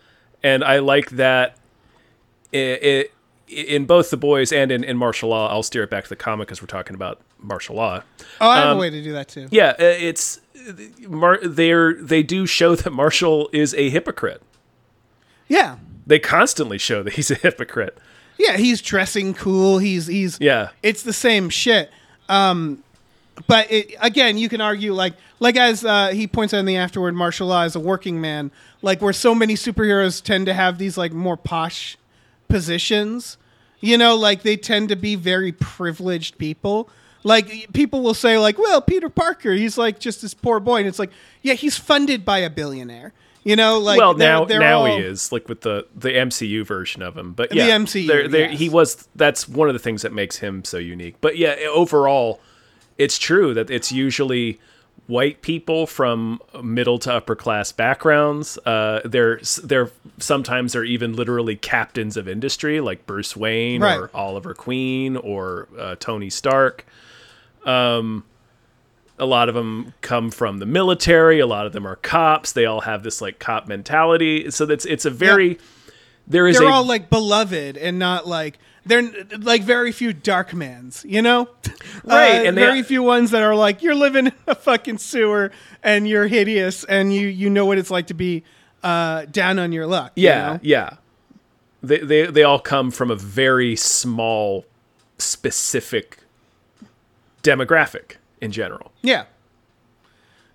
and 0.45 0.63
I 0.63 0.79
like 0.79 1.11
that. 1.11 1.57
It, 2.53 2.83
it 2.85 3.11
in 3.49 3.85
both 3.85 4.11
the 4.11 4.17
boys 4.17 4.53
and 4.53 4.71
in, 4.71 4.85
in 4.85 4.97
Marshal 4.97 5.29
Law. 5.31 5.49
I'll 5.51 5.63
steer 5.65 5.83
it 5.83 5.91
back 5.91 6.05
to 6.05 6.09
the 6.09 6.17
comic 6.17 6.47
because 6.49 6.63
we're 6.63 6.67
talking 6.67 6.95
about 6.95 7.21
Marshal 7.39 7.77
Law. 7.77 8.03
oh 8.41 8.49
i 8.49 8.57
have 8.59 8.69
Um, 8.69 8.77
a 8.77 8.81
way 8.81 8.91
to 8.91 9.03
do 9.03 9.13
that 9.13 9.29
too 9.29 9.49
Yeah, 9.51 9.75
it's 9.79 10.41
they're 11.43 11.95
they 11.95 12.23
do 12.23 12.47
show 12.47 12.75
that 12.75 12.91
Marshal 12.93 13.51
is 13.53 13.75
a 13.75 13.91
hypocrite. 13.91 14.43
yeah 15.49 15.77
They 16.07 16.19
constantly 16.19 16.79
show 16.79 17.03
that 17.03 17.15
he's 17.15 17.31
a 17.31 17.35
hypocrite. 17.35 17.99
yeah 18.39 18.57
he's 18.57 18.81
dressing 18.81 19.35
cool 19.35 19.79
he's 19.79 20.07
he's 20.07 20.39
Yeah. 20.41 20.71
it's 20.83 21.03
the 21.03 21.13
same 21.13 21.51
shit. 21.51 21.91
Um, 22.29 22.83
but 23.47 23.71
it, 23.71 23.95
again, 24.01 24.39
you 24.39 24.49
can 24.49 24.61
argue 24.61 24.93
like 24.95 25.15
like 25.41 25.57
as 25.57 25.85
uh, 25.85 26.09
he 26.09 26.27
points 26.27 26.55
out 26.55 26.59
in 26.59 26.67
the 26.67 26.77
afterward, 26.77 27.15
Marshal 27.15 27.49
Law 27.49 27.63
as 27.63 27.75
a 27.77 27.81
working 27.81 28.21
man, 28.21 28.51
like 28.83 29.03
where 29.03 29.13
so 29.13 29.35
many 29.35 29.55
superheroes 29.55 30.23
tend 30.23 30.47
to 30.47 30.55
have 30.55 30.79
these 30.79 30.97
like 30.97 31.13
more 31.13 31.37
posh 31.37 31.97
positions. 32.49 33.37
You 33.81 33.99
know, 33.99 34.15
like 34.17 34.43
they 34.43 34.57
tend 34.57 34.89
to 34.89 34.97
be 34.97 35.15
very 35.15 35.53
privileged 35.53 36.39
people. 36.39 36.89
Like 37.23 37.73
people 37.73 38.03
will 38.03 38.15
say, 38.15 38.39
like, 38.39 38.59
well, 38.59 38.81
Peter 38.81 39.09
Parker, 39.09 39.53
he's 39.53 39.77
like 39.77 39.99
just 39.99 40.23
this 40.23 40.33
poor 40.35 40.61
boy, 40.61 40.77
and 40.79 40.87
it's 40.87 40.99
like, 40.99 41.11
yeah, 41.43 41.55
he's 41.55 41.77
funded 41.77 42.25
by 42.25 42.39
a 42.39 42.51
billionaire. 42.51 43.13
You 43.43 43.57
know, 43.57 43.79
like 43.79 43.99
well 43.99 44.15
they're- 44.15 44.27
now 44.29 44.45
they're 44.47 44.61
now 44.61 44.79
all- 44.87 44.97
he 44.97 45.03
is 45.03 45.31
like 45.33 45.51
with 45.51 45.61
the 45.63 45.87
the 45.95 46.09
MCU 46.11 46.65
version 46.65 47.03
of 47.03 47.15
him 47.15 47.35
but 47.35 47.55
yeah 47.55 47.67
the 47.67 47.85
MCU, 47.85 48.07
there- 48.07 48.27
there- 48.27 48.51
yes. 48.51 48.59
he 48.59 48.71
was 48.71 49.07
that's 49.17 49.47
one 49.47 49.69
of 49.69 49.75
the 49.75 49.79
things 49.79 50.01
that 50.01 50.15
makes 50.15 50.39
him 50.39 50.65
so 50.65 50.79
unique 50.79 51.17
but 51.21 51.37
yeah 51.37 51.55
overall 51.71 52.41
it's 52.99 53.19
true 53.19 53.55
that 53.55 53.71
it's 53.71 53.91
usually 53.93 54.61
white 55.07 55.43
people 55.43 55.87
from 55.87 56.41
middle 56.63 56.99
to 56.99 57.13
upper 57.13 57.35
class 57.37 57.73
backgrounds. 57.73 58.57
Uh 58.65 59.01
they're 59.05 59.39
they're 59.63 59.91
sometimes 60.19 60.75
are 60.75 60.85
even 60.85 61.13
literally 61.15 61.57
captains 61.57 62.17
of 62.17 62.27
industry 62.29 62.81
like 62.81 63.05
Bruce 63.07 63.37
Wayne 63.37 63.83
Right. 63.83 63.99
or 63.99 64.11
Oliver 64.15 64.55
Queen 64.55 65.17
or 65.17 65.69
uh, 65.79 65.97
Tony 65.97 66.31
Stark. 66.31 66.87
Um, 67.67 68.25
a 69.19 69.27
lot 69.27 69.49
of 69.49 69.55
them 69.55 69.93
come 70.01 70.31
from 70.31 70.59
the 70.59 70.67
military 70.67 71.39
a 71.39 71.47
lot 71.47 71.67
of 71.67 71.73
them 71.73 71.87
are 71.87 71.97
cops 71.97 72.53
they 72.53 72.65
all 72.67 72.81
have 72.83 73.03
this 73.03 73.21
like 73.21 73.39
cop 73.39 73.69
mentality. 73.69 74.51
So 74.51 74.67
that's 74.67 74.85
it's 74.87 75.05
a 75.05 75.11
very 75.11 75.59
there 76.27 76.47
is 76.49 76.59
they're 76.59 76.69
a 76.69 76.73
all 76.73 76.85
like 76.87 77.11
beloved 77.11 77.77
and 77.77 77.99
not 77.99 78.27
like 78.27 78.59
they're 78.87 79.11
like 79.39 79.63
very 79.63 79.93
few 79.93 80.13
Darkmans, 80.15 81.05
you 81.09 81.23
know? 81.23 81.49
Right, 82.05 82.41
Uh, 82.41 82.49
and 82.49 82.57
very 82.57 82.83
few 82.83 83.03
ones 83.03 83.31
that 83.31 83.43
are 83.43 83.55
like 83.55 83.83
you're 83.83 83.95
living 83.95 84.27
in 84.27 84.33
a 84.47 84.55
fucking 84.55 84.99
sewer 84.99 85.53
and 85.83 86.07
you're 86.09 86.27
hideous 86.27 86.85
and 86.85 87.15
you 87.15 87.29
you 87.29 87.49
know 87.49 87.65
what 87.67 87.79
it's 87.79 87.91
like 87.91 88.09
to 88.09 88.15
be 88.15 88.43
uh, 88.83 89.25
down 89.27 89.59
on 89.59 89.73
your 89.73 89.87
luck. 89.87 90.13
you 90.17 90.25
yeah 90.25 90.53
know? 90.55 90.61
yeah 90.63 90.91
they, 91.83 91.99
they 91.99 92.27
they 92.27 92.43
all 92.43 92.59
come 92.59 92.91
from 92.91 93.11
a 93.11 93.17
very 93.17 93.75
small 93.77 94.67
specific 95.19 96.19
demographic 97.43 98.17
in 98.41 98.51
general 98.51 98.93
yeah, 99.03 99.25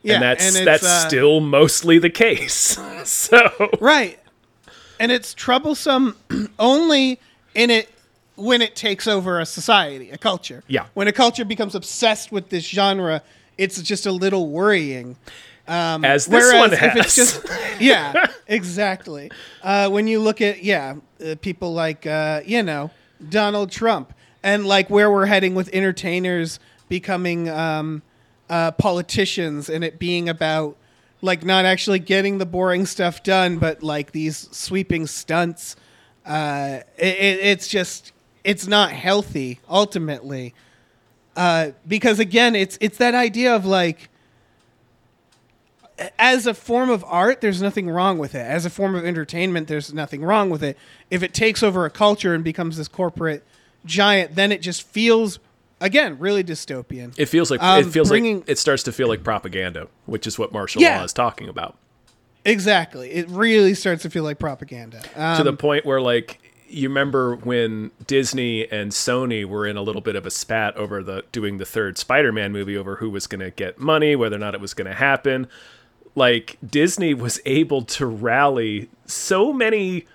yeah, 0.04 0.16
and 0.16 0.24
that's 0.24 0.56
it's, 0.56 0.66
that's 0.66 0.84
uh, 0.84 1.08
still 1.08 1.40
mostly 1.40 1.98
the 2.00 2.10
case 2.10 2.78
so 3.06 3.70
right, 3.80 4.20
and 5.00 5.12
it's 5.12 5.34
troublesome 5.34 6.16
only 6.60 7.20
in 7.56 7.70
it 7.70 7.90
when 8.40 8.62
it 8.62 8.76
takes 8.76 9.08
over 9.08 9.40
a 9.40 9.46
society, 9.46 10.10
a 10.12 10.18
culture. 10.18 10.64
Yeah. 10.68 10.86
when 10.94 11.08
a 11.08 11.12
culture 11.12 11.46
becomes 11.46 11.76
obsessed 11.76 12.32
with 12.32 12.50
this 12.50 12.66
genre, 12.66 13.22
it's 13.58 13.82
just 13.82 14.06
a 14.06 14.12
little 14.12 14.50
worrying. 14.50 15.18
as 15.68 16.26
this 16.26 16.54
one 16.54 16.74
if 16.74 16.80
has 16.80 16.96
it's 17.06 17.16
just 17.16 17.46
yeah, 17.80 18.26
exactly. 18.48 19.32
Uh, 19.62 19.90
when 19.90 20.08
you 20.08 20.20
look 20.20 20.42
at 20.42 20.64
yeah, 20.64 20.96
uh, 21.24 21.36
people 21.42 21.74
like 21.74 22.08
uh, 22.08 22.42
you 22.46 22.64
know 22.64 22.92
Donald 23.30 23.72
Trump 23.72 24.14
and 24.44 24.66
like 24.66 24.90
where 24.90 25.12
we're 25.12 25.26
heading 25.26 25.56
with 25.56 25.70
entertainers 25.74 26.60
becoming 26.88 27.50
um, 27.50 28.02
uh, 28.50 28.72
politicians 28.72 29.70
and 29.70 29.84
it 29.84 30.00
being 30.00 30.28
about 30.30 30.76
like 31.22 31.44
not 31.44 31.66
actually 31.66 32.00
getting 32.00 32.38
the 32.38 32.46
boring 32.46 32.86
stuff 32.86 33.24
done, 33.24 33.58
but 33.58 33.84
like 33.84 34.12
these 34.12 34.50
sweeping 34.52 35.06
stunts. 35.06 35.76
Uh, 36.26 36.80
it, 36.98 37.40
it's 37.42 37.68
just 37.68 38.14
it's 38.50 38.68
not 38.68 38.92
healthy 38.92 39.60
ultimately 39.70 40.54
uh, 41.36 41.72
because 41.88 42.20
again, 42.20 42.56
it's 42.56 42.78
it's 42.82 42.98
that 42.98 43.16
idea 43.16 43.56
of 43.56 43.66
like 43.66 44.10
as 46.18 46.48
a 46.48 46.54
form 46.54 46.90
of 46.90 47.04
art, 47.08 47.42
there's 47.42 47.62
nothing 47.62 47.90
wrong 47.90 48.18
with 48.18 48.34
it. 48.34 48.40
As 48.40 48.66
a 48.66 48.70
form 48.70 48.96
of 48.96 49.06
entertainment, 49.06 49.68
there's 49.68 49.94
nothing 49.94 50.22
wrong 50.22 50.50
with 50.50 50.64
it. 50.64 50.78
If 51.10 51.24
it 51.24 51.34
takes 51.34 51.62
over 51.62 51.86
a 51.86 51.90
culture 51.90 52.34
and 52.34 52.44
becomes 52.44 52.78
this 52.78 52.88
corporate 52.88 53.44
giant, 53.86 54.36
then 54.36 54.52
it 54.54 54.62
just 54.62 54.84
feels, 54.84 55.40
again, 55.82 56.18
really 56.20 56.44
dystopian. 56.44 57.14
it 57.18 57.26
feels 57.28 57.52
like 57.52 57.62
Um, 57.62 57.86
it 57.86 57.92
feels 57.92 58.10
bringing- 58.10 58.40
like 58.40 58.50
it 58.50 58.58
starts 58.58 58.84
to 58.84 58.92
feel 58.92 59.08
like 59.08 59.24
propaganda 59.24 59.88
which 60.06 60.26
is 60.26 60.40
what 60.40 60.52
Marshal 60.54 60.82
Yeah. 60.82 60.98
law 61.00 61.04
is 61.04 61.14
talking 61.14 61.48
about 61.50 61.78
exactly. 62.46 63.12
It 63.12 63.28
really 63.30 63.74
starts 63.74 64.02
to 64.04 64.10
feel 64.10 64.24
like 64.24 64.40
propaganda. 64.40 65.02
Um, 65.16 65.38
to 65.38 65.44
the 65.44 65.54
point 65.54 65.86
where 65.86 66.00
like 66.02 66.40
you 66.70 66.88
remember 66.90 67.36
when 67.36 67.92
Disney 68.08 68.70
and 68.72 68.92
Sony 68.92 69.46
were 69.46 69.66
in 69.68 69.76
a 69.78 69.82
little 69.82 70.02
bit 70.02 70.16
of 70.16 70.26
a 70.26 70.32
spat 70.32 70.76
over 70.78 71.02
the 71.04 71.24
doing 71.32 71.58
the 71.58 71.66
third 71.66 71.98
Spider-Man 71.98 72.52
movie 72.52 72.78
over 72.78 72.98
who 72.98 73.10
was 73.10 73.28
going 73.28 73.42
to 73.42 73.52
get 73.52 73.80
money, 73.80 74.16
whether 74.16 74.36
or 74.36 74.40
not 74.40 74.54
it 74.56 74.62
was 74.62 74.74
going 74.74 74.88
to 74.88 74.94
happen. 74.96 75.48
Like 76.16 76.58
Disney 76.66 77.14
was 77.14 77.40
able 77.46 77.84
to 77.84 78.06
rally 78.06 78.90
so 79.06 79.52
many 79.54 80.06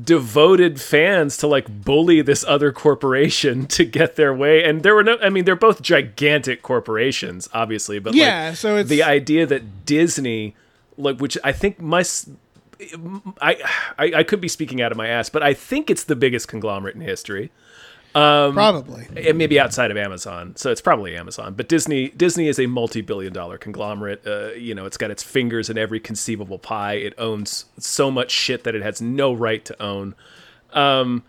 devoted 0.00 0.80
fans 0.80 1.36
to 1.38 1.46
like 1.46 1.66
bully 1.84 2.22
this 2.22 2.44
other 2.46 2.70
corporation 2.72 3.66
to 3.76 3.84
get 3.84 4.14
their 4.16 4.32
way 4.32 4.62
and 4.62 4.82
there 4.84 4.94
were 4.94 5.02
no 5.02 5.18
I 5.20 5.28
mean 5.28 5.44
they're 5.44 5.56
both 5.56 5.82
gigantic 5.82 6.62
corporations 6.62 7.48
obviously 7.52 7.98
but 7.98 8.14
Yeah, 8.14 8.48
like, 8.50 8.56
so 8.56 8.74
it's- 8.74 8.88
the 8.88 9.02
idea 9.02 9.44
that 9.46 9.84
Disney 9.86 10.54
like 10.96 11.18
which 11.18 11.36
I 11.42 11.50
think 11.52 11.80
must 11.80 12.28
I, 13.40 13.56
I 13.98 14.12
I 14.18 14.22
could 14.22 14.40
be 14.40 14.48
speaking 14.48 14.80
out 14.80 14.92
of 14.92 14.98
my 14.98 15.08
ass, 15.08 15.28
but 15.30 15.42
I 15.42 15.54
think 15.54 15.90
it's 15.90 16.04
the 16.04 16.16
biggest 16.16 16.46
conglomerate 16.48 16.94
in 16.94 17.00
history, 17.00 17.50
probably. 18.12 19.06
and 19.28 19.36
maybe 19.36 19.58
outside 19.58 19.90
of 19.90 19.96
Amazon. 19.96 20.54
So 20.56 20.70
it's 20.70 20.80
probably 20.80 21.16
Amazon. 21.16 21.54
But 21.54 21.68
Disney 21.68 22.08
Disney 22.10 22.46
is 22.48 22.58
a 22.60 22.66
multi-billion-dollar 22.66 23.58
conglomerate. 23.58 24.26
Uh, 24.26 24.52
you 24.52 24.74
know, 24.74 24.86
it's 24.86 24.96
got 24.96 25.10
its 25.10 25.22
fingers 25.22 25.68
in 25.68 25.76
every 25.76 25.98
conceivable 26.00 26.58
pie. 26.58 26.94
It 26.94 27.14
owns 27.18 27.64
so 27.78 28.10
much 28.10 28.30
shit 28.30 28.64
that 28.64 28.74
it 28.74 28.82
has 28.82 29.02
no 29.02 29.32
right 29.32 29.64
to 29.64 29.82
own. 29.82 30.14
Um, 30.72 31.24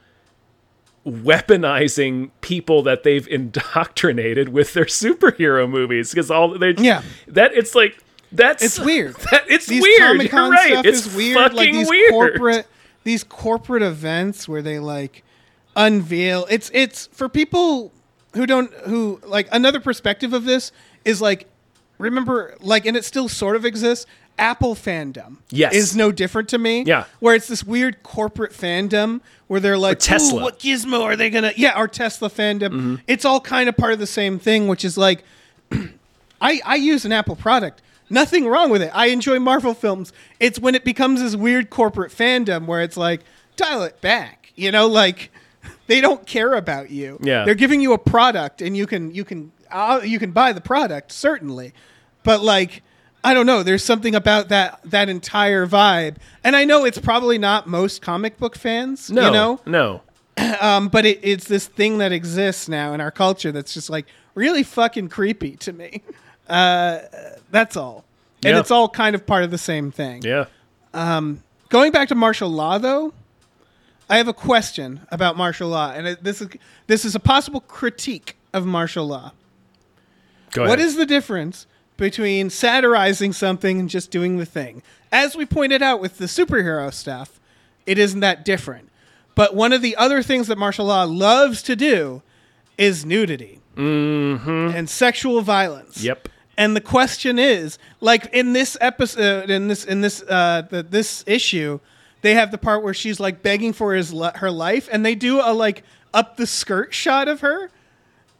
weaponizing 1.06 2.30
people 2.42 2.84
that 2.84 3.04
they've 3.04 3.28
indoctrinated 3.32 4.50
with 4.50 4.74
their 4.74 4.86
superhero 4.86 5.70
movies 5.70 6.12
because 6.12 6.30
all 6.30 6.58
they 6.58 6.72
Yeah. 6.78 7.02
that 7.28 7.54
it's 7.54 7.76
like 7.76 8.04
that's 8.32 8.64
It's 8.64 8.80
weird. 8.80 9.16
that 9.32 9.44
it's 9.50 9.66
These 9.66 9.82
weird 9.84 10.02
Comic 10.02 10.32
Con 10.32 10.52
right 10.52 10.72
stuff 10.72 10.86
it's 10.86 11.06
is 11.08 11.16
weird. 11.16 11.38
fucking 11.38 11.58
Like 11.58 11.72
these 11.72 11.90
weird 11.90 12.12
corporate 12.12 12.68
these 13.04 13.24
corporate 13.24 13.82
events 13.84 14.48
where 14.48 14.62
they 14.62 14.80
like 14.80 15.24
unveil. 15.76 16.46
It's 16.50 16.70
it's 16.74 17.08
for 17.08 17.30
people 17.30 17.92
who 18.36 18.46
don't 18.46 18.72
who 18.86 19.20
like 19.26 19.48
another 19.52 19.80
perspective 19.80 20.34
of 20.34 20.44
this 20.46 20.72
is 21.06 21.22
like 21.22 21.48
remember 21.98 22.56
like 22.60 22.86
and 22.86 22.96
it 22.98 23.04
still 23.06 23.28
sort 23.30 23.56
of 23.56 23.66
exists. 23.66 24.06
Apple 24.38 24.74
fandom 24.74 25.36
Yes. 25.50 25.74
is 25.74 25.96
no 25.98 26.14
different 26.14 26.48
to 26.50 26.58
me. 26.58 26.84
Yeah. 26.84 27.04
where 27.20 27.36
it's 27.36 27.48
this 27.50 27.62
weird 27.66 28.02
corporate 28.04 28.54
fandom 28.54 29.20
where 29.48 29.60
they're 29.60 29.78
like, 29.78 30.00
Tesla. 30.00 30.28
Mm-hmm. 30.30 30.38
"Ooh, 30.38 30.42
what 30.44 30.60
gizmo 30.60 31.02
are 31.02 31.18
they 31.18 31.30
gonna? 31.30 31.52
Yeah, 31.58 31.72
our 31.72 31.90
Tesla 31.90 32.30
fandom. 32.30 33.02
It's 33.06 33.26
all 33.26 33.42
kind 33.42 33.68
of 33.68 33.76
part 33.76 33.92
of 33.92 34.00
the 34.00 34.08
same 34.08 34.40
thing, 34.40 34.70
which 34.70 34.86
is 34.86 34.98
like 34.98 35.24
I, 36.42 36.62
I 36.66 36.76
use 36.76 37.04
an 37.06 37.12
Apple 37.12 37.36
product. 37.36 37.82
Nothing 38.10 38.48
wrong 38.48 38.70
with 38.70 38.82
it. 38.82 38.92
I 38.94 39.08
enjoy 39.08 39.40
Marvel 39.40 39.74
films. 39.74 40.12
It's 40.40 40.60
when 40.60 40.76
it 40.76 40.84
becomes 40.84 41.22
this 41.22 41.36
weird 41.36 41.70
corporate 41.70 42.12
fandom 42.12 42.66
where 42.66 42.82
it's 42.82 42.98
like, 42.98 43.22
dial 43.56 43.84
it 43.84 44.02
back. 44.02 44.52
You 44.56 44.72
know, 44.72 44.88
like 44.88 45.32
they 45.88 46.02
don't 46.02 46.26
care 46.26 46.54
about 46.54 46.90
you. 46.90 47.20
Yeah. 47.22 47.46
they're 47.46 47.56
giving 47.56 47.82
you 47.82 47.94
a 47.94 47.98
product, 47.98 48.62
and 48.62 48.76
you 48.76 48.88
can 48.88 49.14
you 49.14 49.24
can 49.24 49.52
uh, 49.72 50.02
you 50.04 50.20
can 50.20 50.32
buy 50.32 50.54
the 50.54 50.62
product 50.62 51.12
certainly, 51.12 51.74
but 52.24 52.42
like 52.42 52.84
I 53.24 53.34
don't 53.34 53.46
know. 53.46 53.64
There's 53.64 53.84
something 53.84 54.16
about 54.16 54.50
that 54.50 54.80
that 54.86 55.10
entire 55.10 55.68
vibe, 55.68 56.18
and 56.44 56.56
I 56.56 56.66
know 56.66 56.86
it's 56.86 57.00
probably 57.00 57.38
not 57.38 57.68
most 57.68 58.02
comic 58.02 58.38
book 58.38 58.56
fans. 58.56 59.12
no 59.12 59.26
you 59.28 59.32
know, 59.32 59.62
no 59.66 60.02
um, 60.62 60.88
but 60.88 61.06
it, 61.06 61.20
it's 61.22 61.48
this 61.48 61.68
thing 61.68 61.98
that 62.00 62.12
exists 62.12 62.68
now 62.68 62.94
in 62.94 63.02
our 63.02 63.12
culture 63.12 63.52
that's 63.52 63.74
just 63.74 63.90
like 63.90 64.06
really 64.36 64.64
fucking 64.64 65.10
creepy 65.10 65.56
to 65.58 65.74
me. 65.74 66.02
Uh, 66.50 67.00
that's 67.52 67.76
all, 67.78 68.04
and 68.44 68.54
Yeah. 68.54 68.60
it's 68.60 68.72
all 68.72 68.90
kind 68.90 69.16
of 69.16 69.26
part 69.26 69.44
of 69.44 69.52
the 69.52 69.58
same 69.58 69.92
thing. 69.92 70.24
yeah 70.24 70.46
Going 71.70 71.92
back 71.92 72.08
to 72.08 72.16
Marshal 72.16 72.50
Law, 72.50 72.80
though, 72.80 73.14
I 74.10 74.18
have 74.18 74.28
a 74.28 74.34
question 74.34 75.02
about 75.12 75.38
Marshal 75.38 75.70
Law, 75.70 75.92
and 75.92 76.08
it, 76.08 76.24
this 76.24 76.42
is 76.42 76.48
this 76.88 77.06
is 77.06 77.14
a 77.16 77.20
possible 77.20 77.62
critique 77.62 78.36
of 78.54 78.66
Marshal 78.66 79.06
Law. 79.08 79.32
go 80.52 80.64
ahead 80.64 80.70
What 80.72 80.80
is 80.80 80.96
the 80.96 81.06
difference 81.06 81.68
between 81.98 82.50
satirizing 82.50 83.34
something 83.34 83.80
and 83.80 83.88
just 83.90 84.10
doing 84.10 84.38
the 84.38 84.46
thing? 84.48 84.82
As 85.12 85.36
we 85.36 85.46
pointed 85.46 85.84
out 85.84 86.00
with 86.02 86.18
the 86.18 86.26
superhero 86.26 86.92
stuff, 86.92 87.40
it 87.86 88.00
isn't 88.00 88.22
that 88.22 88.44
different. 88.46 88.90
But 89.36 89.54
one 89.56 89.72
of 89.74 89.82
the 89.84 89.96
other 89.96 90.24
things 90.24 90.48
that 90.48 90.58
Marshal 90.58 90.86
Law 90.88 91.04
loves 91.04 91.62
to 91.64 91.76
do 91.76 92.24
is 92.80 93.06
nudity 93.06 93.60
and 93.76 94.90
sexual 94.90 95.42
violence. 95.42 96.04
Yep. 96.04 96.28
And 96.60 96.76
the 96.76 96.82
question 96.82 97.40
is, 97.40 97.80
like 98.02 98.26
in 98.34 98.52
this 98.52 98.76
episode, 98.82 99.50
in 99.50 99.70
this 99.70 99.86
in 99.86 100.02
this 100.02 100.22
uh, 100.22 100.64
the, 100.70 100.84
this 100.84 101.24
issue, 101.26 101.80
they 102.22 102.34
have 102.34 102.52
the 102.52 102.58
part 102.58 102.84
where 102.84 102.94
she's 102.94 103.18
like 103.18 103.42
begging 103.42 103.72
for 103.72 103.94
his 103.94 104.14
her 104.36 104.52
life, 104.52 104.90
and 104.92 105.06
they 105.06 105.16
do 105.16 105.40
a 105.40 105.54
like 105.54 105.84
up 106.14 106.36
the 106.36 106.46
skirt 106.46 106.94
shot 106.94 107.30
of 107.30 107.40
her, 107.40 107.72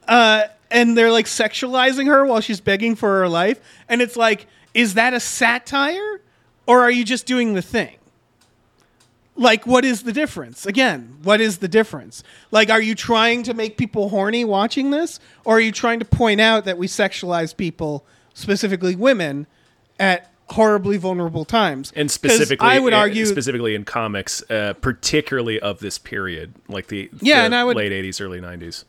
uh, 0.10 0.44
and 0.70 0.98
they're 0.98 1.14
like 1.14 1.28
sexualizing 1.28 2.08
her 2.08 2.26
while 2.26 2.42
she's 2.42 2.60
begging 2.60 2.94
for 2.94 3.22
her 3.22 3.30
life, 3.30 3.62
and 3.88 4.02
it's 4.02 4.18
like, 4.18 4.48
is 4.74 4.96
that 4.96 5.14
a 5.14 5.20
satire, 5.22 6.20
or 6.68 6.82
are 6.82 6.92
you 6.92 7.06
just 7.06 7.26
doing 7.26 7.54
the 7.54 7.62
thing? 7.62 7.99
Like, 9.40 9.66
what 9.66 9.86
is 9.86 10.04
the 10.04 10.12
difference? 10.12 10.66
Again, 10.66 11.16
what 11.24 11.40
is 11.40 11.60
the 11.60 11.68
difference? 11.70 12.24
Like, 12.52 12.70
are 12.70 12.82
you 12.82 12.94
trying 12.94 13.44
to 13.44 13.54
make 13.54 13.78
people 13.78 14.10
horny 14.10 14.44
watching 14.44 14.92
this, 14.92 15.20
or 15.46 15.58
are 15.58 15.62
you 15.62 15.72
trying 15.72 16.00
to 16.00 16.06
point 16.06 16.42
out 16.42 16.66
that 16.66 16.78
we 16.78 16.88
sexualize 16.88 17.56
people, 17.56 18.06
specifically 18.34 18.96
women, 18.98 19.48
at 19.98 20.30
horribly 20.50 20.98
vulnerable 20.98 21.46
times? 21.46 21.94
and 21.96 22.12
specifically 22.12 22.68
I 22.68 22.80
would 22.80 22.92
argue 22.94 23.26
specifically 23.28 23.76
in 23.76 23.86
comics 23.86 24.44
uh, 24.50 24.74
particularly 24.82 25.60
of 25.60 25.80
this 25.80 25.98
period 26.00 26.54
like 26.68 26.88
the, 26.88 27.10
Yeah, 27.22 27.40
the 27.40 27.46
and 27.46 27.56
I 27.56 27.64
would- 27.64 27.78
late 27.78 27.92
80s 27.92 28.20
early 28.20 28.42
90s 28.42 28.84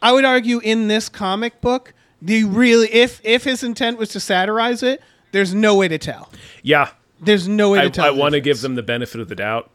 I 0.00 0.12
would 0.12 0.24
argue 0.24 0.60
in 0.60 0.86
this 0.88 1.08
comic 1.08 1.60
book, 1.60 1.94
the 2.22 2.44
really 2.44 2.88
if 2.92 3.20
if 3.24 3.42
his 3.44 3.62
intent 3.64 3.98
was 3.98 4.10
to 4.10 4.20
satirize 4.20 4.82
it, 4.82 5.02
there's 5.32 5.52
no 5.52 5.74
way 5.74 5.88
to 5.88 5.98
tell. 5.98 6.30
yeah 6.62 6.90
There's 7.20 7.48
no 7.48 7.70
way 7.70 7.80
i, 7.80 7.84
to 7.84 7.90
tell. 7.90 8.04
I 8.06 8.10
want 8.10 8.34
to 8.34 8.40
give 8.40 8.60
them 8.60 8.76
the 8.76 8.82
benefit 8.84 9.20
of 9.20 9.28
the 9.28 9.34
doubt 9.34 9.70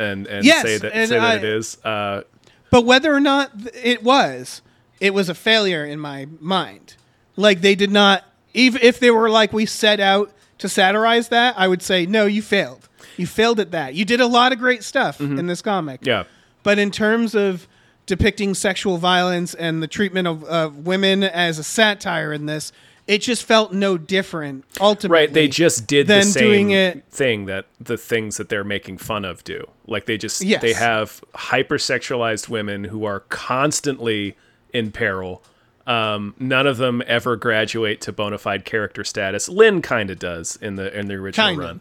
and 0.00 0.26
and 0.26 0.44
Yes, 0.44 0.62
say 0.62 0.78
that 0.78 0.92
and 0.94 1.08
say 1.08 1.16
that 1.18 1.24
I- 1.24 1.36
it 1.36 1.44
is 1.44 1.76
uh, 1.84 2.22
But 2.70 2.84
whether 2.84 3.12
or 3.14 3.20
not 3.20 3.50
it 3.82 4.02
was, 4.02 4.62
it 5.00 5.12
was 5.14 5.28
a 5.28 5.34
failure 5.34 5.84
in 5.84 5.98
my 6.00 6.26
mind. 6.40 6.96
Like 7.36 7.60
they 7.60 7.74
did 7.74 7.90
not, 7.90 8.24
even 8.54 8.80
if 8.82 8.98
they 9.00 9.10
were 9.10 9.30
like 9.30 9.52
we 9.52 9.66
set 9.66 10.00
out 10.00 10.32
to 10.58 10.68
satirize 10.68 11.28
that, 11.28 11.54
I 11.58 11.68
would 11.68 11.82
say 11.82 12.06
no, 12.06 12.26
you 12.26 12.42
failed. 12.42 12.88
You 13.16 13.26
failed 13.26 13.60
at 13.60 13.70
that. 13.72 13.94
You 13.94 14.04
did 14.04 14.20
a 14.20 14.26
lot 14.26 14.52
of 14.52 14.58
great 14.58 14.82
stuff 14.84 15.20
in 15.20 15.46
this 15.46 15.62
comic. 15.62 16.00
Mm-hmm. 16.00 16.08
yeah 16.08 16.24
But 16.62 16.78
in 16.78 16.90
terms 16.90 17.34
of 17.34 17.66
depicting 18.06 18.54
sexual 18.54 18.98
violence 18.98 19.54
and 19.54 19.82
the 19.82 19.86
treatment 19.88 20.26
of, 20.26 20.42
of 20.44 20.86
women 20.86 21.22
as 21.22 21.58
a 21.58 21.62
satire 21.62 22.32
in 22.32 22.46
this, 22.46 22.72
it 23.10 23.22
just 23.22 23.44
felt 23.44 23.72
no 23.72 23.98
different. 23.98 24.64
Ultimately, 24.80 25.14
right 25.26 25.32
they 25.32 25.48
just 25.48 25.86
did 25.86 26.06
the 26.06 26.22
same 26.22 26.42
doing 26.42 26.70
it- 26.70 27.04
thing 27.10 27.46
that 27.46 27.66
the 27.80 27.96
things 27.96 28.36
that 28.36 28.48
they're 28.48 28.64
making 28.64 28.98
fun 28.98 29.24
of 29.24 29.42
do 29.44 29.66
like 29.86 30.06
they 30.06 30.16
just 30.16 30.40
Yes. 30.42 30.62
they 30.62 30.72
have 30.72 31.22
hypersexualized 31.34 32.48
women 32.48 32.84
who 32.84 33.04
are 33.04 33.20
constantly 33.28 34.36
in 34.72 34.92
peril 34.92 35.42
um, 35.86 36.34
none 36.38 36.66
of 36.68 36.76
them 36.76 37.02
ever 37.06 37.34
graduate 37.36 38.00
to 38.02 38.12
bona 38.12 38.38
fide 38.38 38.64
character 38.64 39.02
status. 39.02 39.48
Lynn 39.48 39.82
kind 39.82 40.10
of 40.10 40.18
does 40.20 40.56
in 40.62 40.76
the 40.76 40.96
in 40.96 41.06
the 41.08 41.14
original 41.14 41.48
Kinda. 41.48 41.64
run. 41.64 41.80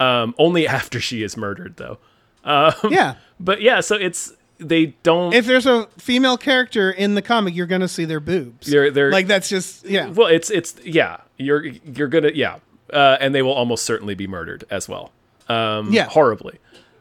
Um, 0.00 0.34
only 0.38 0.66
after 0.66 0.98
she 0.98 1.22
is 1.22 1.36
murdered, 1.36 1.76
though. 1.76 1.98
yeah. 2.44 3.14
But 3.38 3.60
yeah, 3.60 3.80
so 3.80 3.94
it's 3.94 4.32
they 4.58 4.86
don't. 5.02 5.32
If 5.34 5.46
there's 5.46 5.66
a 5.66 5.86
female 5.98 6.36
character 6.36 6.90
in 6.90 7.14
the 7.14 7.22
comic, 7.22 7.54
you're 7.54 7.66
gonna 7.66 7.88
see 7.88 8.04
their 8.04 8.20
boobs. 8.20 8.66
They're- 8.66 8.90
they're- 8.90 9.10
like 9.12 9.26
that's 9.26 9.48
just 9.48 9.84
yeah. 9.86 10.08
well, 10.10 10.28
it's 10.28 10.50
it's 10.50 10.74
yeah. 10.84 11.18
You're 11.36 11.64
you're 11.64 12.08
gonna 12.08 12.32
yeah, 12.34 12.56
uh, 12.92 13.16
and 13.20 13.34
they 13.34 13.42
will 13.42 13.52
almost 13.52 13.84
certainly 13.84 14.14
be 14.14 14.26
murdered 14.26 14.64
as 14.70 14.88
well. 14.88 15.12
Um, 15.48 15.92
Yeah. 15.92 16.04
horribly. 16.08 16.58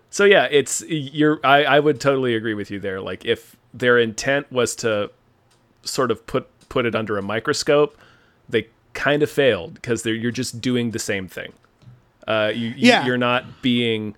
So 0.10 0.24
yeah, 0.24 0.48
it's 0.52 0.84
you're. 0.88 1.40
I 1.44 1.64
I 1.66 1.80
would 1.80 2.00
totally 2.00 2.36
agree 2.36 2.54
with 2.54 2.70
you 2.72 2.80
there. 2.80 3.02
Like 3.02 3.26
if 3.26 3.56
their 3.74 3.98
intent 3.98 4.52
was 4.52 4.76
to 4.78 5.12
sort 5.84 6.12
of 6.12 6.26
put 6.28 6.48
put 6.70 6.86
it 6.86 6.96
under 6.96 7.18
a 7.18 7.22
microscope, 7.22 7.98
they 8.48 8.68
kind 8.94 9.22
of 9.24 9.30
failed 9.32 9.74
because 9.76 10.04
they're 10.04 10.14
you're 10.14 10.32
just 10.32 10.62
doing 10.62 10.92
the 10.92 11.00
same 11.00 11.28
thing. 11.28 11.54
Uh, 12.28 12.52
you, 12.54 12.68
you 12.70 12.74
Yeah. 12.90 13.06
you're 13.06 13.18
not 13.18 13.62
being 13.62 14.16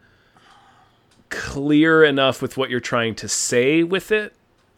clear 1.29 2.03
enough 2.03 2.41
with 2.41 2.57
what 2.57 2.69
you're 2.69 2.79
trying 2.79 3.15
to 3.15 3.27
say 3.27 3.83
with 3.83 4.11
it 4.11 4.33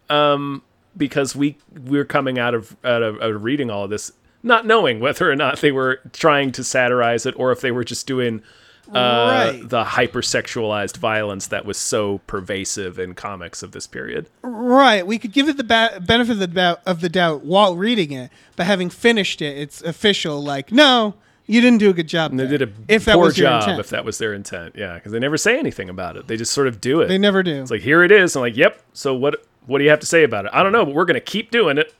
um, 0.09 0.61
because 0.97 1.35
we 1.35 1.57
we're 1.85 2.05
coming 2.05 2.37
out 2.37 2.53
of, 2.53 2.75
out 2.83 3.01
of 3.03 3.15
out 3.21 3.31
of 3.31 3.43
reading 3.43 3.69
all 3.69 3.85
of 3.85 3.89
this 3.89 4.11
not 4.43 4.65
knowing 4.65 4.99
whether 4.99 5.29
or 5.31 5.35
not 5.35 5.59
they 5.61 5.71
were 5.71 5.99
trying 6.13 6.51
to 6.51 6.63
satirize 6.63 7.25
it 7.25 7.33
or 7.37 7.51
if 7.51 7.61
they 7.61 7.71
were 7.71 7.83
just 7.83 8.07
doing 8.07 8.41
uh, 8.89 9.51
Right. 9.53 9.69
the 9.69 9.83
hypersexualized 9.85 10.97
violence 10.97 11.47
that 11.47 11.63
was 11.65 11.77
so 11.77 12.17
pervasive 12.27 12.99
in 12.99 13.13
comics 13.13 13.63
of 13.63 13.71
this 13.71 13.87
period. 13.87 14.27
Right. 14.41 15.05
We 15.07 15.17
could 15.17 15.31
give 15.31 15.47
it 15.47 15.55
the 15.55 15.63
ba- 15.63 16.01
benefit 16.05 16.33
of 16.33 16.39
the, 16.39 16.47
doubt, 16.47 16.81
of 16.85 16.99
the 16.99 17.07
doubt 17.07 17.45
while 17.45 17.77
reading 17.77 18.11
it, 18.11 18.31
but 18.57 18.65
having 18.65 18.89
finished 18.89 19.41
it, 19.41 19.57
it's 19.57 19.81
official. 19.83 20.43
Like, 20.43 20.73
no, 20.73 21.13
you 21.51 21.61
didn't 21.61 21.79
do 21.79 21.89
a 21.89 21.93
good 21.93 22.07
job. 22.07 22.31
They 22.31 22.45
there, 22.45 22.57
did 22.57 22.69
a 22.69 22.71
if 22.87 23.05
that 23.05 23.15
poor 23.15 23.25
was 23.25 23.35
their 23.35 23.43
job 23.45 23.61
intent. 23.63 23.79
if 23.79 23.89
that 23.89 24.05
was 24.05 24.17
their 24.17 24.33
intent. 24.33 24.75
Yeah, 24.77 24.95
because 24.95 25.11
they 25.11 25.19
never 25.19 25.37
say 25.37 25.59
anything 25.59 25.89
about 25.89 26.17
it. 26.17 26.27
They 26.27 26.37
just 26.37 26.51
sort 26.53 26.67
of 26.67 26.79
do 26.81 27.01
it. 27.01 27.07
They 27.07 27.17
never 27.17 27.43
do. 27.43 27.61
It's 27.61 27.71
like 27.71 27.81
here 27.81 28.03
it 28.03 28.11
is. 28.11 28.35
I'm 28.35 28.41
like, 28.41 28.55
yep. 28.57 28.81
So 28.93 29.13
what? 29.13 29.45
What 29.67 29.77
do 29.77 29.83
you 29.83 29.89
have 29.91 29.99
to 29.99 30.05
say 30.07 30.23
about 30.23 30.45
it? 30.45 30.51
I 30.53 30.63
don't 30.63 30.71
know, 30.71 30.85
but 30.85 30.95
we're 30.95 31.05
gonna 31.05 31.19
keep 31.19 31.51
doing 31.51 31.77
it. 31.77 31.93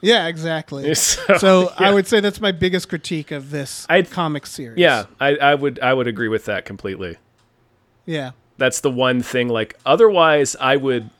yeah, 0.00 0.26
exactly. 0.26 0.92
So, 0.94 1.36
So 1.38 1.72
I 1.78 1.92
would 1.94 2.06
say 2.08 2.18
that's 2.20 2.40
my 2.40 2.50
biggest 2.52 2.88
critique 2.88 3.30
of 3.30 3.50
this 3.50 3.86
I'd- 3.88 4.10
comic 4.10 4.46
series. 4.46 4.78
Yeah, 4.78 5.04
I, 5.20 5.36
I 5.36 5.54
would 5.54 5.78
I 5.80 5.94
would 5.94 6.08
agree 6.08 6.28
with 6.28 6.44
that 6.46 6.64
completely. 6.64 7.16
Yeah. 8.06 8.32
That's 8.58 8.80
the 8.80 8.90
one 8.90 9.22
thing. 9.22 9.48
Like 9.48 9.78
otherwise, 9.86 10.56
I 10.60 10.76
would 10.76 11.10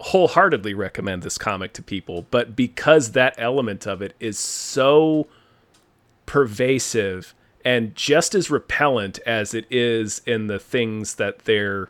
wholeheartedly 0.00 0.74
recommend 0.74 1.22
this 1.22 1.38
comic 1.38 1.72
to 1.74 1.82
people, 1.82 2.26
but 2.30 2.54
because 2.56 3.12
that 3.12 3.34
element 3.38 3.86
of 3.86 4.00
it 4.02 4.14
is 4.20 4.38
so 4.38 5.26
pervasive 6.28 7.34
and 7.64 7.94
just 7.96 8.34
as 8.34 8.50
repellent 8.50 9.18
as 9.26 9.54
it 9.54 9.64
is 9.70 10.20
in 10.26 10.46
the 10.46 10.58
things 10.58 11.14
that 11.14 11.40
they're 11.40 11.88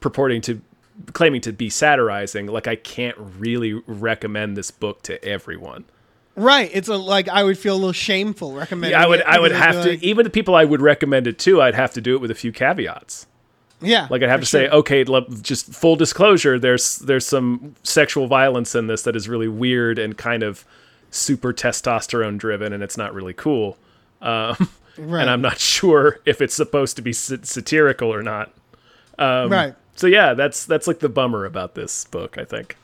purporting 0.00 0.40
to 0.42 0.60
claiming 1.12 1.40
to 1.40 1.52
be 1.52 1.70
satirizing 1.70 2.46
like 2.46 2.66
i 2.66 2.74
can't 2.74 3.16
really 3.38 3.74
recommend 3.86 4.56
this 4.56 4.70
book 4.70 5.02
to 5.02 5.24
everyone 5.24 5.84
Right. 6.38 6.70
It's 6.74 6.88
a 6.88 6.96
like 6.98 7.30
I 7.30 7.42
would 7.44 7.56
feel 7.56 7.72
a 7.74 7.80
little 7.80 7.92
shameful 7.92 8.52
recommending. 8.52 8.98
i 8.98 9.06
would 9.06 9.20
it 9.20 9.26
i 9.26 9.38
would 9.40 9.52
have 9.52 9.84
to 9.84 9.90
like- 9.90 10.02
even 10.02 10.24
the 10.24 10.30
people 10.30 10.54
i 10.54 10.64
would 10.64 10.82
recommend 10.82 11.26
it 11.26 11.38
to 11.38 11.62
i'd 11.62 11.74
have 11.74 11.94
to 11.94 12.00
do 12.00 12.14
it 12.14 12.20
with 12.20 12.30
a 12.30 12.34
few 12.34 12.52
caveats 12.52 13.26
yeah. 13.80 14.08
Like 14.10 14.22
I'd 14.22 14.30
have 14.30 14.40
to 14.40 14.46
say, 14.46 14.68
okay, 14.68 15.04
just 15.42 15.66
full 15.72 15.96
disclosure. 15.96 16.58
There's 16.58 16.96
there's 17.00 17.26
some 17.26 17.74
sexual 17.82 18.26
violence 18.26 18.74
in 18.74 18.86
this 18.86 19.02
that 19.02 19.14
is 19.14 19.28
really 19.28 19.48
weird 19.48 19.98
and 19.98 20.16
kind 20.16 20.42
of 20.42 20.64
super 21.16 21.52
testosterone 21.52 22.38
driven, 22.38 22.72
and 22.72 22.82
it's 22.82 22.96
not 22.96 23.14
really 23.14 23.34
cool. 23.34 23.76
Um, 24.22 24.68
Right. 24.98 25.20
And 25.20 25.28
I'm 25.30 25.42
not 25.42 25.58
sure 25.76 26.20
if 26.24 26.40
it's 26.40 26.54
supposed 26.54 26.96
to 26.96 27.02
be 27.02 27.12
sa- 27.12 27.36
satirical 27.42 28.08
or 28.12 28.22
not. 28.22 28.50
um, 29.18 29.50
right. 29.52 29.74
So 29.94 30.06
yeah, 30.06 30.32
that's 30.32 30.64
that's 30.64 30.86
like 30.86 31.00
the 31.00 31.10
bummer 31.10 31.44
about 31.44 31.74
this 31.74 32.04
book. 32.06 32.38
I 32.38 32.44
think. 32.44 32.78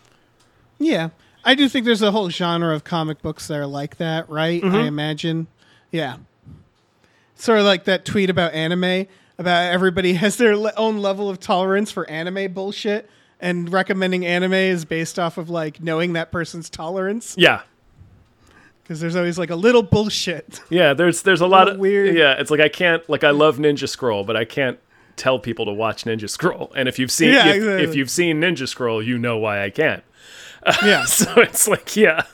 Yeah. 0.79 1.09
I 1.45 1.55
do 1.55 1.69
think 1.71 1.87
there's 1.87 2.03
a 2.03 2.11
whole 2.11 2.29
genre 2.29 2.75
of 2.75 2.85
comic 2.85 3.23
books 3.23 3.49
that 3.49 3.57
are 3.57 3.67
like 3.67 3.97
that, 3.97 4.29
right? 4.29 4.63
Mm-hmm. 4.63 4.75
I 4.77 4.81
imagine. 4.83 5.47
Yeah. 5.91 6.19
Sort 7.35 7.59
of 7.59 7.65
like 7.65 7.85
that 7.85 8.05
tweet 8.05 8.29
about 8.31 8.53
anime, 8.53 9.07
about 9.39 9.73
everybody 9.73 10.13
has 10.15 10.37
their 10.37 10.57
le- 10.57 10.73
own 10.77 10.99
level 10.99 11.29
of 11.31 11.41
tolerance 11.41 11.91
for 11.91 12.09
anime 12.11 12.53
bullshit, 12.53 13.09
and 13.41 13.73
recommending 13.73 14.25
anime 14.27 14.53
is 14.53 14.85
based 14.85 15.19
off 15.19 15.39
of 15.39 15.49
like 15.51 15.81
knowing 15.83 16.13
that 16.13 16.31
person's 16.31 16.69
tolerance. 16.71 17.35
Yeah. 17.39 17.63
Because 18.83 19.01
there's 19.01 19.17
always 19.17 19.39
like 19.39 19.51
a 19.51 19.57
little 19.57 19.83
bullshit. 19.83 20.61
Yeah, 20.71 20.93
there's 20.95 21.23
there's 21.23 21.41
a 21.41 21.47
lot 21.57 21.69
of 21.69 21.79
weird. 21.79 22.17
Yeah, 22.17 22.35
it's 22.39 22.51
like 22.51 22.61
I 22.61 22.69
can't 22.69 23.09
like 23.09 23.25
I 23.25 23.31
love 23.31 23.59
Ninja 23.59 23.89
Scroll, 23.89 24.25
but 24.25 24.37
I 24.37 24.45
can't 24.45 24.79
tell 25.17 25.39
people 25.39 25.67
to 25.67 25.73
watch 25.73 26.05
Ninja 26.05 26.29
Scroll. 26.29 26.73
And 26.77 26.89
if 26.89 26.99
you've 26.99 27.11
seen 27.13 27.33
Yeah, 27.33 27.49
if, 27.49 27.57
exactly. 27.57 27.85
if 27.85 27.95
you've 27.95 28.11
seen 28.11 28.41
Ninja 28.41 28.67
Scroll, 28.67 29.03
you 29.03 29.19
know 29.19 29.39
why 29.39 29.63
I 29.63 29.71
can't. 29.71 30.03
yeah. 30.85 31.05
So 31.05 31.41
it's 31.41 31.69
like 31.69 31.97
yeah. 31.97 32.25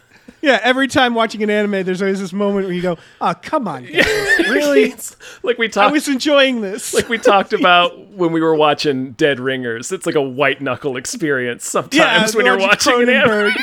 Yeah. 0.41 0.61
Every 0.63 0.87
time 0.87 1.15
watching 1.15 1.43
an 1.43 1.51
anime, 1.51 1.85
there's 1.85 2.01
always 2.01 2.21
this 2.21 2.33
moment 2.33 2.67
where 2.67 2.75
you 2.75 2.83
go, 2.83 2.97
oh, 3.21 3.35
come 3.43 3.67
on. 3.67 3.85
guys. 3.93 4.05
Really? 4.39 4.95
Like 5.43 5.59
we 5.59 5.69
talked, 5.69 5.89
I 5.89 5.93
was 5.93 6.07
enjoying 6.09 6.61
this. 6.61 6.95
like 6.95 7.09
we 7.09 7.19
talked 7.19 7.53
about 7.53 7.99
when 8.09 8.33
we 8.33 8.41
were 8.41 8.55
watching 8.55 9.13
Dead 9.13 9.41
Ringers. 9.41 9.91
It's 9.91 10.07
like 10.07 10.15
a 10.15 10.23
white 10.23 10.61
knuckle 10.61 10.97
experience 10.97 11.67
sometimes 11.67 11.95
yeah, 12.33 12.37
when 12.37 12.47
you're 12.47 12.59
watching 12.59 13.03
an 13.03 13.09
anime. 13.09 13.55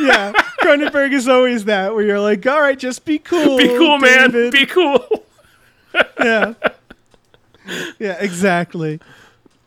Yeah, 0.00 0.32
Cronenberg 0.60 1.12
is 1.12 1.28
always 1.28 1.64
that 1.64 1.94
where 1.94 2.04
you're 2.04 2.20
like, 2.20 2.46
all 2.46 2.60
right, 2.60 2.78
just 2.78 3.04
be 3.04 3.18
cool. 3.18 3.58
Be 3.58 3.68
cool, 3.68 3.98
man. 3.98 4.50
Be 4.50 4.66
cool. 4.66 5.24
yeah, 6.20 6.54
yeah, 7.98 8.16
exactly. 8.20 9.00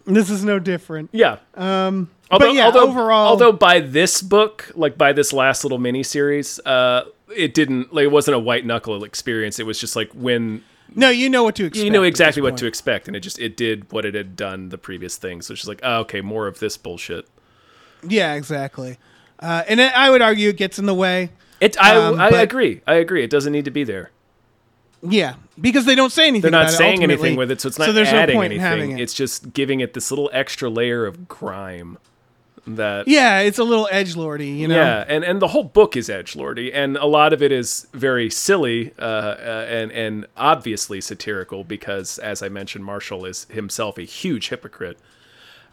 This 0.06 0.30
is 0.30 0.44
no 0.44 0.60
different. 0.60 1.10
Yeah. 1.14 1.38
Um, 1.56 2.10
Although, 2.34 2.48
but 2.48 2.56
yeah, 2.56 2.66
although, 2.66 2.90
overall, 2.90 3.28
although 3.28 3.52
by 3.52 3.80
this 3.80 4.22
book, 4.22 4.72
like 4.74 4.98
by 4.98 5.14
this 5.14 5.34
last 5.34 5.64
little 5.64 5.78
mini 5.78 6.02
series, 6.02 6.60
uh, 6.62 7.04
it 7.36 7.54
didn't 7.54 7.94
like 7.94 8.06
it 8.06 8.12
wasn't 8.12 8.36
a 8.36 8.40
white 8.40 8.66
knuckle 8.66 9.04
experience. 9.04 9.60
It 9.60 9.68
was 9.68 9.80
just 9.80 9.96
like 9.96 10.12
when 10.14 10.64
no, 10.96 11.10
you 11.10 11.30
know 11.30 11.44
what 11.44 11.56
to 11.56 11.66
expect. 11.66 11.86
you 11.86 11.92
know 11.92 12.02
exactly 12.02 12.42
what 12.42 12.52
point. 12.52 12.60
to 12.60 12.66
expect, 12.66 13.08
and 13.08 13.16
it 13.16 13.20
just 13.20 13.38
it 13.38 13.56
did 13.56 13.92
what 13.92 14.04
it 14.04 14.16
had 14.16 14.36
done 14.36 14.70
the 14.70 14.80
previous 14.80 15.18
things. 15.18 15.46
So 15.46 15.54
it's 15.54 15.62
just 15.62 15.68
like, 15.68 15.82
oh, 15.84 16.00
okay, 16.02 16.22
more 16.22 16.48
of 16.48 16.58
this 16.58 16.76
bullshit. 16.76 17.28
Yeah, 18.08 18.34
exactly. 18.34 18.98
Uh, 19.44 19.64
and 19.68 19.82
I 19.82 20.10
would 20.10 20.22
argue 20.22 20.50
it 20.50 20.58
gets 20.58 20.80
in 20.80 20.86
the 20.86 20.94
way. 20.94 21.30
It, 21.60 21.76
I, 21.80 21.96
Um, 21.96 22.20
I 22.20 22.30
but- 22.32 22.44
agree. 22.44 22.82
I 22.88 22.96
agree. 22.96 23.24
It 23.24 23.30
doesn't 23.30 23.52
need 23.52 23.66
to 23.66 23.72
be 23.72 23.84
there. 23.84 24.10
Yeah, 25.06 25.34
because 25.60 25.84
they 25.86 25.96
don't 25.96 26.12
say 26.14 26.28
anything. 26.30 26.44
They're 26.44 26.52
not 26.52 26.62
about 26.64 26.74
it 26.74 26.78
saying 26.78 27.04
anything 27.04 27.36
with 27.36 27.52
it, 27.52 27.60
so 27.60 27.68
it's 27.68 27.78
not 27.78 27.86
so 27.88 27.92
there's 27.92 28.08
adding 28.08 28.36
no 28.36 28.40
point 28.40 28.54
in 28.54 28.60
having 28.62 28.92
it. 28.92 29.02
It's 29.02 29.14
just 29.14 29.52
giving 29.52 29.82
it 29.82 29.94
this 29.94 30.10
little 30.12 30.30
extra 30.32 30.70
layer 30.70 31.06
of 31.06 31.28
grime. 31.28 31.98
That 32.66 33.10
yeah, 33.10 33.40
it's 33.42 33.60
a 33.60 33.66
little 33.66 33.90
edge 33.92 34.16
lordy, 34.16 34.48
you 34.48 34.70
know. 34.70 34.76
Yeah, 34.76 35.04
and, 35.06 35.26
and 35.26 35.42
the 35.42 35.50
whole 35.50 35.66
book 35.66 35.98
is 35.98 36.10
edge 36.10 36.38
lordy, 36.38 36.72
and 36.72 36.96
a 36.96 37.06
lot 37.06 37.34
of 37.34 37.44
it 37.44 37.52
is 37.52 37.88
very 37.92 38.30
silly 38.30 38.94
uh, 38.98 39.02
uh, 39.04 39.66
and 39.68 39.92
and 39.92 40.26
obviously 40.38 41.02
satirical 41.02 41.66
because, 41.66 42.18
as 42.20 42.42
I 42.42 42.48
mentioned, 42.48 42.86
Marshal 42.86 43.26
is 43.26 43.44
himself 43.50 43.98
a 43.98 44.04
huge 44.04 44.48
hypocrite. 44.48 44.98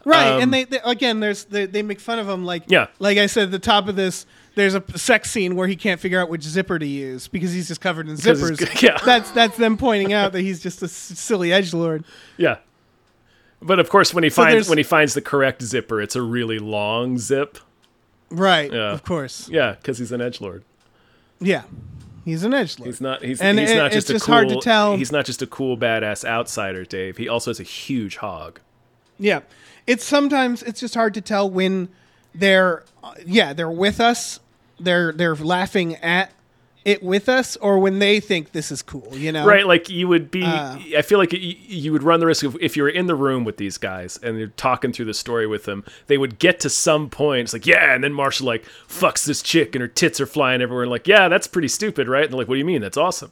Right, 0.05 0.27
Um, 0.33 0.41
and 0.41 0.53
they, 0.53 0.63
they 0.65 0.79
again, 0.83 1.19
there's 1.19 1.45
they, 1.45 1.65
they 1.65 1.81
make 1.83 1.99
fun 1.99 2.17
of 2.19 2.27
him 2.27 2.43
like 2.45 2.63
Yeah. 2.67 2.87
like 2.99 3.17
I 3.17 3.27
said 3.27 3.43
at 3.45 3.51
the 3.51 3.59
top 3.59 3.87
of 3.87 3.95
this. 3.95 4.25
There's 4.55 4.73
a 4.73 4.83
sex 4.97 5.31
scene 5.31 5.55
where 5.55 5.67
he 5.67 5.75
can't 5.77 6.01
figure 6.01 6.19
out 6.19 6.27
which 6.27 6.43
zipper 6.43 6.77
to 6.77 6.85
use 6.85 7.27
because 7.29 7.53
he's 7.53 7.69
just 7.69 7.79
covered 7.79 8.09
in 8.09 8.15
zippers. 8.15 8.81
yeah. 8.81 8.97
that's 9.05 9.31
that's 9.31 9.55
them 9.57 9.77
pointing 9.77 10.11
out 10.11 10.33
that 10.33 10.41
he's 10.41 10.61
just 10.61 10.81
a 10.81 10.85
s- 10.85 10.91
silly 10.91 11.53
edge 11.53 11.73
lord. 11.73 12.03
Yeah, 12.35 12.57
but 13.61 13.79
of 13.79 13.89
course, 13.89 14.13
when 14.13 14.23
he 14.23 14.29
So 14.29 14.43
finds 14.43 14.67
when 14.67 14.77
he 14.77 14.83
finds 14.83 15.13
the 15.13 15.21
correct 15.21 15.61
zipper, 15.63 16.01
it's 16.01 16.15
a 16.15 16.21
really 16.21 16.59
long 16.59 17.17
zip. 17.17 17.59
Right, 18.29 18.71
Yeah. 18.73 18.91
of 18.91 19.03
course. 19.03 19.47
Yeah, 19.49 19.73
because 19.73 19.97
he's 19.99 20.11
an 20.11 20.19
edge 20.21 20.41
lord. 20.41 20.63
Yeah, 21.39 21.63
he's 22.25 22.43
an 22.43 22.53
edge 22.53 22.77
lord. 22.79 22.87
He's 22.87 23.01
not. 23.01 23.23
He's, 23.23 23.39
And 23.41 23.57
he's 23.59 23.71
it- 23.71 23.77
not 23.77 23.87
it's 23.87 23.95
just 23.95 24.09
a 24.09 24.13
just 24.13 24.25
cool. 24.25 24.35
hard 24.35 24.49
to 24.49 24.55
tell. 24.57 24.97
He's 24.97 25.11
not 25.11 25.25
just 25.25 25.41
a 25.41 25.47
cool 25.47 25.77
badass 25.77 26.25
outsider, 26.25 26.83
Dave. 26.85 27.17
He 27.17 27.29
also 27.29 27.51
has 27.51 27.59
a 27.59 27.63
huge 27.63 28.17
hog. 28.17 28.59
Yeah, 29.17 29.41
it's 29.87 30.03
sometimes 30.05 30.63
it's 30.63 30.79
just 30.79 30.95
hard 30.95 31.13
to 31.15 31.21
tell 31.21 31.49
when 31.49 31.89
they're 32.33 32.83
yeah 33.25 33.53
they're 33.53 33.69
with 33.69 33.99
us, 33.99 34.39
they're 34.79 35.11
they're 35.11 35.35
laughing 35.35 35.95
at 35.97 36.31
it 36.83 37.03
with 37.03 37.29
us, 37.29 37.57
or 37.57 37.77
when 37.77 37.99
they 37.99 38.19
think 38.19 38.53
this 38.53 38.71
is 38.71 38.81
cool. 38.81 39.07
You 39.11 39.31
know, 39.31 39.45
Right, 39.45 39.67
like 39.67 39.89
you 39.89 40.07
would 40.07 40.31
be. 40.31 40.43
Uh. 40.43 40.79
I 40.97 41.01
feel 41.03 41.19
like 41.19 41.31
you, 41.31 41.39
you 41.39 41.91
would 41.91 42.03
run 42.03 42.19
the 42.19 42.25
risk 42.25 42.43
of 42.43 42.57
if 42.59 42.75
you 42.75 42.83
were 42.83 42.89
in 42.89 43.05
the 43.05 43.15
room 43.15 43.43
with 43.43 43.57
these 43.57 43.77
guys 43.77 44.17
and 44.23 44.37
you're 44.37 44.47
talking 44.47 44.91
through 44.91 45.05
the 45.05 45.13
story 45.13 45.45
with 45.45 45.65
them, 45.65 45.83
they 46.07 46.17
would 46.17 46.39
get 46.39 46.59
to 46.61 46.69
some 46.69 47.09
point. 47.09 47.41
It's 47.41 47.53
like, 47.53 47.67
yeah, 47.67 47.93
and 47.93 48.03
then 48.03 48.13
Marshal 48.13 48.47
like 48.47 48.65
fucks 48.87 49.25
this 49.25 49.41
chick 49.41 49.75
and 49.75 49.81
her 49.81 49.87
tits 49.87 50.19
are 50.19 50.25
flying 50.25 50.61
everywhere. 50.61 50.83
And 50.83 50.91
like, 50.91 51.07
yeah, 51.07 51.27
that's 51.27 51.47
pretty 51.47 51.67
stupid, 51.67 52.07
right? 52.07 52.23
And 52.23 52.33
they're 52.33 52.39
like, 52.39 52.47
what 52.47 52.55
do 52.55 52.59
you 52.59 52.65
mean? 52.65 52.81
That's 52.81 52.97
awesome. 52.97 53.31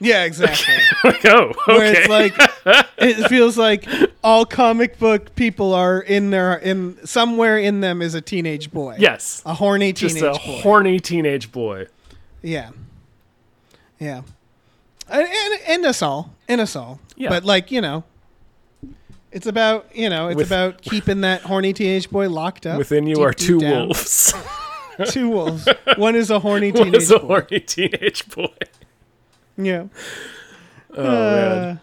Yeah, 0.00 0.24
exactly. 0.24 0.74
like, 1.04 1.24
oh, 1.26 1.52
Where 1.66 1.76
okay. 1.90 1.98
it's 2.00 2.08
like 2.08 2.34
it 2.98 3.28
feels 3.28 3.58
like 3.58 3.84
all 4.22 4.44
comic 4.46 4.98
book 4.98 5.34
people 5.34 5.74
are 5.74 6.00
in 6.00 6.30
there 6.30 6.54
in 6.56 7.04
somewhere 7.04 7.58
in 7.58 7.80
them 7.80 8.00
is 8.00 8.14
a 8.14 8.20
teenage 8.20 8.70
boy. 8.70 8.96
yes, 8.98 9.42
a 9.44 9.54
horny 9.54 9.92
just 9.92 10.16
teenage 10.16 10.36
a 10.36 10.38
boy. 10.46 10.60
horny 10.60 11.00
teenage 11.00 11.50
boy. 11.50 11.86
yeah, 12.42 12.70
yeah, 13.98 14.22
and, 15.08 15.26
and 15.26 15.60
and 15.66 15.86
us 15.86 16.00
all, 16.02 16.32
and 16.46 16.60
us 16.60 16.76
all. 16.76 17.00
Yeah. 17.16 17.30
But 17.30 17.44
like 17.44 17.72
you 17.72 17.80
know, 17.80 18.04
it's 19.32 19.46
about 19.46 19.86
you 19.96 20.08
know, 20.08 20.28
it's 20.28 20.36
With- 20.36 20.46
about 20.46 20.80
keeping 20.82 21.22
that 21.22 21.42
horny 21.42 21.72
teenage 21.72 22.08
boy 22.08 22.28
locked 22.28 22.66
up. 22.66 22.78
Within 22.78 23.06
you 23.06 23.16
deep, 23.16 23.24
are 23.24 23.32
two 23.32 23.58
wolves. 23.58 24.32
Two 25.10 25.28
wolves. 25.28 25.68
One 25.96 26.16
is 26.16 26.28
a 26.28 26.40
horny 26.40 26.72
One 26.74 26.92
is 26.92 27.12
a 27.12 27.20
boy. 27.20 27.26
horny 27.28 27.60
teenage 27.60 28.28
boy. 28.30 28.48
Yeah. 29.58 29.86
Oh 30.96 31.02
man. 31.04 31.52
Uh, 31.52 31.76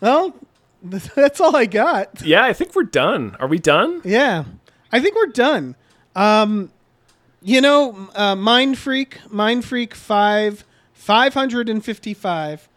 well, 0.00 0.34
that's 0.82 1.40
all 1.40 1.56
I 1.56 1.66
got. 1.66 2.22
Yeah, 2.22 2.44
I 2.44 2.52
think 2.52 2.74
we're 2.74 2.82
done. 2.84 3.36
Are 3.40 3.48
we 3.48 3.58
done? 3.58 4.02
Yeah, 4.04 4.44
I 4.92 5.00
think 5.00 5.16
we're 5.16 5.26
done. 5.26 5.76
Um, 6.14 6.70
you 7.42 7.60
know, 7.60 8.08
uh, 8.14 8.36
Mind 8.36 8.78
Freak, 8.78 9.18
Mind 9.30 9.64
Freak 9.64 9.94
five, 9.94 10.64
five 10.92 11.34
hundred 11.34 11.68
and 11.68 11.84
fifty-five. 11.84 12.68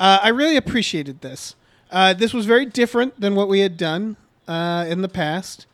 Uh, 0.00 0.20
I 0.22 0.28
really 0.28 0.56
appreciated 0.56 1.20
this. 1.20 1.56
Uh, 1.90 2.14
this 2.14 2.32
was 2.32 2.46
very 2.46 2.64
different 2.66 3.20
than 3.20 3.34
what 3.34 3.48
we 3.48 3.60
had 3.60 3.76
done 3.76 4.16
uh, 4.46 4.86
in 4.88 5.02
the 5.02 5.08
past. 5.08 5.66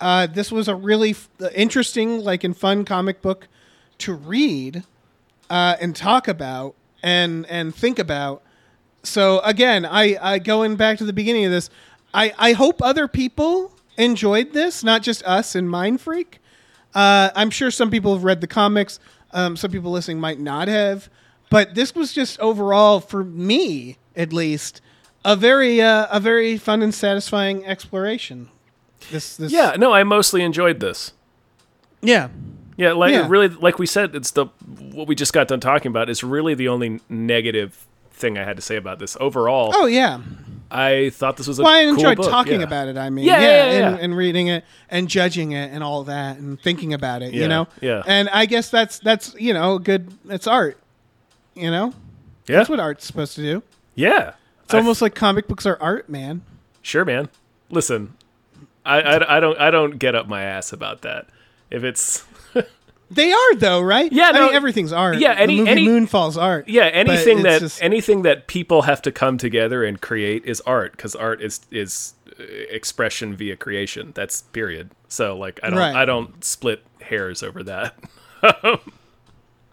Uh, 0.00 0.26
this 0.26 0.52
was 0.52 0.68
a 0.68 0.74
really 0.74 1.10
f- 1.10 1.28
interesting, 1.54 2.20
like, 2.20 2.44
and 2.44 2.56
fun 2.56 2.84
comic 2.84 3.22
book 3.22 3.48
to 3.98 4.12
read 4.12 4.84
uh, 5.50 5.76
and 5.80 5.96
talk 5.96 6.28
about 6.28 6.74
and 7.04 7.44
and 7.46 7.74
think 7.74 7.98
about. 7.98 8.42
So 9.02 9.40
again, 9.40 9.84
I, 9.84 10.16
I 10.20 10.38
going 10.38 10.76
back 10.76 10.96
to 10.98 11.04
the 11.04 11.12
beginning 11.12 11.44
of 11.44 11.50
this, 11.52 11.68
I, 12.14 12.32
I 12.38 12.52
hope 12.52 12.80
other 12.82 13.06
people 13.06 13.72
enjoyed 13.98 14.54
this, 14.54 14.82
not 14.82 15.02
just 15.02 15.22
us 15.24 15.54
and 15.54 15.68
Mind 15.70 16.00
Freak. 16.00 16.38
Uh, 16.94 17.28
I'm 17.36 17.50
sure 17.50 17.70
some 17.70 17.90
people 17.90 18.14
have 18.14 18.24
read 18.24 18.40
the 18.40 18.46
comics. 18.46 18.98
Um, 19.32 19.56
some 19.56 19.70
people 19.70 19.90
listening 19.90 20.18
might 20.20 20.40
not 20.40 20.68
have, 20.68 21.10
but 21.50 21.74
this 21.74 21.94
was 21.94 22.14
just 22.14 22.40
overall 22.40 23.00
for 23.00 23.22
me 23.22 23.98
at 24.16 24.32
least 24.32 24.80
a 25.24 25.36
very 25.36 25.82
uh, 25.82 26.06
a 26.10 26.20
very 26.20 26.56
fun 26.56 26.80
and 26.82 26.94
satisfying 26.94 27.66
exploration. 27.66 28.48
This 29.10 29.36
this 29.36 29.52
Yeah, 29.52 29.76
no, 29.78 29.92
I 29.92 30.04
mostly 30.04 30.42
enjoyed 30.42 30.80
this. 30.80 31.12
yeah 32.00 32.28
Yeah, 32.76 32.92
like 32.92 33.12
Yeah. 33.12 33.26
really, 33.28 33.48
like 33.48 33.78
we 33.78 33.86
said, 33.86 34.14
it's 34.14 34.32
the 34.32 34.46
what 34.92 35.06
we 35.06 35.14
just 35.14 35.32
got 35.32 35.48
done 35.48 35.60
talking 35.60 35.90
about 35.90 36.08
is 36.10 36.24
really 36.24 36.54
the 36.54 36.68
only 36.68 37.00
negative 37.08 37.86
thing 38.12 38.36
I 38.38 38.44
had 38.44 38.56
to 38.56 38.62
say 38.62 38.76
about 38.76 38.98
this. 38.98 39.16
Overall, 39.20 39.72
oh 39.74 39.86
yeah. 39.86 40.20
I 40.70 41.10
thought 41.10 41.36
this 41.36 41.46
was 41.46 41.58
a 41.60 41.62
Well, 41.62 41.72
I 41.72 41.82
cool 41.84 41.94
enjoyed 41.94 42.16
book, 42.16 42.30
talking 42.30 42.60
yeah. 42.60 42.66
about 42.66 42.88
it. 42.88 42.96
I 42.96 43.08
mean, 43.10 43.26
Yeah, 43.26 43.38
yeah, 43.40 43.46
yeah, 43.72 43.88
and, 43.90 44.00
and 44.00 44.16
reading 44.16 44.48
it 44.48 44.64
and 44.90 45.08
judging 45.08 45.52
it 45.52 45.70
and 45.72 45.84
all 45.84 46.04
that 46.04 46.38
and 46.38 46.60
thinking 46.60 46.92
about 46.94 47.22
it. 47.22 47.32
You 47.32 47.46
know, 47.46 47.68
yeah. 47.80 48.02
And 48.06 48.28
I 48.30 48.46
guess 48.46 48.70
that's 48.70 48.98
that's 48.98 49.34
you 49.38 49.54
know 49.54 49.78
good. 49.78 50.12
It's 50.28 50.46
art. 50.48 50.78
You 51.54 51.70
know, 51.70 51.92
Yeah, 52.48 52.56
that's 52.56 52.68
what 52.70 52.80
art's 52.80 53.06
supposed 53.06 53.36
to 53.36 53.42
do. 53.42 53.62
yeah. 53.94 54.32
It's 54.64 54.74
I- 54.74 54.78
almost 54.78 55.00
like 55.02 55.14
comic 55.14 55.46
books 55.46 55.66
are 55.66 55.76
art, 55.80 56.08
man. 56.08 56.42
Sure, 56.82 57.04
man. 57.04 57.28
Listen, 57.70 58.14
I, 58.84 59.00
I, 59.00 59.36
I 59.36 59.40
don't 59.40 59.58
I 59.60 59.70
don't 59.70 59.98
get 59.98 60.14
up 60.14 60.26
my 60.26 60.42
ass 60.42 60.72
about 60.72 61.02
that. 61.02 61.26
If 61.70 61.84
it's 61.84 62.24
They 63.10 63.32
are 63.32 63.54
though, 63.56 63.80
right? 63.82 64.10
Yeah, 64.10 64.30
I 64.34 64.40
mean, 64.40 64.54
everything's 64.54 64.92
art. 64.92 65.18
yeah, 65.18 65.32
any- 65.32 65.54
the 65.56 65.58
movie 65.60 65.70
any- 65.70 65.86
Moonfall's 65.86 66.36
art. 66.38 66.68
yeah, 66.68 66.84
anything 66.86 67.42
that 67.42 67.60
just- 67.60 67.82
anything 67.82 68.22
that 68.22 68.46
people 68.48 68.82
have 68.82 69.02
to 69.02 69.12
come 69.12 69.38
together 69.38 69.84
and 69.84 70.00
create 70.00 70.44
is 70.46 70.60
art 70.62 70.92
because 70.92 71.14
art 71.14 71.40
is 71.42 71.60
is 71.70 72.14
uh, 72.40 72.42
expression 72.70 73.36
via 73.36 73.56
creation. 73.56 74.12
That's 74.14 74.42
period. 74.42 74.90
So 75.08 75.36
like 75.36 75.60
I 75.62 75.70
don't 75.70 75.78
Right. 75.78 75.94
I 75.94 76.04
don't 76.04 76.42
split 76.44 76.82
hairs 77.02 77.42
over 77.42 77.62
that. 77.64 77.94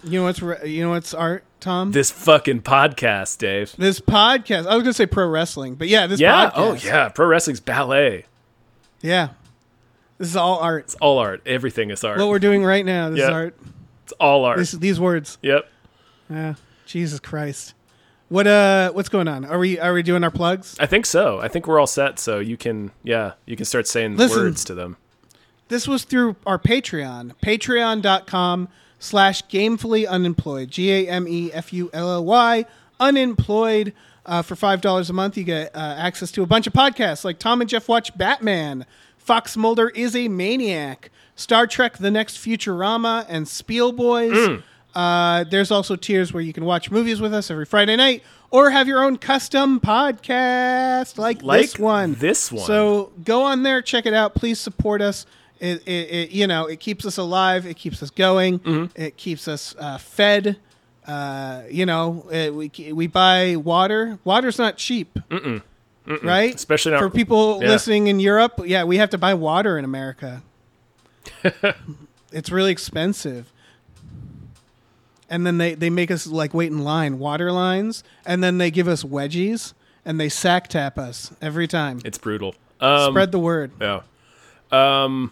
you 0.03 0.19
know 0.19 0.23
what's 0.23 0.41
re- 0.41 0.67
you 0.69 0.84
know 0.84 0.89
what's 0.91 1.13
art, 1.13 1.43
Tom? 1.59 1.91
This 1.93 2.11
fucking 2.11 2.61
podcast, 2.61 3.38
Dave. 3.38 3.73
this 3.77 3.99
podcast. 3.99 4.67
I 4.67 4.75
was 4.75 4.84
gonna 4.84 4.93
say 4.93 5.05
pro 5.05 5.27
wrestling, 5.27 5.75
but 5.75 5.88
yeah, 5.88 6.05
this 6.07 6.19
Yeah. 6.19 6.49
podcast. 6.49 6.51
Oh 6.55 6.73
yeah. 6.73 7.09
Pro 7.09 7.25
wrestling's 7.27 7.59
ballet. 7.59 8.25
yeah. 9.01 9.29
This 10.22 10.30
is 10.30 10.36
all 10.36 10.59
art. 10.59 10.84
It's 10.84 10.95
all 11.01 11.17
art. 11.17 11.41
Everything 11.47 11.89
is 11.89 12.03
art. 12.03 12.19
What 12.19 12.30
we're 12.30 12.38
doing 12.38 12.63
right 12.63 12.86
now. 12.86 13.09
This 13.09 13.24
is 13.24 13.30
art. 13.30 13.57
It's 14.03 14.13
all 14.19 14.45
art. 14.45 14.59
This, 14.59 14.72
these 14.74 14.99
words. 14.99 15.39
yep. 15.41 15.67
Yeah. 16.30 16.53
Jesus 16.86 17.19
Christ. 17.19 17.74
What 18.30 18.45
uh 18.45 18.91
what's 18.91 19.09
going 19.09 19.28
on? 19.28 19.45
Are 19.45 19.57
we 19.57 19.80
are 19.80 19.93
we 19.93 20.03
doing 20.03 20.24
our 20.24 20.30
plugs? 20.30 20.78
I 20.80 20.86
think 20.86 21.07
so. 21.07 21.39
I 21.41 21.47
think 21.47 21.67
we're 21.67 21.80
all 21.80 21.88
set. 21.88 22.19
So 22.19 22.38
you 22.38 22.55
can, 22.55 22.91
yeah, 23.03 23.34
you 23.47 23.55
can 23.55 23.65
start 23.65 23.88
saying 23.88 24.15
Listen. 24.15 24.43
words 24.43 24.63
to 24.65 24.76
them. 24.76 24.97
This 25.69 25.88
was 25.88 26.03
through 26.03 26.36
our 26.45 26.59
Patreon. 26.59 27.34
Patreon.com 27.43 28.69
slash 28.99 29.41
gamefully 29.47 30.07
unemployed. 30.07 30.69
G 30.69 30.91
A 30.91 31.09
M 31.09 31.28
E 31.28 31.51
F 31.51 31.74
U 31.74 31.89
L 31.93 32.11
L 32.11 32.24
Y 32.26 32.65
unemployed. 32.99 33.93
Uh, 34.24 34.43
for 34.43 34.55
five 34.55 34.82
dollars 34.82 35.09
a 35.09 35.13
month, 35.13 35.36
you 35.36 35.43
get 35.43 35.76
uh, 35.76 35.95
access 35.97 36.32
to 36.32 36.43
a 36.43 36.45
bunch 36.45 36.67
of 36.67 36.74
podcasts 36.74 37.26
like 37.26 37.39
Tom 37.39 37.59
and 37.59 37.67
Jeff 37.67 37.89
Watch 37.89 38.15
Batman, 38.15 38.86
Fox 39.22 39.55
Mulder 39.55 39.89
is 39.89 40.15
a 40.15 40.28
Maniac, 40.28 41.09
Star 41.36 41.67
Trek: 41.67 41.97
The 41.97 42.11
Next 42.11 42.38
Futurama, 42.38 43.26
and 43.30 43.47
Spiel 43.47 43.91
Boys. 43.91 44.59
Uh, 44.93 45.45
there's 45.45 45.72
also 45.72 45.95
tiers 45.95 46.34
where 46.34 46.43
you 46.43 46.51
can 46.51 46.65
watch 46.65 46.91
movies 46.91 47.22
with 47.22 47.34
us 47.34 47.49
every 47.49 47.65
Friday 47.65 47.95
night, 47.95 48.24
or 48.49 48.72
have 48.72 48.88
your 48.88 49.03
own 49.03 49.17
custom 49.17 49.80
podcast 49.80 51.17
like, 51.17 51.41
Like 51.43 51.61
this 51.61 51.80
one. 51.80 52.15
this 52.15 52.51
one. 52.51 52.65
So 52.65 53.11
go 53.24 53.43
on 53.43 53.63
there, 53.63 53.82
check 53.82 54.05
it 54.05 54.13
out. 54.13 54.36
Please 54.36 54.59
support 54.59 55.01
us. 55.01 55.26
It, 55.61 55.88
it, 55.88 55.91
it 56.11 56.32
you 56.32 56.45
know, 56.47 56.65
it 56.65 56.80
keeps 56.82 57.05
us 57.05 57.17
alive. 57.17 57.65
It 57.65 57.76
keeps 57.78 58.03
us 58.03 58.09
going. 58.09 58.59
Mm-hmm. 58.59 59.01
It 59.01 59.15
keeps 59.15 59.47
us 59.47 59.76
uh, 59.80 59.97
fed. 59.97 60.57
Uh, 61.07 61.63
you 61.69 61.86
know, 61.86 62.26
uh 62.32 62.51
we 62.53 62.69
we 62.91 63.07
buy 63.07 63.55
water. 63.55 64.19
Water's 64.24 64.57
not 64.59 64.78
cheap, 64.78 65.17
right? 66.24 66.53
Especially 66.53 66.91
not- 66.91 66.99
for 66.99 67.09
people 67.09 67.59
yeah. 67.62 67.70
listening 67.70 68.07
in 68.07 68.20
Europe. 68.20 68.62
Yeah, 68.66 68.84
we 68.84 68.97
have 68.97 69.09
to 69.12 69.18
buy 69.18 69.34
water 69.34 69.78
in 69.78 69.86
America. 69.86 70.41
it's 72.32 72.51
really 72.51 72.72
expensive. 72.72 73.51
And 75.30 75.45
then 75.45 75.57
they, 75.57 75.76
they 75.76 75.89
make 75.89 76.12
us 76.12 76.28
like 76.28 76.53
wait 76.53 76.72
in 76.72 76.80
line, 76.80 77.18
water 77.20 77.51
lines, 77.51 78.03
and 78.26 78.43
then 78.43 78.57
they 78.57 78.70
give 78.70 78.88
us 78.88 79.03
wedgies 79.03 79.74
and 80.03 80.20
they 80.20 80.30
sack 80.30 80.68
tap 80.68 80.97
us 80.97 81.32
every 81.41 81.68
time. 81.68 82.01
It's 82.03 82.18
brutal. 82.18 82.55
Um, 82.82 83.14
Spread 83.14 83.32
the 83.32 83.39
word. 83.39 83.72
Yeah. 83.80 84.01
Um, 84.72 85.32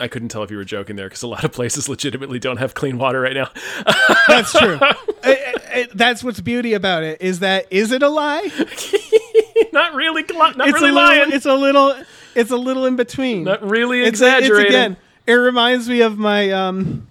I 0.00 0.08
couldn't 0.08 0.28
tell 0.28 0.42
if 0.42 0.50
you 0.50 0.56
were 0.56 0.64
joking 0.64 0.96
there 0.96 1.06
because 1.06 1.22
a 1.22 1.28
lot 1.28 1.44
of 1.44 1.52
places 1.52 1.88
legitimately 1.88 2.38
don't 2.38 2.56
have 2.58 2.74
clean 2.74 2.98
water 2.98 3.20
right 3.20 3.34
now. 3.34 3.50
That's 4.28 4.52
true. 4.52 4.78
I- 5.22 5.54
I- 5.72 5.88
that's 5.94 6.22
what's 6.24 6.40
beauty 6.40 6.74
about 6.74 7.02
it. 7.02 7.20
Is 7.22 7.40
that 7.40 7.66
is 7.70 7.92
it 7.92 8.02
a 8.02 8.08
lie? 8.08 8.42
not 9.72 9.94
really. 9.94 10.24
Not 10.32 10.56
It's 10.68 10.72
really 10.74 10.90
a 10.90 10.92
lying. 10.94 11.18
little. 11.20 11.34
It's 11.34 11.46
a 11.46 11.54
little. 11.54 11.94
It's 12.34 12.50
a 12.50 12.56
little 12.56 12.86
in 12.86 12.96
between. 12.96 13.44
not 13.44 13.62
really 13.62 14.02
It's, 14.02 14.20
a- 14.20 14.38
it's 14.38 14.48
again. 14.48 14.96
It 15.26 15.34
reminds 15.34 15.88
me 15.88 16.00
of 16.00 16.18
my 16.18 16.50
um, 16.50 17.06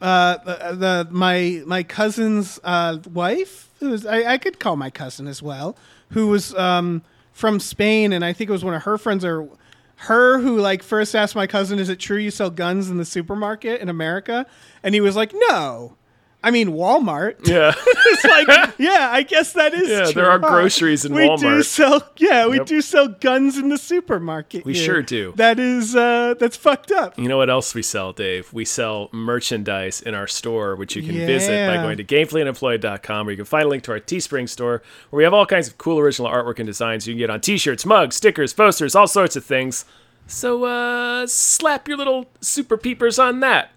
uh, 0.00 0.36
the, 0.38 0.76
the 0.76 1.08
my 1.10 1.62
my 1.66 1.82
cousin's 1.82 2.58
uh 2.64 2.98
wife. 3.12 3.68
Who 3.80 3.90
was 3.90 4.06
I, 4.06 4.32
I 4.34 4.38
could 4.38 4.58
call 4.58 4.76
my 4.76 4.90
cousin 4.90 5.26
as 5.26 5.42
well. 5.42 5.76
Who 6.10 6.28
was 6.28 6.54
um 6.54 7.02
from 7.32 7.58
Spain, 7.60 8.12
and 8.12 8.24
I 8.24 8.32
think 8.32 8.48
it 8.48 8.52
was 8.52 8.64
one 8.64 8.74
of 8.74 8.82
her 8.84 8.96
friends 8.96 9.24
or 9.24 9.48
her 9.96 10.38
who 10.40 10.58
like 10.58 10.82
first 10.82 11.14
asked 11.14 11.34
my 11.36 11.46
cousin, 11.46 11.78
"Is 11.78 11.88
it 11.88 11.98
true 11.98 12.16
you 12.18 12.30
sell 12.30 12.48
guns 12.50 12.88
in 12.88 12.96
the 12.96 13.04
supermarket 13.04 13.80
in 13.80 13.88
America?" 13.88 14.46
And 14.82 14.94
he 14.94 15.00
was 15.00 15.16
like, 15.16 15.32
"No." 15.50 15.96
I 16.44 16.50
mean 16.50 16.68
Walmart. 16.68 17.48
Yeah. 17.48 17.72
it's 17.86 18.24
like, 18.24 18.74
yeah, 18.78 19.08
I 19.10 19.22
guess 19.22 19.54
that 19.54 19.72
is. 19.72 19.88
Yeah, 19.88 20.04
true, 20.04 20.12
there 20.12 20.30
are 20.30 20.38
groceries 20.38 21.04
in 21.06 21.14
we 21.14 21.34
do 21.36 21.62
sell, 21.62 22.06
yeah, 22.18 22.46
we 22.46 22.58
Yep. 22.58 22.66
do 22.66 22.80
sell 22.82 23.08
guns 23.08 23.56
in 23.56 23.70
the 23.70 23.78
supermarket. 23.78 24.64
We 24.66 24.74
here. 24.74 24.84
sure 24.84 25.02
do. 25.02 25.32
That 25.36 25.58
is, 25.58 25.96
uh, 25.96 26.34
that's 26.38 26.56
fucked 26.56 26.92
up. 26.92 27.18
You 27.18 27.28
know 27.28 27.38
what 27.38 27.48
else 27.48 27.74
we 27.74 27.82
sell, 27.82 28.12
Dave? 28.12 28.52
We 28.52 28.66
sell 28.66 29.08
merchandise 29.10 30.02
in 30.02 30.14
our 30.14 30.26
store, 30.26 30.76
which 30.76 30.94
you 30.94 31.02
can 31.02 31.14
visit 31.14 31.66
by 31.66 31.76
going 31.76 31.96
to 31.96 32.04
gamefullyunemployed.com, 32.04 33.26
where 33.26 33.32
you 33.32 33.36
can 33.36 33.46
find 33.46 33.64
a 33.64 33.68
link 33.68 33.82
to 33.84 33.92
our 33.92 34.00
Teespring 34.00 34.48
store, 34.48 34.82
where 35.10 35.18
we 35.18 35.24
have 35.24 35.32
all 35.34 35.46
kinds 35.46 35.66
of 35.68 35.78
cool 35.78 35.98
original 35.98 36.30
artwork 36.30 36.58
and 36.58 36.66
designs 36.66 37.06
you 37.08 37.14
can 37.14 37.18
get 37.18 37.30
on 37.30 37.40
t-shirts, 37.40 37.86
mugs, 37.86 38.16
stickers, 38.16 38.52
posters, 38.52 38.94
all 38.94 39.06
sorts 39.06 39.34
of 39.34 39.44
things. 39.44 39.86
So, 40.26 40.64
uh, 40.64 41.26
slap 41.26 41.88
your 41.88 41.96
little 41.96 42.26
super 42.40 42.76
peepers 42.76 43.18
on 43.18 43.40
that. 43.40 43.70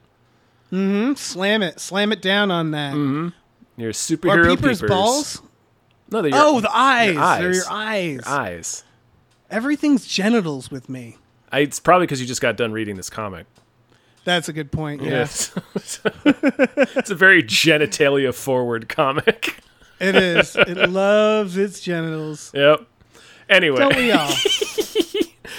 Mm-hmm. 0.71 1.13
Slam 1.15 1.63
it, 1.63 1.79
slam 1.79 2.11
it 2.11 2.21
down 2.21 2.51
on 2.51 2.71
that. 2.71 2.93
Mm-hmm. 2.93 3.29
Your 3.79 3.89
Are 3.89 3.93
superhero 3.93 4.49
peepers, 4.55 4.79
peepers. 4.79 4.89
balls? 4.89 5.41
No, 6.11 6.21
they're 6.21 6.31
your, 6.31 6.39
Oh, 6.41 6.59
the 6.61 6.75
eyes. 6.75 7.17
eyes. 7.17 7.41
They're 7.41 7.53
your 7.53 7.63
eyes. 7.69 8.19
eyes. 8.25 8.83
Everything's 9.49 10.05
genitals 10.05 10.69
with 10.71 10.89
me. 10.89 11.17
I, 11.51 11.59
it's 11.59 11.79
probably 11.79 12.05
because 12.07 12.19
you 12.19 12.27
just 12.27 12.41
got 12.41 12.57
done 12.57 12.71
reading 12.73 12.97
this 12.97 13.09
comic. 13.09 13.45
That's 14.25 14.49
a 14.49 14.53
good 14.53 14.71
point. 14.73 15.01
Yeah, 15.01 15.09
Yes. 15.09 15.53
it's 15.75 17.09
a 17.11 17.15
very 17.15 17.41
genitalia 17.43 18.33
forward 18.33 18.89
comic. 18.89 19.59
it 20.01 20.15
is. 20.15 20.55
It 20.57 20.89
loves 20.89 21.55
its 21.55 21.79
genitals. 21.79 22.51
Yep. 22.53 22.81
Anyway, 23.49 23.77
Don't 23.77 23.95
we 23.95 24.11
all? 24.11 24.29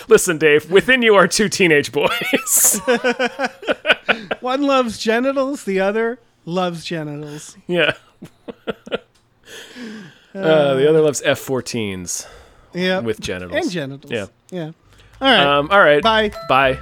listen, 0.08 0.38
Dave. 0.38 0.70
Within 0.70 1.02
you 1.02 1.14
are 1.14 1.28
two 1.28 1.48
teenage 1.48 1.92
boys. 1.92 2.80
One 4.40 4.62
loves 4.62 4.98
genitals. 4.98 5.64
The 5.64 5.80
other 5.80 6.18
loves 6.44 6.84
genitals. 6.84 7.56
yeah. 7.66 7.92
Uh, 10.34 10.74
the 10.74 10.88
other 10.88 11.00
loves 11.00 11.22
F-14s 11.22 12.26
Yeah. 12.74 13.00
with 13.00 13.20
genitals. 13.20 13.56
and 13.64 13.70
genitals. 13.70 14.12
Yeah. 14.12 14.26
Yeah. 14.50 14.70
All 15.20 15.28
right. 15.32 15.40
Um. 15.46 15.68
All 15.70 15.80
right. 15.80 16.02
Bye. 16.02 16.30
Bye. 16.48 16.78